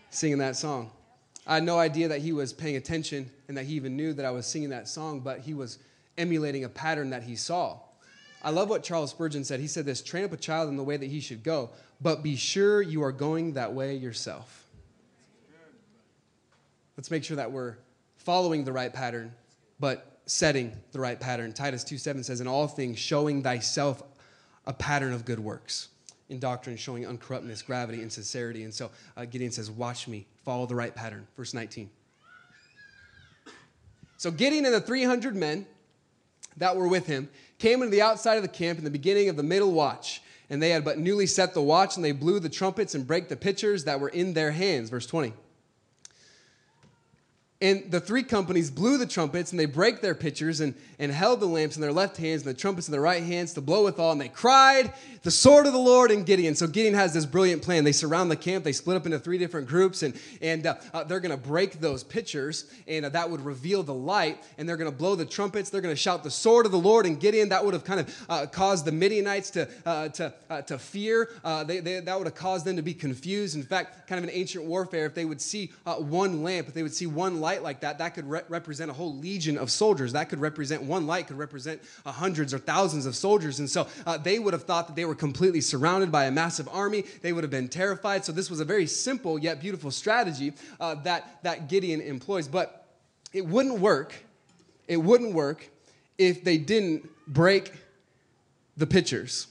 singing 0.09 0.39
that 0.39 0.57
song. 0.57 0.91
I 1.47 1.55
had 1.55 1.63
no 1.63 1.79
idea 1.79 2.09
that 2.09 2.19
he 2.19 2.33
was 2.33 2.51
paying 2.51 2.75
attention 2.75 3.31
and 3.47 3.55
that 3.55 3.63
he 3.63 3.75
even 3.75 3.95
knew 3.95 4.11
that 4.11 4.25
I 4.25 4.31
was 4.31 4.45
singing 4.45 4.71
that 4.71 4.89
song, 4.89 5.21
but 5.21 5.39
he 5.39 5.53
was 5.53 5.79
emulating 6.17 6.65
a 6.65 6.69
pattern 6.69 7.11
that 7.11 7.23
he 7.23 7.37
saw. 7.37 7.79
I 8.43 8.49
love 8.49 8.67
what 8.67 8.83
Charles 8.83 9.11
Spurgeon 9.11 9.45
said. 9.45 9.61
He 9.61 9.67
said 9.67 9.85
this 9.85 10.01
train 10.01 10.25
up 10.25 10.33
a 10.33 10.37
child 10.37 10.67
in 10.67 10.75
the 10.75 10.83
way 10.83 10.97
that 10.97 11.05
he 11.05 11.21
should 11.21 11.41
go, 11.41 11.69
but 12.01 12.21
be 12.21 12.35
sure 12.35 12.81
you 12.81 13.01
are 13.01 13.13
going 13.13 13.53
that 13.53 13.73
way 13.73 13.95
yourself. 13.95 14.65
Let's 16.97 17.09
make 17.09 17.23
sure 17.23 17.37
that 17.37 17.53
we're 17.53 17.77
following 18.17 18.65
the 18.65 18.73
right 18.73 18.91
pattern, 18.91 19.33
but 19.79 20.19
setting 20.25 20.75
the 20.91 20.99
right 20.99 21.19
pattern. 21.19 21.53
Titus 21.53 21.85
2 21.85 21.97
7 21.97 22.25
says, 22.25 22.41
In 22.41 22.47
all 22.47 22.67
things, 22.67 22.99
showing 22.99 23.41
thyself 23.41 24.03
a 24.65 24.73
pattern 24.73 25.13
of 25.13 25.23
good 25.23 25.39
works 25.39 25.87
in 26.31 26.39
doctrine, 26.39 26.77
showing 26.77 27.03
uncorruptness, 27.03 27.63
gravity, 27.63 28.01
and 28.01 28.11
sincerity. 28.11 28.63
And 28.63 28.73
so 28.73 28.89
uh, 29.17 29.25
Gideon 29.25 29.51
says, 29.51 29.69
Watch 29.69 30.07
me, 30.07 30.25
follow 30.43 30.65
the 30.65 30.75
right 30.75 30.95
pattern. 30.95 31.27
Verse 31.37 31.53
19. 31.53 31.89
So 34.17 34.31
Gideon 34.31 34.65
and 34.65 34.73
the 34.73 34.81
300 34.81 35.35
men 35.35 35.65
that 36.57 36.75
were 36.75 36.87
with 36.87 37.05
him 37.05 37.29
came 37.59 37.81
into 37.81 37.91
the 37.91 38.01
outside 38.01 38.35
of 38.35 38.43
the 38.43 38.49
camp 38.49 38.77
in 38.79 38.85
the 38.85 38.91
beginning 38.91 39.29
of 39.29 39.35
the 39.35 39.43
middle 39.43 39.71
watch. 39.71 40.21
And 40.49 40.61
they 40.61 40.69
had 40.69 40.83
but 40.83 40.97
newly 40.97 41.27
set 41.27 41.53
the 41.53 41.61
watch, 41.61 41.95
and 41.95 42.03
they 42.03 42.11
blew 42.11 42.39
the 42.39 42.49
trumpets 42.49 42.93
and 42.95 43.05
brake 43.05 43.29
the 43.29 43.37
pitchers 43.37 43.85
that 43.85 43.99
were 43.99 44.09
in 44.09 44.33
their 44.33 44.51
hands. 44.51 44.89
Verse 44.89 45.05
20. 45.05 45.33
And 47.61 47.91
the 47.91 47.99
three 47.99 48.23
companies 48.23 48.71
blew 48.71 48.97
the 48.97 49.05
trumpets 49.05 49.51
and 49.51 49.59
they 49.59 49.67
brake 49.67 50.01
their 50.01 50.15
pitchers 50.15 50.61
and, 50.61 50.73
and 50.97 51.11
held 51.11 51.39
the 51.39 51.45
lamps 51.45 51.75
in 51.75 51.81
their 51.81 51.91
left 51.91 52.17
hands 52.17 52.41
and 52.41 52.55
the 52.55 52.59
trumpets 52.59 52.87
in 52.87 52.91
their 52.91 53.01
right 53.01 53.21
hands 53.21 53.53
to 53.53 53.61
blow 53.61 53.83
withal. 53.83 54.11
And 54.11 54.19
they 54.19 54.29
cried, 54.29 54.91
The 55.21 55.29
sword 55.29 55.67
of 55.67 55.73
the 55.73 55.79
Lord 55.79 56.09
and 56.09 56.25
Gideon. 56.25 56.55
So 56.55 56.65
Gideon 56.65 56.95
has 56.95 57.13
this 57.13 57.27
brilliant 57.27 57.61
plan. 57.61 57.83
They 57.83 57.91
surround 57.91 58.31
the 58.31 58.35
camp, 58.35 58.63
they 58.63 58.71
split 58.71 58.97
up 58.97 59.05
into 59.05 59.19
three 59.19 59.37
different 59.37 59.67
groups, 59.67 60.01
and, 60.01 60.19
and 60.41 60.65
uh, 60.65 60.75
uh, 60.91 61.03
they're 61.03 61.19
going 61.19 61.37
to 61.37 61.37
break 61.37 61.79
those 61.79 62.03
pitchers, 62.03 62.65
and 62.87 63.05
uh, 63.05 63.09
that 63.09 63.29
would 63.29 63.41
reveal 63.41 63.83
the 63.83 63.93
light. 63.93 64.43
And 64.57 64.67
they're 64.67 64.77
going 64.77 64.91
to 64.91 64.97
blow 64.97 65.13
the 65.13 65.25
trumpets. 65.25 65.69
They're 65.69 65.81
going 65.81 65.93
to 65.93 66.01
shout, 66.01 66.23
The 66.23 66.31
sword 66.31 66.65
of 66.65 66.71
the 66.71 66.79
Lord 66.79 67.05
and 67.05 67.19
Gideon. 67.19 67.49
That 67.49 67.63
would 67.63 67.75
have 67.75 67.83
kind 67.83 67.99
of 67.99 68.25
uh, 68.27 68.45
caused 68.47 68.85
the 68.85 68.91
Midianites 68.91 69.51
to, 69.51 69.69
uh, 69.85 70.09
to, 70.09 70.33
uh, 70.49 70.61
to 70.63 70.79
fear. 70.79 71.29
They, 71.67 71.79
they, 71.79 71.99
that 71.99 72.17
would 72.17 72.25
have 72.25 72.35
caused 72.35 72.65
them 72.65 72.77
to 72.77 72.81
be 72.81 72.95
confused. 72.95 73.55
In 73.55 73.61
fact, 73.61 74.07
kind 74.07 74.17
of 74.17 74.27
in 74.27 74.35
ancient 74.35 74.65
warfare, 74.65 75.05
if 75.05 75.13
they 75.13 75.25
would 75.25 75.41
see 75.41 75.71
one 75.85 76.41
lamp, 76.41 76.67
if 76.67 76.73
they 76.73 76.81
would 76.81 76.95
see 76.95 77.05
one 77.05 77.39
light 77.39 77.50
like 77.57 77.81
that, 77.81 77.97
that 77.97 78.13
could 78.13 78.29
re- 78.29 78.41
represent 78.49 78.89
a 78.89 78.93
whole 78.93 79.15
legion 79.15 79.57
of 79.57 79.71
soldiers. 79.71 80.13
That 80.13 80.29
could 80.29 80.39
represent 80.39 80.83
one 80.83 81.07
light, 81.07 81.27
could 81.27 81.37
represent 81.37 81.81
uh, 82.05 82.11
hundreds 82.11 82.53
or 82.53 82.59
thousands 82.59 83.05
of 83.05 83.15
soldiers. 83.15 83.59
And 83.59 83.69
so 83.69 83.87
uh, 84.05 84.17
they 84.17 84.39
would 84.39 84.53
have 84.53 84.63
thought 84.63 84.87
that 84.87 84.95
they 84.95 85.05
were 85.05 85.15
completely 85.15 85.61
surrounded 85.61 86.11
by 86.11 86.25
a 86.25 86.31
massive 86.31 86.69
army. 86.71 87.03
They 87.21 87.33
would 87.33 87.43
have 87.43 87.51
been 87.51 87.69
terrified. 87.69 88.25
So 88.25 88.31
this 88.31 88.49
was 88.49 88.59
a 88.59 88.65
very 88.65 88.87
simple 88.87 89.37
yet 89.39 89.59
beautiful 89.59 89.91
strategy 89.91 90.53
uh, 90.79 90.95
that, 91.03 91.39
that 91.43 91.67
Gideon 91.69 92.01
employs. 92.01 92.47
But 92.47 92.85
it 93.33 93.45
wouldn't 93.45 93.79
work. 93.79 94.13
It 94.87 94.97
wouldn't 94.97 95.33
work 95.33 95.69
if 96.17 96.43
they 96.43 96.57
didn't 96.57 97.09
break 97.27 97.73
the 98.77 98.87
pitchers. 98.87 99.47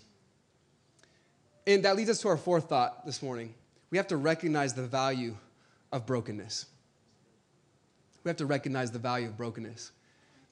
And 1.67 1.85
that 1.85 1.97
leads 1.97 2.11
us 2.11 2.21
to 2.23 2.29
our 2.29 2.37
fourth 2.37 2.69
thought 2.69 3.07
this 3.07 3.23
morning. 3.23 3.55
We 3.91 3.99
have 3.99 4.09
to 4.09 4.17
recognize 4.17 4.75
the 4.75 4.83
value 4.83 5.37
of 5.93 6.07
brokenness. 6.07 6.67
We 8.23 8.29
have 8.29 8.37
to 8.39 8.47
recognize 8.47 8.91
the 8.91 8.99
value 8.99 9.29
of 9.29 9.37
brokenness. 9.37 9.93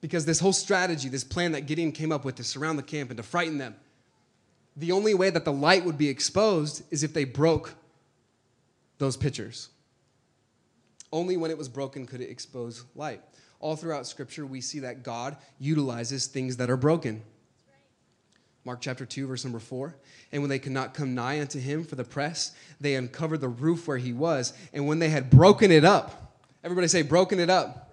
Because 0.01 0.25
this 0.25 0.41
whole 0.41 0.53
strategy, 0.53 1.09
this 1.09 1.25
plan 1.25 1.53
that 1.53 1.67
Gideon 1.67 1.93
came 1.93 2.13
up 2.13 2.25
with 2.25 2.37
to 2.37 2.45
surround 2.45 2.79
the 2.79 2.85
camp 2.85 3.11
and 3.11 3.17
to 3.17 3.23
frighten 3.23 3.59
them, 3.59 3.75
the 4.77 4.93
only 4.93 5.13
way 5.13 5.29
that 5.31 5.45
the 5.45 5.53
light 5.53 5.85
would 5.85 5.99
be 5.99 6.09
exposed 6.09 6.85
is 6.91 7.03
if 7.03 7.13
they 7.13 7.25
broke 7.25 7.75
those 8.99 9.17
pitchers. 9.17 9.71
Only 11.13 11.37
when 11.37 11.51
it 11.51 11.59
was 11.59 11.69
broken 11.69 12.07
could 12.07 12.21
it 12.21 12.31
expose 12.31 12.85
light. 12.95 13.23
All 13.61 13.75
throughout 13.75 14.07
Scripture, 14.07 14.47
we 14.47 14.61
see 14.61 14.81
that 14.81 15.03
God 15.03 15.37
utilizes 15.59 16.27
things 16.27 16.59
that 16.59 16.71
are 16.71 16.77
broken. 16.77 17.23
Mark 18.65 18.81
chapter 18.81 19.07
2, 19.07 19.27
verse 19.27 19.45
number 19.45 19.59
4. 19.59 19.97
And 20.31 20.43
when 20.43 20.49
they 20.49 20.59
could 20.59 20.73
not 20.73 20.95
come 20.95 21.15
nigh 21.15 21.41
unto 21.41 21.59
him 21.59 21.83
for 21.85 21.97
the 21.97 22.05
press, 22.05 22.53
they 22.81 22.95
uncovered 22.95 23.41
the 23.41 23.49
roof 23.49 23.89
where 23.89 23.97
he 23.97 24.13
was. 24.13 24.53
And 24.73 24.87
when 24.87 24.99
they 24.99 25.09
had 25.09 25.31
broken 25.31 25.73
it 25.73 25.85
up, 25.85 26.28
Everybody 26.65 26.89
say, 26.89 27.03
broken 27.03 27.39
it 27.39 27.51
up. 27.51 27.88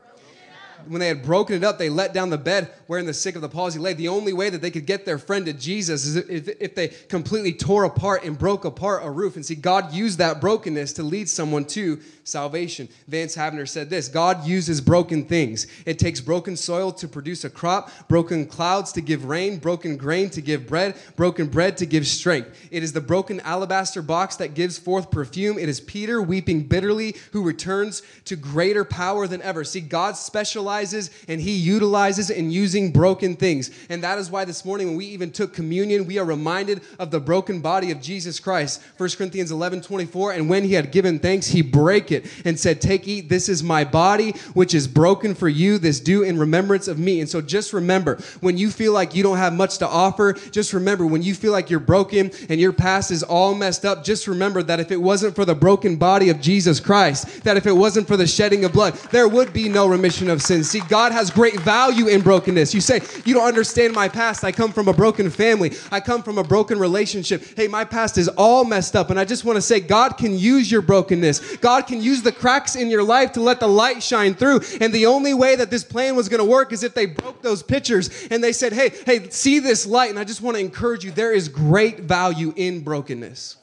When 0.87 0.99
they 0.99 1.07
had 1.07 1.23
broken 1.23 1.55
it 1.55 1.63
up, 1.63 1.77
they 1.77 1.89
let 1.89 2.13
down 2.13 2.29
the 2.29 2.37
bed 2.37 2.71
wherein 2.87 3.05
the 3.05 3.13
sick 3.13 3.35
of 3.35 3.41
the 3.41 3.49
palsy 3.49 3.79
lay. 3.79 3.93
The 3.93 4.07
only 4.07 4.33
way 4.33 4.49
that 4.49 4.61
they 4.61 4.71
could 4.71 4.85
get 4.85 5.05
their 5.05 5.17
friend 5.17 5.45
to 5.45 5.53
Jesus 5.53 6.05
is 6.05 6.15
if, 6.15 6.49
if 6.59 6.75
they 6.75 6.89
completely 6.89 7.53
tore 7.53 7.83
apart 7.83 8.23
and 8.23 8.37
broke 8.37 8.65
apart 8.65 9.05
a 9.05 9.09
roof. 9.09 9.35
And 9.35 9.45
see, 9.45 9.55
God 9.55 9.93
used 9.93 10.17
that 10.19 10.41
brokenness 10.41 10.93
to 10.93 11.03
lead 11.03 11.29
someone 11.29 11.65
to 11.65 11.99
salvation. 12.23 12.89
Vance 13.07 13.35
Havner 13.35 13.67
said 13.67 13.89
this 13.89 14.07
God 14.07 14.45
uses 14.45 14.81
broken 14.81 15.25
things. 15.25 15.67
It 15.85 15.99
takes 15.99 16.19
broken 16.19 16.57
soil 16.57 16.91
to 16.93 17.07
produce 17.07 17.43
a 17.43 17.49
crop, 17.49 17.91
broken 18.07 18.45
clouds 18.45 18.91
to 18.93 19.01
give 19.01 19.25
rain, 19.25 19.57
broken 19.59 19.97
grain 19.97 20.29
to 20.31 20.41
give 20.41 20.67
bread, 20.67 20.95
broken 21.15 21.47
bread 21.47 21.77
to 21.77 21.85
give 21.85 22.07
strength. 22.07 22.67
It 22.71 22.83
is 22.83 22.93
the 22.93 23.01
broken 23.01 23.39
alabaster 23.41 24.01
box 24.01 24.35
that 24.37 24.53
gives 24.53 24.77
forth 24.77 25.11
perfume. 25.11 25.57
It 25.57 25.69
is 25.69 25.79
Peter 25.79 26.21
weeping 26.21 26.63
bitterly 26.63 27.15
who 27.31 27.43
returns 27.43 28.01
to 28.25 28.35
greater 28.35 28.83
power 28.83 29.27
than 29.27 29.41
ever. 29.41 29.63
See, 29.63 29.81
God 29.81 30.17
specializes 30.65 31.11
and 31.27 31.39
he 31.39 31.51
utilizes 31.51 32.31
in 32.31 32.49
using 32.49 32.91
broken 32.91 33.35
things. 33.35 33.69
And 33.89 34.03
that 34.03 34.17
is 34.17 34.31
why 34.31 34.45
this 34.45 34.65
morning 34.65 34.87
when 34.87 34.97
we 34.97 35.05
even 35.05 35.31
took 35.31 35.53
communion, 35.53 36.07
we 36.07 36.17
are 36.17 36.25
reminded 36.25 36.81
of 36.97 37.11
the 37.11 37.19
broken 37.19 37.61
body 37.61 37.91
of 37.91 38.01
Jesus 38.01 38.39
Christ. 38.39 38.81
1 38.97 39.09
Corinthians 39.11 39.51
11 39.51 39.81
24. 39.81 40.31
And 40.33 40.49
when 40.49 40.63
he 40.63 40.73
had 40.73 40.91
given 40.91 41.19
thanks, 41.19 41.47
he 41.47 41.61
brake 41.61 42.11
it 42.11 42.25
and 42.45 42.59
said, 42.59 42.81
Take, 42.81 43.07
eat, 43.07 43.29
this 43.29 43.47
is 43.47 43.61
my 43.61 43.83
body, 43.83 44.31
which 44.55 44.73
is 44.73 44.87
broken 44.87 45.35
for 45.35 45.47
you. 45.47 45.77
This 45.77 45.99
do 45.99 46.23
in 46.23 46.39
remembrance 46.39 46.87
of 46.87 46.97
me. 46.97 47.19
And 47.19 47.29
so 47.29 47.41
just 47.41 47.71
remember, 47.71 48.17
when 48.41 48.57
you 48.57 48.71
feel 48.71 48.91
like 48.91 49.13
you 49.13 49.21
don't 49.21 49.37
have 49.37 49.53
much 49.53 49.77
to 49.79 49.87
offer, 49.87 50.33
just 50.49 50.73
remember, 50.73 51.05
when 51.05 51.21
you 51.21 51.35
feel 51.35 51.51
like 51.51 51.69
you're 51.69 51.79
broken 51.79 52.31
and 52.49 52.59
your 52.59 52.73
past 52.73 53.11
is 53.11 53.21
all 53.21 53.53
messed 53.53 53.85
up, 53.85 54.03
just 54.03 54.27
remember 54.27 54.63
that 54.63 54.79
if 54.79 54.91
it 54.91 55.01
wasn't 55.01 55.35
for 55.35 55.45
the 55.45 55.55
broken 55.55 55.95
body 55.95 56.29
of 56.29 56.41
Jesus 56.41 56.79
Christ, 56.79 57.43
that 57.43 57.57
if 57.57 57.67
it 57.67 57.73
wasn't 57.73 58.07
for 58.07 58.17
the 58.17 58.25
shedding 58.25 58.65
of 58.65 58.73
blood, 58.73 58.95
there 59.11 59.27
would 59.27 59.53
be 59.53 59.69
no 59.69 59.87
remission 59.87 60.29
of 60.29 60.41
See, 60.63 60.81
God 60.87 61.11
has 61.11 61.29
great 61.29 61.59
value 61.59 62.07
in 62.07 62.21
brokenness. 62.21 62.73
You 62.73 62.81
say, 62.81 63.01
You 63.25 63.33
don't 63.33 63.47
understand 63.47 63.93
my 63.93 64.07
past. 64.07 64.43
I 64.43 64.51
come 64.51 64.71
from 64.71 64.87
a 64.87 64.93
broken 64.93 65.29
family, 65.29 65.73
I 65.91 65.99
come 65.99 66.23
from 66.23 66.37
a 66.37 66.43
broken 66.43 66.79
relationship. 66.79 67.43
Hey, 67.55 67.67
my 67.67 67.83
past 67.83 68.17
is 68.17 68.27
all 68.29 68.63
messed 68.63 68.95
up. 68.95 69.09
And 69.09 69.19
I 69.19 69.25
just 69.25 69.45
want 69.45 69.57
to 69.57 69.61
say, 69.61 69.79
God 69.79 70.17
can 70.17 70.37
use 70.37 70.71
your 70.71 70.81
brokenness. 70.81 71.57
God 71.57 71.87
can 71.87 72.01
use 72.01 72.21
the 72.21 72.31
cracks 72.31 72.75
in 72.75 72.89
your 72.89 73.03
life 73.03 73.33
to 73.33 73.41
let 73.41 73.59
the 73.59 73.67
light 73.67 74.01
shine 74.01 74.33
through. 74.33 74.61
And 74.81 74.93
the 74.93 75.05
only 75.05 75.33
way 75.33 75.55
that 75.55 75.69
this 75.69 75.83
plan 75.83 76.15
was 76.15 76.29
going 76.29 76.39
to 76.39 76.49
work 76.49 76.71
is 76.71 76.83
if 76.83 76.93
they 76.93 77.05
broke 77.05 77.41
those 77.41 77.63
pictures 77.63 78.09
and 78.31 78.43
they 78.43 78.53
said, 78.53 78.73
Hey, 78.73 78.89
hey, 79.05 79.29
see 79.29 79.59
this 79.59 79.85
light. 79.85 80.09
And 80.09 80.19
I 80.19 80.23
just 80.23 80.41
want 80.41 80.55
to 80.57 80.61
encourage 80.61 81.03
you, 81.03 81.11
there 81.11 81.33
is 81.33 81.49
great 81.49 82.01
value 82.01 82.53
in 82.55 82.81
brokenness. 82.81 83.57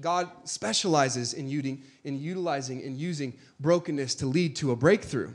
God 0.00 0.30
specializes 0.44 1.34
in, 1.34 1.48
using, 1.48 1.82
in 2.04 2.18
utilizing 2.18 2.82
and 2.82 2.96
using 2.96 3.34
brokenness 3.60 4.14
to 4.16 4.26
lead 4.26 4.56
to 4.56 4.72
a 4.72 4.76
breakthrough. 4.76 5.32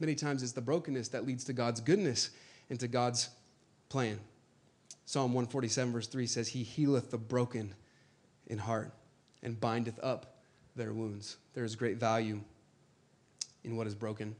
Many 0.00 0.14
times 0.14 0.42
it's 0.42 0.52
the 0.52 0.62
brokenness 0.62 1.08
that 1.08 1.26
leads 1.26 1.44
to 1.44 1.52
God's 1.52 1.80
goodness 1.80 2.30
and 2.70 2.80
to 2.80 2.88
God's 2.88 3.28
plan. 3.90 4.18
Psalm 5.04 5.34
147, 5.34 5.92
verse 5.92 6.06
3 6.06 6.26
says, 6.26 6.48
He 6.48 6.62
healeth 6.62 7.10
the 7.10 7.18
broken 7.18 7.74
in 8.46 8.58
heart 8.58 8.92
and 9.42 9.60
bindeth 9.60 10.00
up 10.02 10.36
their 10.74 10.92
wounds. 10.92 11.36
There 11.52 11.64
is 11.64 11.76
great 11.76 11.98
value 11.98 12.40
in 13.64 13.76
what 13.76 13.86
is 13.86 13.94
broken. 13.94 14.34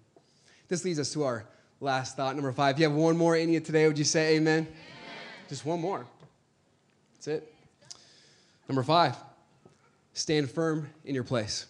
This 0.69 0.85
leads 0.85 0.99
us 0.99 1.13
to 1.13 1.25
our 1.25 1.45
last 1.81 2.17
thought, 2.17 2.37
number 2.37 2.53
five. 2.53 2.77
If 2.77 2.81
you 2.81 2.89
have 2.89 2.97
one 2.97 3.17
more 3.17 3.37
in 3.37 3.51
you 3.51 3.61
today, 3.61 3.87
would 3.87 3.99
you 3.99 4.05
say 4.05 4.37
amen? 4.37 4.63
amen. 4.63 4.69
Just 5.49 5.67
one 5.67 5.81
more. 5.81 6.07
That's 7.15 7.29
it. 7.29 7.55
Number 8.69 8.83
five, 8.83 9.17
stand 10.15 10.51
firm 10.51 10.89
in 11.05 11.15
your 11.15 11.25
place. 11.25 11.67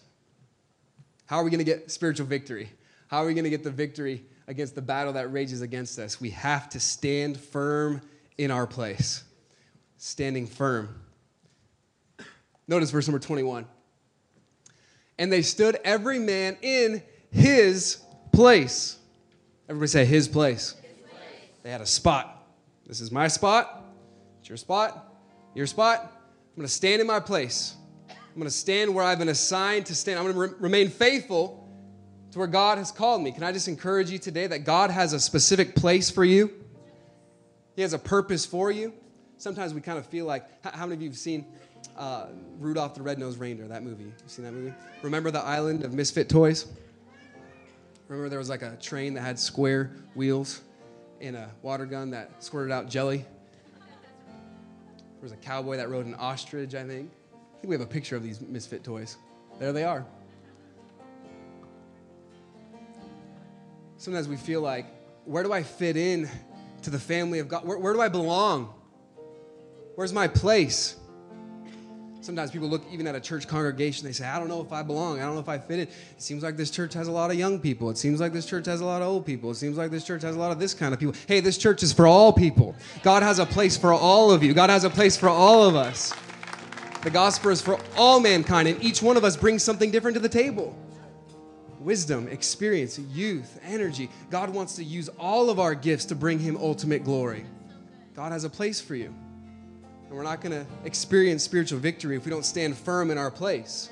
How 1.25 1.37
are 1.37 1.43
we 1.43 1.49
going 1.49 1.59
to 1.59 1.65
get 1.65 1.89
spiritual 1.89 2.27
victory? 2.27 2.69
How 3.11 3.23
are 3.23 3.25
we 3.25 3.33
going 3.33 3.43
to 3.43 3.49
get 3.49 3.65
the 3.65 3.71
victory 3.71 4.23
against 4.47 4.73
the 4.73 4.81
battle 4.81 5.11
that 5.13 5.33
rages 5.33 5.59
against 5.59 5.99
us? 5.99 6.21
We 6.21 6.29
have 6.29 6.69
to 6.69 6.79
stand 6.79 7.37
firm 7.37 8.01
in 8.37 8.51
our 8.51 8.65
place. 8.65 9.25
Standing 9.97 10.47
firm. 10.47 10.95
Notice 12.69 12.89
verse 12.89 13.09
number 13.09 13.19
21. 13.19 13.65
And 15.19 15.29
they 15.29 15.41
stood 15.41 15.77
every 15.83 16.19
man 16.19 16.55
in 16.61 17.03
his 17.31 18.01
place. 18.31 18.97
Everybody 19.67 19.89
say 19.89 20.05
his 20.05 20.29
place. 20.29 20.69
his 20.81 21.09
place. 21.09 21.21
They 21.63 21.69
had 21.69 21.81
a 21.81 21.85
spot. 21.85 22.47
This 22.87 23.01
is 23.01 23.11
my 23.11 23.27
spot. 23.27 23.83
It's 24.39 24.47
your 24.47 24.57
spot. 24.57 25.13
Your 25.53 25.67
spot. 25.67 25.99
I'm 25.99 26.55
going 26.55 26.65
to 26.65 26.73
stand 26.73 27.01
in 27.01 27.07
my 27.07 27.19
place. 27.19 27.75
I'm 28.09 28.35
going 28.35 28.45
to 28.45 28.51
stand 28.51 28.95
where 28.95 29.03
I've 29.03 29.19
been 29.19 29.27
assigned 29.27 29.87
to 29.87 29.95
stand. 29.95 30.17
I'm 30.17 30.31
going 30.31 30.35
to 30.35 30.55
re- 30.55 30.61
remain 30.61 30.87
faithful 30.89 31.60
to 32.31 32.39
where 32.39 32.47
God 32.47 32.77
has 32.77 32.91
called 32.91 33.21
me. 33.21 33.31
Can 33.31 33.43
I 33.43 33.51
just 33.51 33.67
encourage 33.67 34.09
you 34.09 34.17
today 34.17 34.47
that 34.47 34.59
God 34.59 34.89
has 34.89 35.13
a 35.13 35.19
specific 35.19 35.75
place 35.75 36.09
for 36.09 36.23
you? 36.23 36.51
He 37.75 37.81
has 37.81 37.93
a 37.93 37.99
purpose 37.99 38.45
for 38.45 38.71
you. 38.71 38.93
Sometimes 39.37 39.73
we 39.73 39.81
kind 39.81 39.97
of 39.97 40.05
feel 40.05 40.25
like, 40.25 40.45
how 40.63 40.85
many 40.85 40.95
of 40.95 41.01
you 41.01 41.09
have 41.09 41.17
seen 41.17 41.45
uh, 41.97 42.27
Rudolph 42.59 42.95
the 42.95 43.01
Red-Nosed 43.01 43.39
Reindeer, 43.39 43.67
that 43.67 43.83
movie? 43.83 44.03
You 44.05 44.13
seen 44.27 44.45
that 44.45 44.53
movie? 44.53 44.73
Remember 45.01 45.31
the 45.31 45.41
island 45.41 45.83
of 45.83 45.93
misfit 45.93 46.29
toys? 46.29 46.67
Remember 48.07 48.29
there 48.29 48.39
was 48.39 48.49
like 48.49 48.61
a 48.61 48.75
train 48.81 49.13
that 49.15 49.21
had 49.21 49.39
square 49.39 49.91
wheels 50.15 50.61
and 51.21 51.35
a 51.35 51.49
water 51.61 51.85
gun 51.85 52.11
that 52.11 52.43
squirted 52.43 52.71
out 52.71 52.89
jelly? 52.89 53.25
There 53.77 55.23
was 55.23 55.31
a 55.31 55.37
cowboy 55.37 55.77
that 55.77 55.89
rode 55.89 56.05
an 56.05 56.15
ostrich, 56.15 56.75
I 56.75 56.83
think 56.83 57.11
I 57.31 57.61
think 57.61 57.69
we 57.69 57.75
have 57.75 57.81
a 57.81 57.85
picture 57.85 58.15
of 58.15 58.23
these 58.23 58.41
misfit 58.41 58.83
toys. 58.83 59.17
There 59.59 59.71
they 59.71 59.83
are. 59.83 60.05
Sometimes 64.01 64.27
we 64.27 64.35
feel 64.35 64.61
like, 64.61 64.87
where 65.25 65.43
do 65.43 65.53
I 65.53 65.61
fit 65.61 65.95
in 65.95 66.27
to 66.81 66.89
the 66.89 66.97
family 66.97 67.37
of 67.37 67.47
God? 67.47 67.67
Where, 67.67 67.77
where 67.77 67.93
do 67.93 68.01
I 68.01 68.07
belong? 68.07 68.73
Where's 69.93 70.11
my 70.11 70.27
place? 70.27 70.95
Sometimes 72.19 72.49
people 72.49 72.67
look 72.67 72.81
even 72.91 73.05
at 73.05 73.13
a 73.13 73.19
church 73.19 73.47
congregation, 73.47 74.07
they 74.07 74.11
say, 74.11 74.25
I 74.25 74.39
don't 74.39 74.47
know 74.47 74.59
if 74.59 74.73
I 74.73 74.81
belong. 74.81 75.19
I 75.19 75.25
don't 75.25 75.35
know 75.35 75.39
if 75.39 75.47
I 75.47 75.59
fit 75.59 75.81
in. 75.81 75.87
It 75.87 75.93
seems 76.17 76.41
like 76.41 76.57
this 76.57 76.71
church 76.71 76.95
has 76.95 77.09
a 77.09 77.11
lot 77.11 77.29
of 77.29 77.37
young 77.37 77.59
people. 77.59 77.91
It 77.91 77.97
seems 77.99 78.19
like 78.19 78.33
this 78.33 78.47
church 78.47 78.65
has 78.65 78.81
a 78.81 78.85
lot 78.85 79.03
of 79.03 79.07
old 79.07 79.23
people. 79.23 79.51
It 79.51 79.55
seems 79.55 79.77
like 79.77 79.91
this 79.91 80.03
church 80.03 80.23
has 80.23 80.35
a 80.35 80.39
lot 80.39 80.51
of 80.51 80.57
this 80.57 80.73
kind 80.73 80.95
of 80.95 80.99
people. 80.99 81.13
Hey, 81.27 81.39
this 81.39 81.59
church 81.59 81.83
is 81.83 81.93
for 81.93 82.07
all 82.07 82.33
people. 82.33 82.75
God 83.03 83.21
has 83.21 83.37
a 83.37 83.45
place 83.45 83.77
for 83.77 83.93
all 83.93 84.31
of 84.31 84.41
you, 84.41 84.55
God 84.55 84.71
has 84.71 84.83
a 84.83 84.89
place 84.89 85.15
for 85.15 85.29
all 85.29 85.63
of 85.63 85.75
us. 85.75 86.11
The 87.03 87.11
gospel 87.11 87.51
is 87.51 87.61
for 87.61 87.79
all 87.95 88.19
mankind, 88.19 88.67
and 88.67 88.83
each 88.83 89.03
one 89.03 89.15
of 89.15 89.23
us 89.23 89.37
brings 89.37 89.61
something 89.61 89.91
different 89.91 90.15
to 90.15 90.21
the 90.21 90.29
table 90.29 90.75
wisdom, 91.83 92.27
experience, 92.27 92.99
youth, 92.99 93.59
energy. 93.63 94.09
God 94.29 94.49
wants 94.49 94.75
to 94.75 94.83
use 94.83 95.09
all 95.19 95.49
of 95.49 95.59
our 95.59 95.75
gifts 95.75 96.05
to 96.05 96.15
bring 96.15 96.39
Him 96.39 96.57
ultimate 96.57 97.03
glory. 97.03 97.45
God 98.15 98.31
has 98.31 98.43
a 98.43 98.49
place 98.49 98.79
for 98.79 98.95
you. 98.95 99.13
And 100.07 100.17
we're 100.17 100.23
not 100.23 100.41
going 100.41 100.51
to 100.51 100.65
experience 100.85 101.43
spiritual 101.43 101.79
victory 101.79 102.15
if 102.15 102.25
we 102.25 102.31
don't 102.31 102.45
stand 102.45 102.77
firm 102.77 103.11
in 103.11 103.17
our 103.17 103.31
place. 103.31 103.89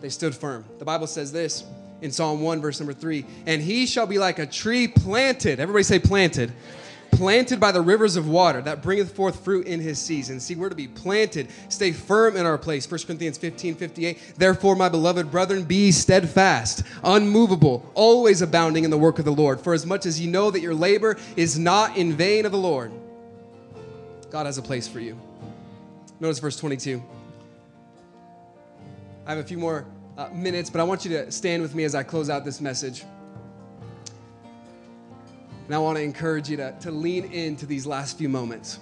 They 0.00 0.08
stood 0.08 0.34
firm. 0.34 0.64
The 0.78 0.84
Bible 0.84 1.06
says 1.06 1.32
this 1.32 1.64
in 2.00 2.10
Psalm 2.10 2.40
1, 2.40 2.60
verse 2.60 2.80
number 2.80 2.92
3 2.92 3.24
And 3.46 3.62
he 3.62 3.86
shall 3.86 4.06
be 4.06 4.18
like 4.18 4.38
a 4.38 4.46
tree 4.46 4.88
planted. 4.88 5.60
Everybody 5.60 5.84
say 5.84 5.98
planted 5.98 6.52
planted 7.16 7.58
by 7.58 7.72
the 7.72 7.80
rivers 7.80 8.16
of 8.16 8.28
water 8.28 8.60
that 8.62 8.82
bringeth 8.82 9.14
forth 9.14 9.42
fruit 9.42 9.66
in 9.66 9.80
his 9.80 9.98
season. 9.98 10.38
See, 10.38 10.54
we're 10.54 10.68
to 10.68 10.74
be 10.74 10.86
planted, 10.86 11.48
stay 11.68 11.92
firm 11.92 12.36
in 12.36 12.44
our 12.44 12.58
place. 12.58 12.90
1 12.90 13.00
Corinthians 13.06 13.38
15 13.38 13.74
58. 13.74 14.18
Therefore, 14.36 14.76
my 14.76 14.88
beloved 14.88 15.30
brethren, 15.30 15.64
be 15.64 15.90
steadfast, 15.92 16.82
unmovable, 17.02 17.90
always 17.94 18.42
abounding 18.42 18.84
in 18.84 18.90
the 18.90 18.98
work 18.98 19.18
of 19.18 19.24
the 19.24 19.32
Lord. 19.32 19.60
For 19.60 19.72
as 19.72 19.86
much 19.86 20.04
as 20.04 20.20
ye 20.20 20.26
know 20.26 20.50
that 20.50 20.60
your 20.60 20.74
labor 20.74 21.16
is 21.36 21.58
not 21.58 21.96
in 21.96 22.12
vain 22.12 22.44
of 22.44 22.52
the 22.52 22.58
Lord, 22.58 22.92
God 24.30 24.46
has 24.46 24.58
a 24.58 24.62
place 24.62 24.86
for 24.86 25.00
you. 25.00 25.18
Notice 26.20 26.38
verse 26.38 26.56
22. 26.58 27.02
I 29.26 29.30
have 29.30 29.38
a 29.38 29.44
few 29.44 29.58
more 29.58 29.86
uh, 30.18 30.28
minutes, 30.28 30.70
but 30.70 30.80
I 30.80 30.84
want 30.84 31.04
you 31.04 31.10
to 31.12 31.30
stand 31.30 31.62
with 31.62 31.74
me 31.74 31.84
as 31.84 31.94
I 31.94 32.02
close 32.02 32.30
out 32.30 32.44
this 32.44 32.60
message. 32.60 33.04
And 35.66 35.74
I 35.74 35.78
want 35.78 35.98
to 35.98 36.02
encourage 36.02 36.48
you 36.48 36.56
to, 36.58 36.72
to 36.80 36.90
lean 36.90 37.24
into 37.32 37.66
these 37.66 37.86
last 37.86 38.16
few 38.16 38.28
moments. 38.28 38.78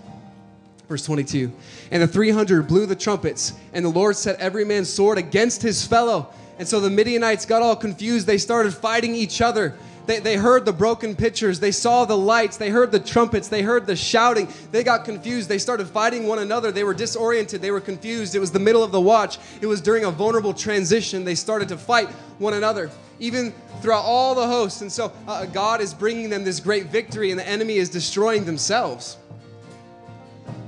Verse 0.89 1.05
22 1.05 1.51
And 1.91 2.03
the 2.03 2.07
300 2.07 2.69
blew 2.69 2.87
the 2.87 2.97
trumpets, 2.97 3.55
and 3.73 3.85
the 3.85 3.91
Lord 3.91 4.17
set 4.17 4.39
every 4.39 4.65
man's 4.65 4.93
sword 4.93 5.19
against 5.19 5.63
his 5.63 5.87
fellow. 5.87 6.29
And 6.59 6.69
so 6.69 6.79
the 6.81 6.91
Midianites 6.91 7.47
got 7.47 7.63
all 7.63 7.75
confused. 7.75 8.27
They 8.27 8.39
started 8.39 8.73
fighting 8.73 9.15
each 9.15 9.41
other. 9.41 9.75
They, 10.07 10.19
they 10.19 10.37
heard 10.37 10.65
the 10.65 10.73
broken 10.73 11.17
pitchers. 11.17 11.61
They 11.61 11.73
saw 11.73 12.05
the 12.05 12.17
lights. 12.17 12.57
They 12.57 12.71
heard 12.71 12.93
the 12.93 13.01
trumpets. 13.01 13.49
They 13.49 13.63
heard 13.63 13.87
the 13.87 13.97
shouting. 13.97 14.49
They 14.71 14.85
got 14.85 15.05
confused. 15.05 15.49
They 15.49 15.59
started 15.59 15.87
fighting 15.89 16.27
one 16.27 16.41
another. 16.41 16.71
They 16.71 16.85
were 16.85 16.95
disoriented. 16.95 17.63
They 17.63 17.71
were 17.71 17.81
confused. 17.81 18.35
It 18.35 18.41
was 18.41 18.53
the 18.53 18.59
middle 18.59 18.83
of 18.83 18.93
the 18.93 19.01
watch. 19.01 19.39
It 19.61 19.67
was 19.67 19.81
during 19.81 20.05
a 20.05 20.11
vulnerable 20.11 20.53
transition. 20.53 21.25
They 21.25 21.35
started 21.35 21.69
to 21.69 21.79
fight 21.79 22.09
one 22.39 22.55
another 22.55 22.91
even 23.19 23.53
throughout 23.81 24.03
all 24.03 24.35
the 24.35 24.47
hosts. 24.47 24.81
And 24.81 24.91
so 24.91 25.13
uh, 25.27 25.47
God 25.47 25.81
is 25.81 25.95
bringing 25.95 26.31
them 26.31 26.45
this 26.45 26.61
great 26.61 26.87
victory, 26.87 27.31
and 27.31 27.39
the 27.39 27.49
enemy 27.49 27.77
is 27.77 27.89
destroying 27.89 28.45
themselves. 28.45 29.17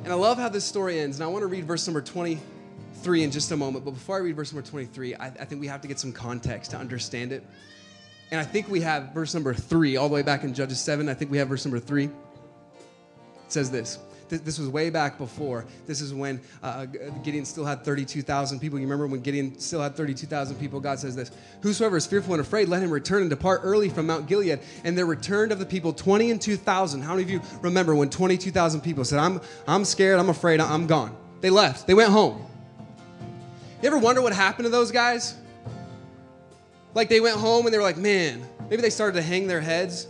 And 0.04 0.12
I 0.12 0.16
love 0.16 0.38
how 0.38 0.48
this 0.48 0.64
story 0.64 1.00
ends. 1.00 1.18
And 1.18 1.24
I 1.24 1.26
want 1.26 1.42
to 1.42 1.48
read 1.48 1.64
verse 1.64 1.86
number 1.86 2.00
23 2.00 3.22
in 3.24 3.30
just 3.30 3.50
a 3.50 3.56
moment. 3.56 3.84
But 3.84 3.92
before 3.92 4.16
I 4.16 4.20
read 4.20 4.36
verse 4.36 4.52
number 4.52 4.66
23, 4.68 5.16
I, 5.16 5.26
I 5.26 5.30
think 5.44 5.60
we 5.60 5.66
have 5.66 5.80
to 5.80 5.88
get 5.88 5.98
some 5.98 6.12
context 6.12 6.70
to 6.70 6.76
understand 6.76 7.32
it. 7.32 7.44
And 8.30 8.40
I 8.40 8.44
think 8.44 8.68
we 8.68 8.80
have 8.80 9.12
verse 9.12 9.34
number 9.34 9.54
three, 9.54 9.96
all 9.96 10.08
the 10.08 10.14
way 10.14 10.22
back 10.22 10.42
in 10.42 10.52
Judges 10.52 10.80
7. 10.80 11.08
I 11.08 11.14
think 11.14 11.30
we 11.30 11.38
have 11.38 11.48
verse 11.48 11.64
number 11.64 11.78
three. 11.78 12.04
It 12.04 12.12
says 13.48 13.70
this. 13.70 13.98
This 14.28 14.58
was 14.58 14.68
way 14.68 14.90
back 14.90 15.18
before. 15.18 15.66
This 15.86 16.00
is 16.00 16.12
when 16.12 16.40
uh, 16.62 16.86
Gideon 17.22 17.44
still 17.44 17.64
had 17.64 17.84
32,000 17.84 18.58
people. 18.58 18.78
You 18.78 18.84
remember 18.84 19.06
when 19.06 19.20
Gideon 19.20 19.56
still 19.60 19.80
had 19.80 19.94
32,000 19.94 20.56
people? 20.56 20.80
God 20.80 20.98
says 20.98 21.14
this 21.14 21.30
Whosoever 21.62 21.96
is 21.96 22.06
fearful 22.06 22.34
and 22.34 22.40
afraid, 22.40 22.68
let 22.68 22.82
him 22.82 22.90
return 22.90 23.20
and 23.20 23.30
depart 23.30 23.60
early 23.62 23.88
from 23.88 24.08
Mount 24.08 24.26
Gilead. 24.26 24.58
And 24.82 24.98
there 24.98 25.06
returned 25.06 25.52
of 25.52 25.60
the 25.60 25.66
people 25.66 25.92
20 25.92 26.32
and 26.32 26.42
2,000. 26.42 27.02
How 27.02 27.12
many 27.12 27.22
of 27.22 27.30
you 27.30 27.40
remember 27.62 27.94
when 27.94 28.10
22,000 28.10 28.80
people 28.80 29.04
said, 29.04 29.20
I'm, 29.20 29.40
I'm 29.68 29.84
scared, 29.84 30.18
I'm 30.18 30.28
afraid, 30.28 30.60
I'm 30.60 30.88
gone? 30.88 31.16
They 31.40 31.50
left, 31.50 31.86
they 31.86 31.94
went 31.94 32.10
home. 32.10 32.44
You 33.82 33.86
ever 33.86 33.98
wonder 33.98 34.22
what 34.22 34.32
happened 34.32 34.64
to 34.64 34.70
those 34.70 34.90
guys? 34.90 35.36
Like 36.96 37.10
they 37.10 37.20
went 37.20 37.36
home 37.36 37.66
and 37.66 37.74
they 37.74 37.76
were 37.76 37.84
like, 37.84 37.98
man, 37.98 38.42
maybe 38.70 38.80
they 38.80 38.88
started 38.88 39.16
to 39.16 39.22
hang 39.22 39.46
their 39.46 39.60
heads. 39.60 40.08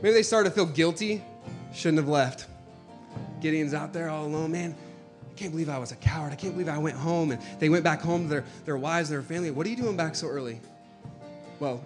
Maybe 0.00 0.14
they 0.14 0.22
started 0.22 0.48
to 0.48 0.54
feel 0.54 0.64
guilty. 0.64 1.22
Shouldn't 1.74 1.98
have 1.98 2.08
left. 2.08 2.46
Gideon's 3.40 3.74
out 3.74 3.92
there 3.92 4.08
all 4.08 4.24
alone, 4.24 4.52
man. 4.52 4.74
I 5.30 5.34
can't 5.38 5.50
believe 5.50 5.68
I 5.68 5.76
was 5.76 5.92
a 5.92 5.96
coward. 5.96 6.32
I 6.32 6.36
can't 6.36 6.54
believe 6.54 6.70
I 6.70 6.78
went 6.78 6.96
home. 6.96 7.32
And 7.32 7.42
they 7.58 7.68
went 7.68 7.84
back 7.84 8.00
home 8.00 8.22
to 8.22 8.28
their, 8.30 8.44
their 8.64 8.78
wives 8.78 9.10
and 9.10 9.18
their 9.18 9.22
family. 9.22 9.50
What 9.50 9.66
are 9.66 9.68
you 9.68 9.76
doing 9.76 9.94
back 9.94 10.14
so 10.14 10.26
early? 10.26 10.58
Well, 11.58 11.84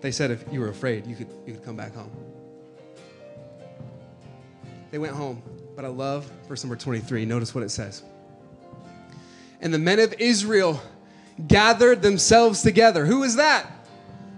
they 0.00 0.12
said 0.12 0.30
if 0.30 0.44
you 0.52 0.60
were 0.60 0.68
afraid, 0.68 1.04
you 1.04 1.16
could, 1.16 1.28
you 1.44 1.54
could 1.54 1.64
come 1.64 1.74
back 1.74 1.92
home. 1.92 2.12
They 4.92 4.98
went 4.98 5.12
home. 5.12 5.42
But 5.74 5.84
I 5.84 5.88
love 5.88 6.30
verse 6.46 6.62
number 6.62 6.76
23. 6.76 7.24
Notice 7.24 7.52
what 7.52 7.64
it 7.64 7.70
says. 7.70 8.04
And 9.60 9.74
the 9.74 9.78
men 9.80 9.98
of 9.98 10.14
Israel 10.20 10.80
gathered 11.46 12.02
themselves 12.02 12.62
together. 12.62 13.06
Who 13.06 13.22
is 13.22 13.36
that? 13.36 13.66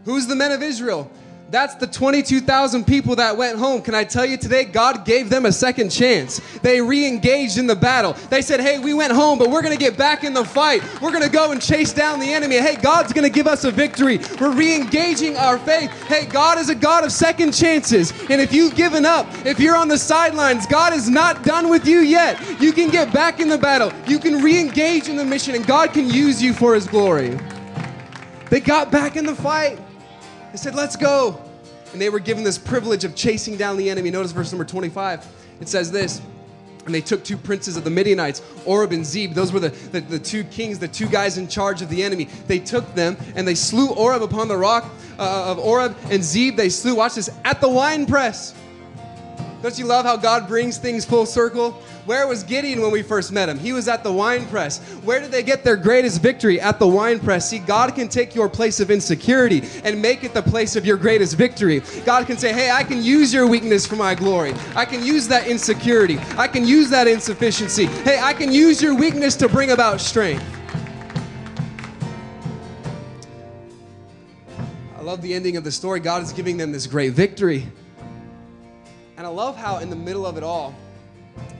Who's 0.05 0.26
the 0.26 0.36
men 0.36 0.53
of 0.53 0.62
Israel? 0.62 1.11
That's 1.49 1.76
the 1.76 1.86
22,000 1.86 2.84
people 2.84 3.14
that 3.16 3.36
went 3.36 3.57
home. 3.57 3.80
Can 3.80 3.94
I 3.94 4.03
tell 4.03 4.26
you 4.26 4.36
today, 4.36 4.64
God 4.64 5.05
gave 5.05 5.30
them 5.30 5.47
a 5.47 5.53
second 5.53 5.90
chance. 5.90 6.40
They 6.59 6.80
re 6.80 7.07
engaged 7.07 7.57
in 7.57 7.68
the 7.68 7.76
battle. 7.76 8.14
They 8.30 8.42
said, 8.42 8.59
Hey, 8.59 8.80
we 8.80 8.94
went 8.94 9.12
home, 9.12 9.38
but 9.38 9.51
we're 9.51 9.62
going 9.62 9.76
to 9.76 9.78
get 9.78 9.97
back 9.97 10.24
in 10.24 10.34
the 10.34 10.44
fight. 10.44 10.82
We're 11.01 11.12
going 11.12 11.22
to 11.22 11.30
go 11.30 11.53
and 11.53 11.62
chase 11.62 11.92
down 11.92 12.18
the 12.18 12.32
enemy. 12.32 12.57
Hey, 12.57 12.74
God's 12.74 13.12
going 13.12 13.24
to 13.24 13.30
give 13.30 13.47
us 13.47 13.62
a 13.62 13.70
victory. 13.70 14.18
We're 14.40 14.55
re 14.55 14.74
engaging 14.74 15.36
our 15.36 15.57
faith. 15.57 15.90
Hey, 16.09 16.26
God 16.26 16.59
is 16.59 16.68
a 16.68 16.74
God 16.74 17.05
of 17.05 17.12
second 17.12 17.53
chances. 17.53 18.12
And 18.28 18.40
if 18.40 18.53
you've 18.53 18.74
given 18.74 19.07
up, 19.07 19.28
if 19.47 19.61
you're 19.61 19.76
on 19.76 19.86
the 19.86 19.99
sidelines, 19.99 20.66
God 20.66 20.92
is 20.94 21.09
not 21.09 21.44
done 21.44 21.70
with 21.70 21.86
you 21.86 22.01
yet. 22.01 22.40
You 22.61 22.72
can 22.72 22.90
get 22.90 23.12
back 23.12 23.38
in 23.38 23.49
the 23.49 23.59
battle, 23.59 23.92
you 24.09 24.18
can 24.18 24.42
re 24.42 24.59
engage 24.59 25.09
in 25.09 25.16
the 25.16 25.24
mission, 25.24 25.55
and 25.55 25.64
God 25.64 25.92
can 25.92 26.11
use 26.11 26.42
you 26.42 26.53
for 26.53 26.74
His 26.74 26.88
glory. 26.88 27.38
They 28.51 28.59
got 28.59 28.90
back 28.90 29.14
in 29.14 29.26
the 29.26 29.34
fight. 29.34 29.78
They 30.53 30.59
said, 30.59 30.74
Let's 30.74 30.97
go. 30.97 31.40
And 31.92 32.01
they 32.01 32.09
were 32.09 32.18
given 32.18 32.44
this 32.44 32.59
privilege 32.59 33.05
of 33.05 33.14
chasing 33.14 33.57
down 33.57 33.76
the 33.76 33.88
enemy. 33.88 34.11
Notice 34.11 34.32
verse 34.32 34.53
number 34.53 34.64
25. 34.64 35.26
It 35.61 35.68
says 35.68 35.90
this. 35.90 36.20
And 36.84 36.94
they 36.94 37.01
took 37.01 37.24
two 37.24 37.36
princes 37.36 37.76
of 37.76 37.82
the 37.82 37.90
Midianites, 37.90 38.42
Oreb 38.64 38.92
and 38.92 39.05
Zeb. 39.05 39.32
Those 39.32 39.53
were 39.53 39.59
the, 39.59 39.70
the, 39.70 40.01
the, 40.01 40.18
two 40.20 40.44
kings, 40.44 40.78
the 40.78 40.86
two 40.86 41.09
guys 41.09 41.36
in 41.36 41.49
charge 41.49 41.82
of 41.82 41.88
the 41.88 42.01
enemy. 42.03 42.28
They 42.47 42.61
took 42.61 42.94
them 42.94 43.16
and 43.34 43.47
they 43.47 43.57
slew 43.57 43.88
Oreb 43.94 44.22
upon 44.22 44.47
the 44.47 44.57
rock 44.57 44.88
uh, 45.18 45.51
of 45.51 45.59
Oreb 45.59 45.97
and 46.11 46.22
Zeb. 46.22 46.55
They 46.55 46.68
slew, 46.68 46.94
watch 46.94 47.16
this, 47.16 47.28
at 47.44 47.61
the 47.61 47.68
wine 47.68 48.07
press. 48.07 48.55
Don't 49.66 49.80
you 49.80 49.86
love 49.86 50.04
how 50.04 50.16
God 50.16 50.46
brings 50.46 50.78
things 50.78 51.04
full 51.04 51.26
circle? 51.26 51.72
Where 52.04 52.28
was 52.28 52.44
Gideon 52.44 52.80
when 52.82 52.92
we 52.92 53.02
first 53.02 53.32
met 53.32 53.48
him? 53.48 53.58
He 53.58 53.72
was 53.72 53.88
at 53.88 54.04
the 54.04 54.12
wine 54.12 54.46
press. 54.46 54.78
Where 55.02 55.20
did 55.20 55.32
they 55.32 55.42
get 55.42 55.64
their 55.64 55.74
greatest 55.74 56.22
victory? 56.22 56.60
At 56.60 56.78
the 56.78 56.86
wine 56.86 57.18
press. 57.18 57.50
See, 57.50 57.58
God 57.58 57.96
can 57.96 58.06
take 58.06 58.32
your 58.32 58.48
place 58.48 58.78
of 58.78 58.92
insecurity 58.92 59.64
and 59.82 60.00
make 60.00 60.22
it 60.22 60.34
the 60.34 60.42
place 60.42 60.76
of 60.76 60.86
your 60.86 60.96
greatest 60.96 61.34
victory. 61.34 61.82
God 62.04 62.28
can 62.28 62.38
say, 62.38 62.52
hey, 62.52 62.70
I 62.70 62.84
can 62.84 63.02
use 63.02 63.34
your 63.34 63.48
weakness 63.48 63.84
for 63.84 63.96
my 63.96 64.14
glory. 64.14 64.54
I 64.76 64.84
can 64.84 65.04
use 65.04 65.26
that 65.26 65.48
insecurity. 65.48 66.20
I 66.38 66.46
can 66.46 66.64
use 66.64 66.88
that 66.90 67.08
insufficiency. 67.08 67.86
Hey, 67.86 68.20
I 68.20 68.34
can 68.34 68.52
use 68.52 68.80
your 68.80 68.94
weakness 68.94 69.34
to 69.34 69.48
bring 69.48 69.72
about 69.72 70.00
strength. 70.00 70.44
I 74.96 75.02
love 75.02 75.22
the 75.22 75.34
ending 75.34 75.56
of 75.56 75.64
the 75.64 75.72
story. 75.72 75.98
God 75.98 76.22
is 76.22 76.32
giving 76.32 76.56
them 76.56 76.70
this 76.70 76.86
great 76.86 77.14
victory. 77.14 77.66
And 79.16 79.26
I 79.26 79.30
love 79.30 79.56
how, 79.56 79.78
in 79.78 79.88
the 79.88 79.96
middle 79.96 80.26
of 80.26 80.36
it 80.36 80.42
all, 80.42 80.74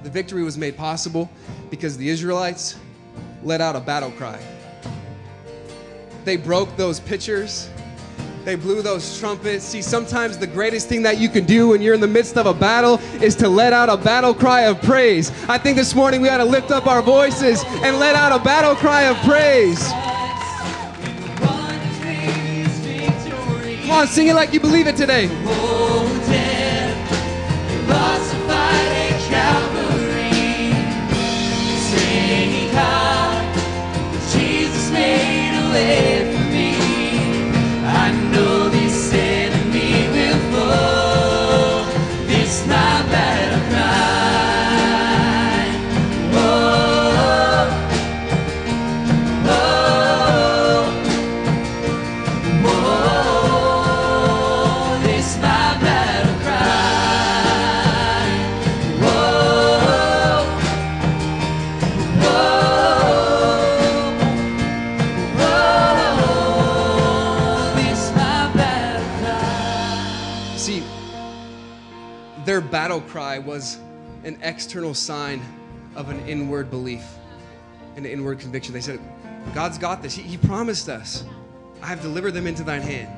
the 0.03 0.11
victory 0.11 0.45
was 0.45 0.59
made 0.59 0.77
possible 0.77 1.31
because 1.71 1.97
the 1.97 2.09
Israelites 2.09 2.77
let 3.43 3.63
out 3.63 3.75
a 3.75 3.81
battle 3.81 4.11
cry. 4.13 4.39
They 6.25 6.37
broke 6.37 6.77
those 6.77 7.01
pitchers. 7.01 7.71
They 8.45 8.57
blew 8.57 8.83
those 8.83 9.19
trumpets. 9.19 9.65
See, 9.65 9.81
sometimes 9.81 10.37
the 10.37 10.47
greatest 10.47 10.89
thing 10.89 11.03
that 11.03 11.19
you 11.19 11.29
can 11.29 11.47
do 11.47 11.69
when 11.69 11.81
you're 11.81 11.95
in 11.95 12.01
the 12.01 12.07
midst 12.07 12.37
of 12.37 12.47
a 12.47 12.53
battle 12.53 13.01
is 13.23 13.35
to 13.37 13.49
let 13.49 13.73
out 13.73 13.89
a 13.89 13.97
battle 13.97 14.35
cry 14.35 14.63
of 14.63 14.81
praise. 14.83 15.33
I 15.49 15.57
think 15.57 15.77
this 15.77 15.95
morning 15.95 16.21
we 16.21 16.29
ought 16.29 16.39
to 16.39 16.45
lift 16.45 16.71
up 16.71 16.87
our 16.87 17.01
voices 17.01 17.65
and 17.83 17.99
let 17.99 18.15
out 18.15 18.39
a 18.39 18.45
battle 18.45 18.75
cry 18.77 19.05
of 19.05 19.17
praise. 19.25 19.81
Come 23.83 23.91
on, 23.93 24.07
sing 24.09 24.29
it 24.29 24.35
like 24.35 24.53
you 24.53 24.61
believe 24.61 24.87
it 24.87 24.97
today. 24.97 25.29
Battle 27.87 28.16
external 74.47 74.95
sign 74.95 75.43
of 75.97 76.09
an 76.09 76.27
inward 76.27 76.71
belief, 76.71 77.05
an 77.97 78.07
inward 78.07 78.39
conviction. 78.39 78.73
They 78.73 78.81
said, 78.81 79.01
God's 79.55 79.79
got 79.79 80.03
this. 80.03 80.15
He, 80.15 80.23
he 80.23 80.37
promised 80.37 80.89
us, 80.89 81.25
I 81.83 81.87
have 81.87 82.01
delivered 82.01 82.33
them 82.33 82.47
into 82.47 82.63
thine 82.63 82.83
hand. 82.83 83.09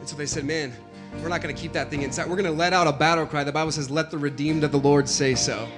And 0.00 0.08
so 0.08 0.16
they 0.16 0.26
said, 0.26 0.44
Man, 0.44 0.72
we're 1.20 1.28
not 1.28 1.42
going 1.42 1.54
to 1.54 1.60
keep 1.60 1.72
that 1.72 1.90
thing 1.90 2.02
inside. 2.02 2.28
We're 2.28 2.36
going 2.36 2.46
to 2.46 2.50
let 2.50 2.72
out 2.72 2.86
a 2.86 2.92
battle 2.92 3.26
cry. 3.26 3.44
The 3.44 3.52
Bible 3.52 3.72
says, 3.72 3.90
Let 3.90 4.10
the 4.10 4.18
redeemed 4.18 4.64
of 4.64 4.72
the 4.72 4.78
Lord 4.78 5.08
say 5.08 5.34
so. 5.34 5.68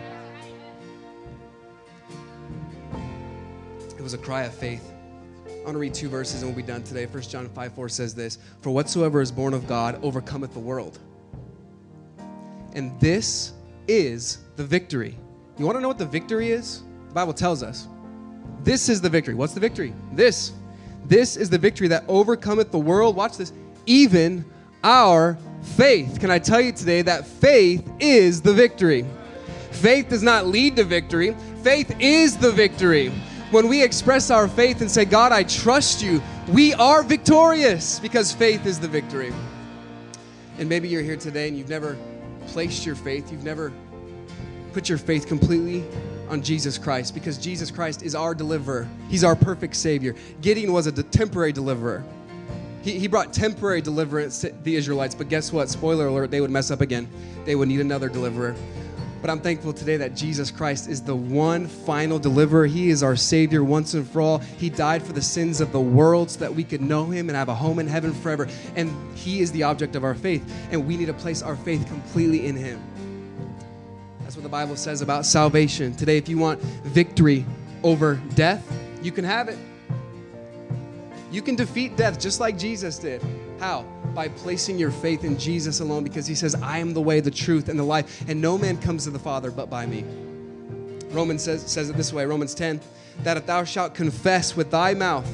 It 3.98 4.02
was 4.02 4.14
a 4.14 4.18
cry 4.18 4.42
of 4.44 4.54
faith. 4.54 4.92
I 5.46 5.68
want 5.68 5.76
to 5.76 5.78
read 5.78 5.94
two 5.94 6.10
verses 6.10 6.42
and 6.42 6.50
we'll 6.50 6.62
be 6.62 6.66
done 6.66 6.82
today. 6.82 7.06
1 7.06 7.22
John 7.22 7.48
5 7.48 7.72
4 7.72 7.88
says 7.88 8.14
this 8.14 8.38
For 8.60 8.70
whatsoever 8.70 9.20
is 9.20 9.32
born 9.32 9.54
of 9.54 9.66
God 9.66 9.98
overcometh 10.02 10.52
the 10.52 10.60
world. 10.60 10.98
And 12.74 12.98
this 13.00 13.52
is 13.88 14.38
the 14.56 14.64
victory. 14.64 15.16
You 15.58 15.64
want 15.64 15.76
to 15.76 15.80
know 15.80 15.88
what 15.88 15.98
the 15.98 16.06
victory 16.06 16.50
is? 16.50 16.82
The 17.08 17.14
Bible 17.14 17.32
tells 17.32 17.62
us. 17.62 17.88
This 18.62 18.88
is 18.88 19.00
the 19.00 19.08
victory. 19.08 19.34
What's 19.34 19.54
the 19.54 19.60
victory? 19.60 19.94
This. 20.12 20.52
This 21.06 21.36
is 21.36 21.50
the 21.50 21.58
victory 21.58 21.88
that 21.88 22.04
overcometh 22.08 22.70
the 22.70 22.78
world. 22.78 23.14
Watch 23.14 23.36
this. 23.36 23.52
Even 23.86 24.44
our 24.82 25.36
faith. 25.62 26.18
Can 26.20 26.30
I 26.30 26.38
tell 26.38 26.60
you 26.60 26.72
today 26.72 27.02
that 27.02 27.26
faith 27.26 27.88
is 28.00 28.40
the 28.40 28.52
victory? 28.52 29.04
Faith 29.70 30.08
does 30.08 30.22
not 30.22 30.46
lead 30.46 30.76
to 30.76 30.84
victory, 30.84 31.34
faith 31.62 31.94
is 31.98 32.36
the 32.36 32.52
victory. 32.52 33.08
When 33.50 33.68
we 33.68 33.82
express 33.82 34.30
our 34.30 34.48
faith 34.48 34.80
and 34.80 34.90
say, 34.90 35.04
God, 35.04 35.32
I 35.32 35.42
trust 35.42 36.02
you, 36.02 36.22
we 36.48 36.74
are 36.74 37.02
victorious 37.02 37.98
because 37.98 38.32
faith 38.32 38.66
is 38.66 38.78
the 38.78 38.88
victory. 38.88 39.32
And 40.58 40.68
maybe 40.68 40.88
you're 40.88 41.02
here 41.02 41.16
today 41.16 41.48
and 41.48 41.56
you've 41.56 41.68
never 41.68 41.96
placed 42.48 42.86
your 42.86 42.94
faith, 42.94 43.30
you've 43.30 43.44
never 43.44 43.72
put 44.72 44.88
your 44.88 44.98
faith 44.98 45.26
completely 45.26 45.84
on 46.28 46.42
Jesus 46.42 46.78
Christ 46.78 47.14
because 47.14 47.38
Jesus 47.38 47.70
Christ 47.70 48.02
is 48.02 48.14
our 48.14 48.34
deliverer. 48.34 48.88
He's 49.08 49.24
our 49.24 49.36
perfect 49.36 49.76
Savior. 49.76 50.14
Gideon 50.40 50.72
was 50.72 50.86
a 50.86 50.92
de- 50.92 51.02
temporary 51.02 51.52
deliverer. 51.52 52.04
He, 52.82 52.98
he 52.98 53.06
brought 53.06 53.32
temporary 53.32 53.80
deliverance 53.80 54.40
to 54.40 54.52
the 54.62 54.74
Israelites, 54.76 55.14
but 55.14 55.28
guess 55.28 55.52
what? 55.52 55.68
Spoiler 55.68 56.08
alert, 56.08 56.30
they 56.30 56.40
would 56.40 56.50
mess 56.50 56.70
up 56.70 56.80
again. 56.80 57.08
They 57.44 57.54
would 57.54 57.68
need 57.68 57.80
another 57.80 58.08
deliverer. 58.08 58.54
But 59.24 59.30
I'm 59.30 59.40
thankful 59.40 59.72
today 59.72 59.96
that 59.96 60.14
Jesus 60.14 60.50
Christ 60.50 60.86
is 60.86 61.00
the 61.00 61.16
one 61.16 61.66
final 61.66 62.18
deliverer. 62.18 62.66
He 62.66 62.90
is 62.90 63.02
our 63.02 63.16
Savior 63.16 63.64
once 63.64 63.94
and 63.94 64.06
for 64.06 64.20
all. 64.20 64.38
He 64.58 64.68
died 64.68 65.02
for 65.02 65.14
the 65.14 65.22
sins 65.22 65.62
of 65.62 65.72
the 65.72 65.80
world 65.80 66.30
so 66.30 66.40
that 66.40 66.54
we 66.54 66.62
could 66.62 66.82
know 66.82 67.06
Him 67.06 67.30
and 67.30 67.36
have 67.36 67.48
a 67.48 67.54
home 67.54 67.78
in 67.78 67.86
heaven 67.86 68.12
forever. 68.12 68.46
And 68.76 68.92
He 69.16 69.40
is 69.40 69.50
the 69.50 69.62
object 69.62 69.96
of 69.96 70.04
our 70.04 70.14
faith. 70.14 70.44
And 70.70 70.86
we 70.86 70.98
need 70.98 71.06
to 71.06 71.14
place 71.14 71.40
our 71.40 71.56
faith 71.56 71.86
completely 71.86 72.46
in 72.46 72.54
Him. 72.54 72.78
That's 74.20 74.36
what 74.36 74.42
the 74.42 74.50
Bible 74.50 74.76
says 74.76 75.00
about 75.00 75.24
salvation. 75.24 75.96
Today, 75.96 76.18
if 76.18 76.28
you 76.28 76.36
want 76.36 76.60
victory 76.60 77.46
over 77.82 78.16
death, 78.34 78.62
you 79.02 79.10
can 79.10 79.24
have 79.24 79.48
it. 79.48 79.56
You 81.32 81.40
can 81.40 81.56
defeat 81.56 81.96
death 81.96 82.20
just 82.20 82.40
like 82.40 82.58
Jesus 82.58 82.98
did. 82.98 83.22
How? 83.64 83.80
By 84.14 84.28
placing 84.28 84.78
your 84.78 84.90
faith 84.90 85.24
in 85.24 85.38
Jesus 85.38 85.80
alone 85.80 86.04
because 86.04 86.26
he 86.26 86.34
says, 86.34 86.54
I 86.54 86.80
am 86.80 86.92
the 86.92 87.00
way, 87.00 87.20
the 87.20 87.30
truth, 87.30 87.70
and 87.70 87.78
the 87.78 87.84
life, 87.84 88.28
and 88.28 88.38
no 88.38 88.58
man 88.58 88.76
comes 88.76 89.04
to 89.04 89.10
the 89.10 89.18
Father 89.18 89.50
but 89.50 89.70
by 89.70 89.86
me. 89.86 90.04
Romans 91.08 91.44
says, 91.44 91.62
says 91.62 91.88
it 91.88 91.96
this 91.96 92.12
way 92.12 92.26
Romans 92.26 92.54
10 92.54 92.78
that 93.22 93.38
if 93.38 93.46
thou 93.46 93.64
shalt 93.64 93.94
confess 93.94 94.54
with 94.54 94.70
thy 94.70 94.92
mouth 94.92 95.26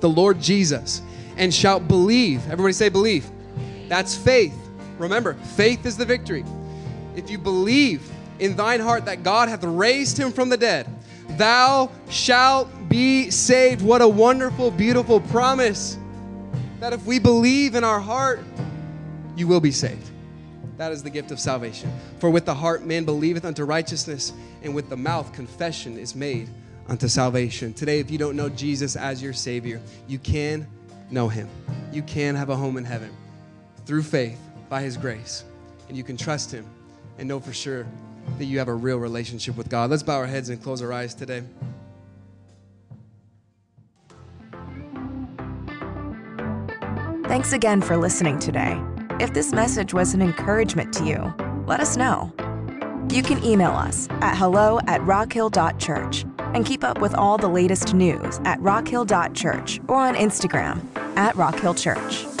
the 0.00 0.10
Lord 0.10 0.42
Jesus 0.42 1.00
and 1.38 1.54
shalt 1.54 1.88
believe, 1.88 2.44
everybody 2.50 2.74
say 2.74 2.90
believe. 2.90 3.24
That's 3.88 4.14
faith. 4.14 4.52
Remember, 4.98 5.32
faith 5.32 5.86
is 5.86 5.96
the 5.96 6.04
victory. 6.04 6.44
If 7.16 7.30
you 7.30 7.38
believe 7.38 8.06
in 8.40 8.56
thine 8.56 8.80
heart 8.80 9.06
that 9.06 9.22
God 9.22 9.48
hath 9.48 9.64
raised 9.64 10.18
him 10.18 10.32
from 10.32 10.50
the 10.50 10.58
dead, 10.58 10.86
thou 11.38 11.90
shalt 12.10 12.68
be 12.90 13.30
saved. 13.30 13.80
What 13.80 14.02
a 14.02 14.08
wonderful, 14.08 14.70
beautiful 14.70 15.18
promise 15.18 15.96
that 16.80 16.92
if 16.92 17.04
we 17.04 17.18
believe 17.18 17.74
in 17.74 17.84
our 17.84 18.00
heart, 18.00 18.40
you 19.36 19.46
will 19.46 19.60
be 19.60 19.72
saved. 19.72 20.10
That 20.76 20.92
is 20.92 21.02
the 21.02 21.10
gift 21.10 21.32
of 21.32 21.40
salvation. 21.40 21.90
For 22.20 22.30
with 22.30 22.44
the 22.44 22.54
heart 22.54 22.84
man 22.84 23.04
believeth 23.04 23.44
unto 23.44 23.64
righteousness, 23.64 24.32
and 24.62 24.74
with 24.74 24.88
the 24.88 24.96
mouth 24.96 25.32
confession 25.32 25.98
is 25.98 26.14
made 26.14 26.48
unto 26.88 27.08
salvation. 27.08 27.74
Today, 27.74 27.98
if 27.98 28.10
you 28.10 28.18
don't 28.18 28.36
know 28.36 28.48
Jesus 28.48 28.96
as 28.96 29.22
your 29.22 29.32
Savior, 29.32 29.80
you 30.06 30.18
can 30.18 30.66
know 31.10 31.28
Him. 31.28 31.48
You 31.92 32.02
can 32.02 32.34
have 32.36 32.48
a 32.48 32.56
home 32.56 32.76
in 32.76 32.84
heaven 32.84 33.10
through 33.86 34.02
faith 34.04 34.40
by 34.68 34.82
His 34.82 34.96
grace, 34.96 35.44
and 35.88 35.96
you 35.96 36.04
can 36.04 36.16
trust 36.16 36.52
Him 36.52 36.64
and 37.18 37.28
know 37.28 37.40
for 37.40 37.52
sure 37.52 37.86
that 38.38 38.44
you 38.44 38.58
have 38.58 38.68
a 38.68 38.74
real 38.74 38.98
relationship 38.98 39.56
with 39.56 39.68
God. 39.68 39.90
Let's 39.90 40.02
bow 40.02 40.16
our 40.16 40.26
heads 40.26 40.48
and 40.48 40.62
close 40.62 40.80
our 40.82 40.92
eyes 40.92 41.14
today. 41.14 41.42
Thanks 47.28 47.52
again 47.52 47.82
for 47.82 47.98
listening 47.98 48.38
today. 48.38 48.82
If 49.20 49.34
this 49.34 49.52
message 49.52 49.92
was 49.92 50.14
an 50.14 50.22
encouragement 50.22 50.94
to 50.94 51.04
you, 51.04 51.34
let 51.66 51.78
us 51.78 51.94
know. 51.94 52.32
You 53.10 53.22
can 53.22 53.44
email 53.44 53.72
us 53.72 54.08
at 54.22 54.34
hello 54.34 54.80
at 54.86 55.02
rockhill.church 55.02 56.24
and 56.38 56.64
keep 56.64 56.82
up 56.82 57.02
with 57.02 57.14
all 57.14 57.36
the 57.36 57.46
latest 57.46 57.92
news 57.92 58.40
at 58.46 58.58
rockhill.church 58.60 59.78
or 59.88 59.96
on 59.96 60.14
Instagram 60.14 60.80
at 61.18 61.34
rockhillchurch. 61.34 62.37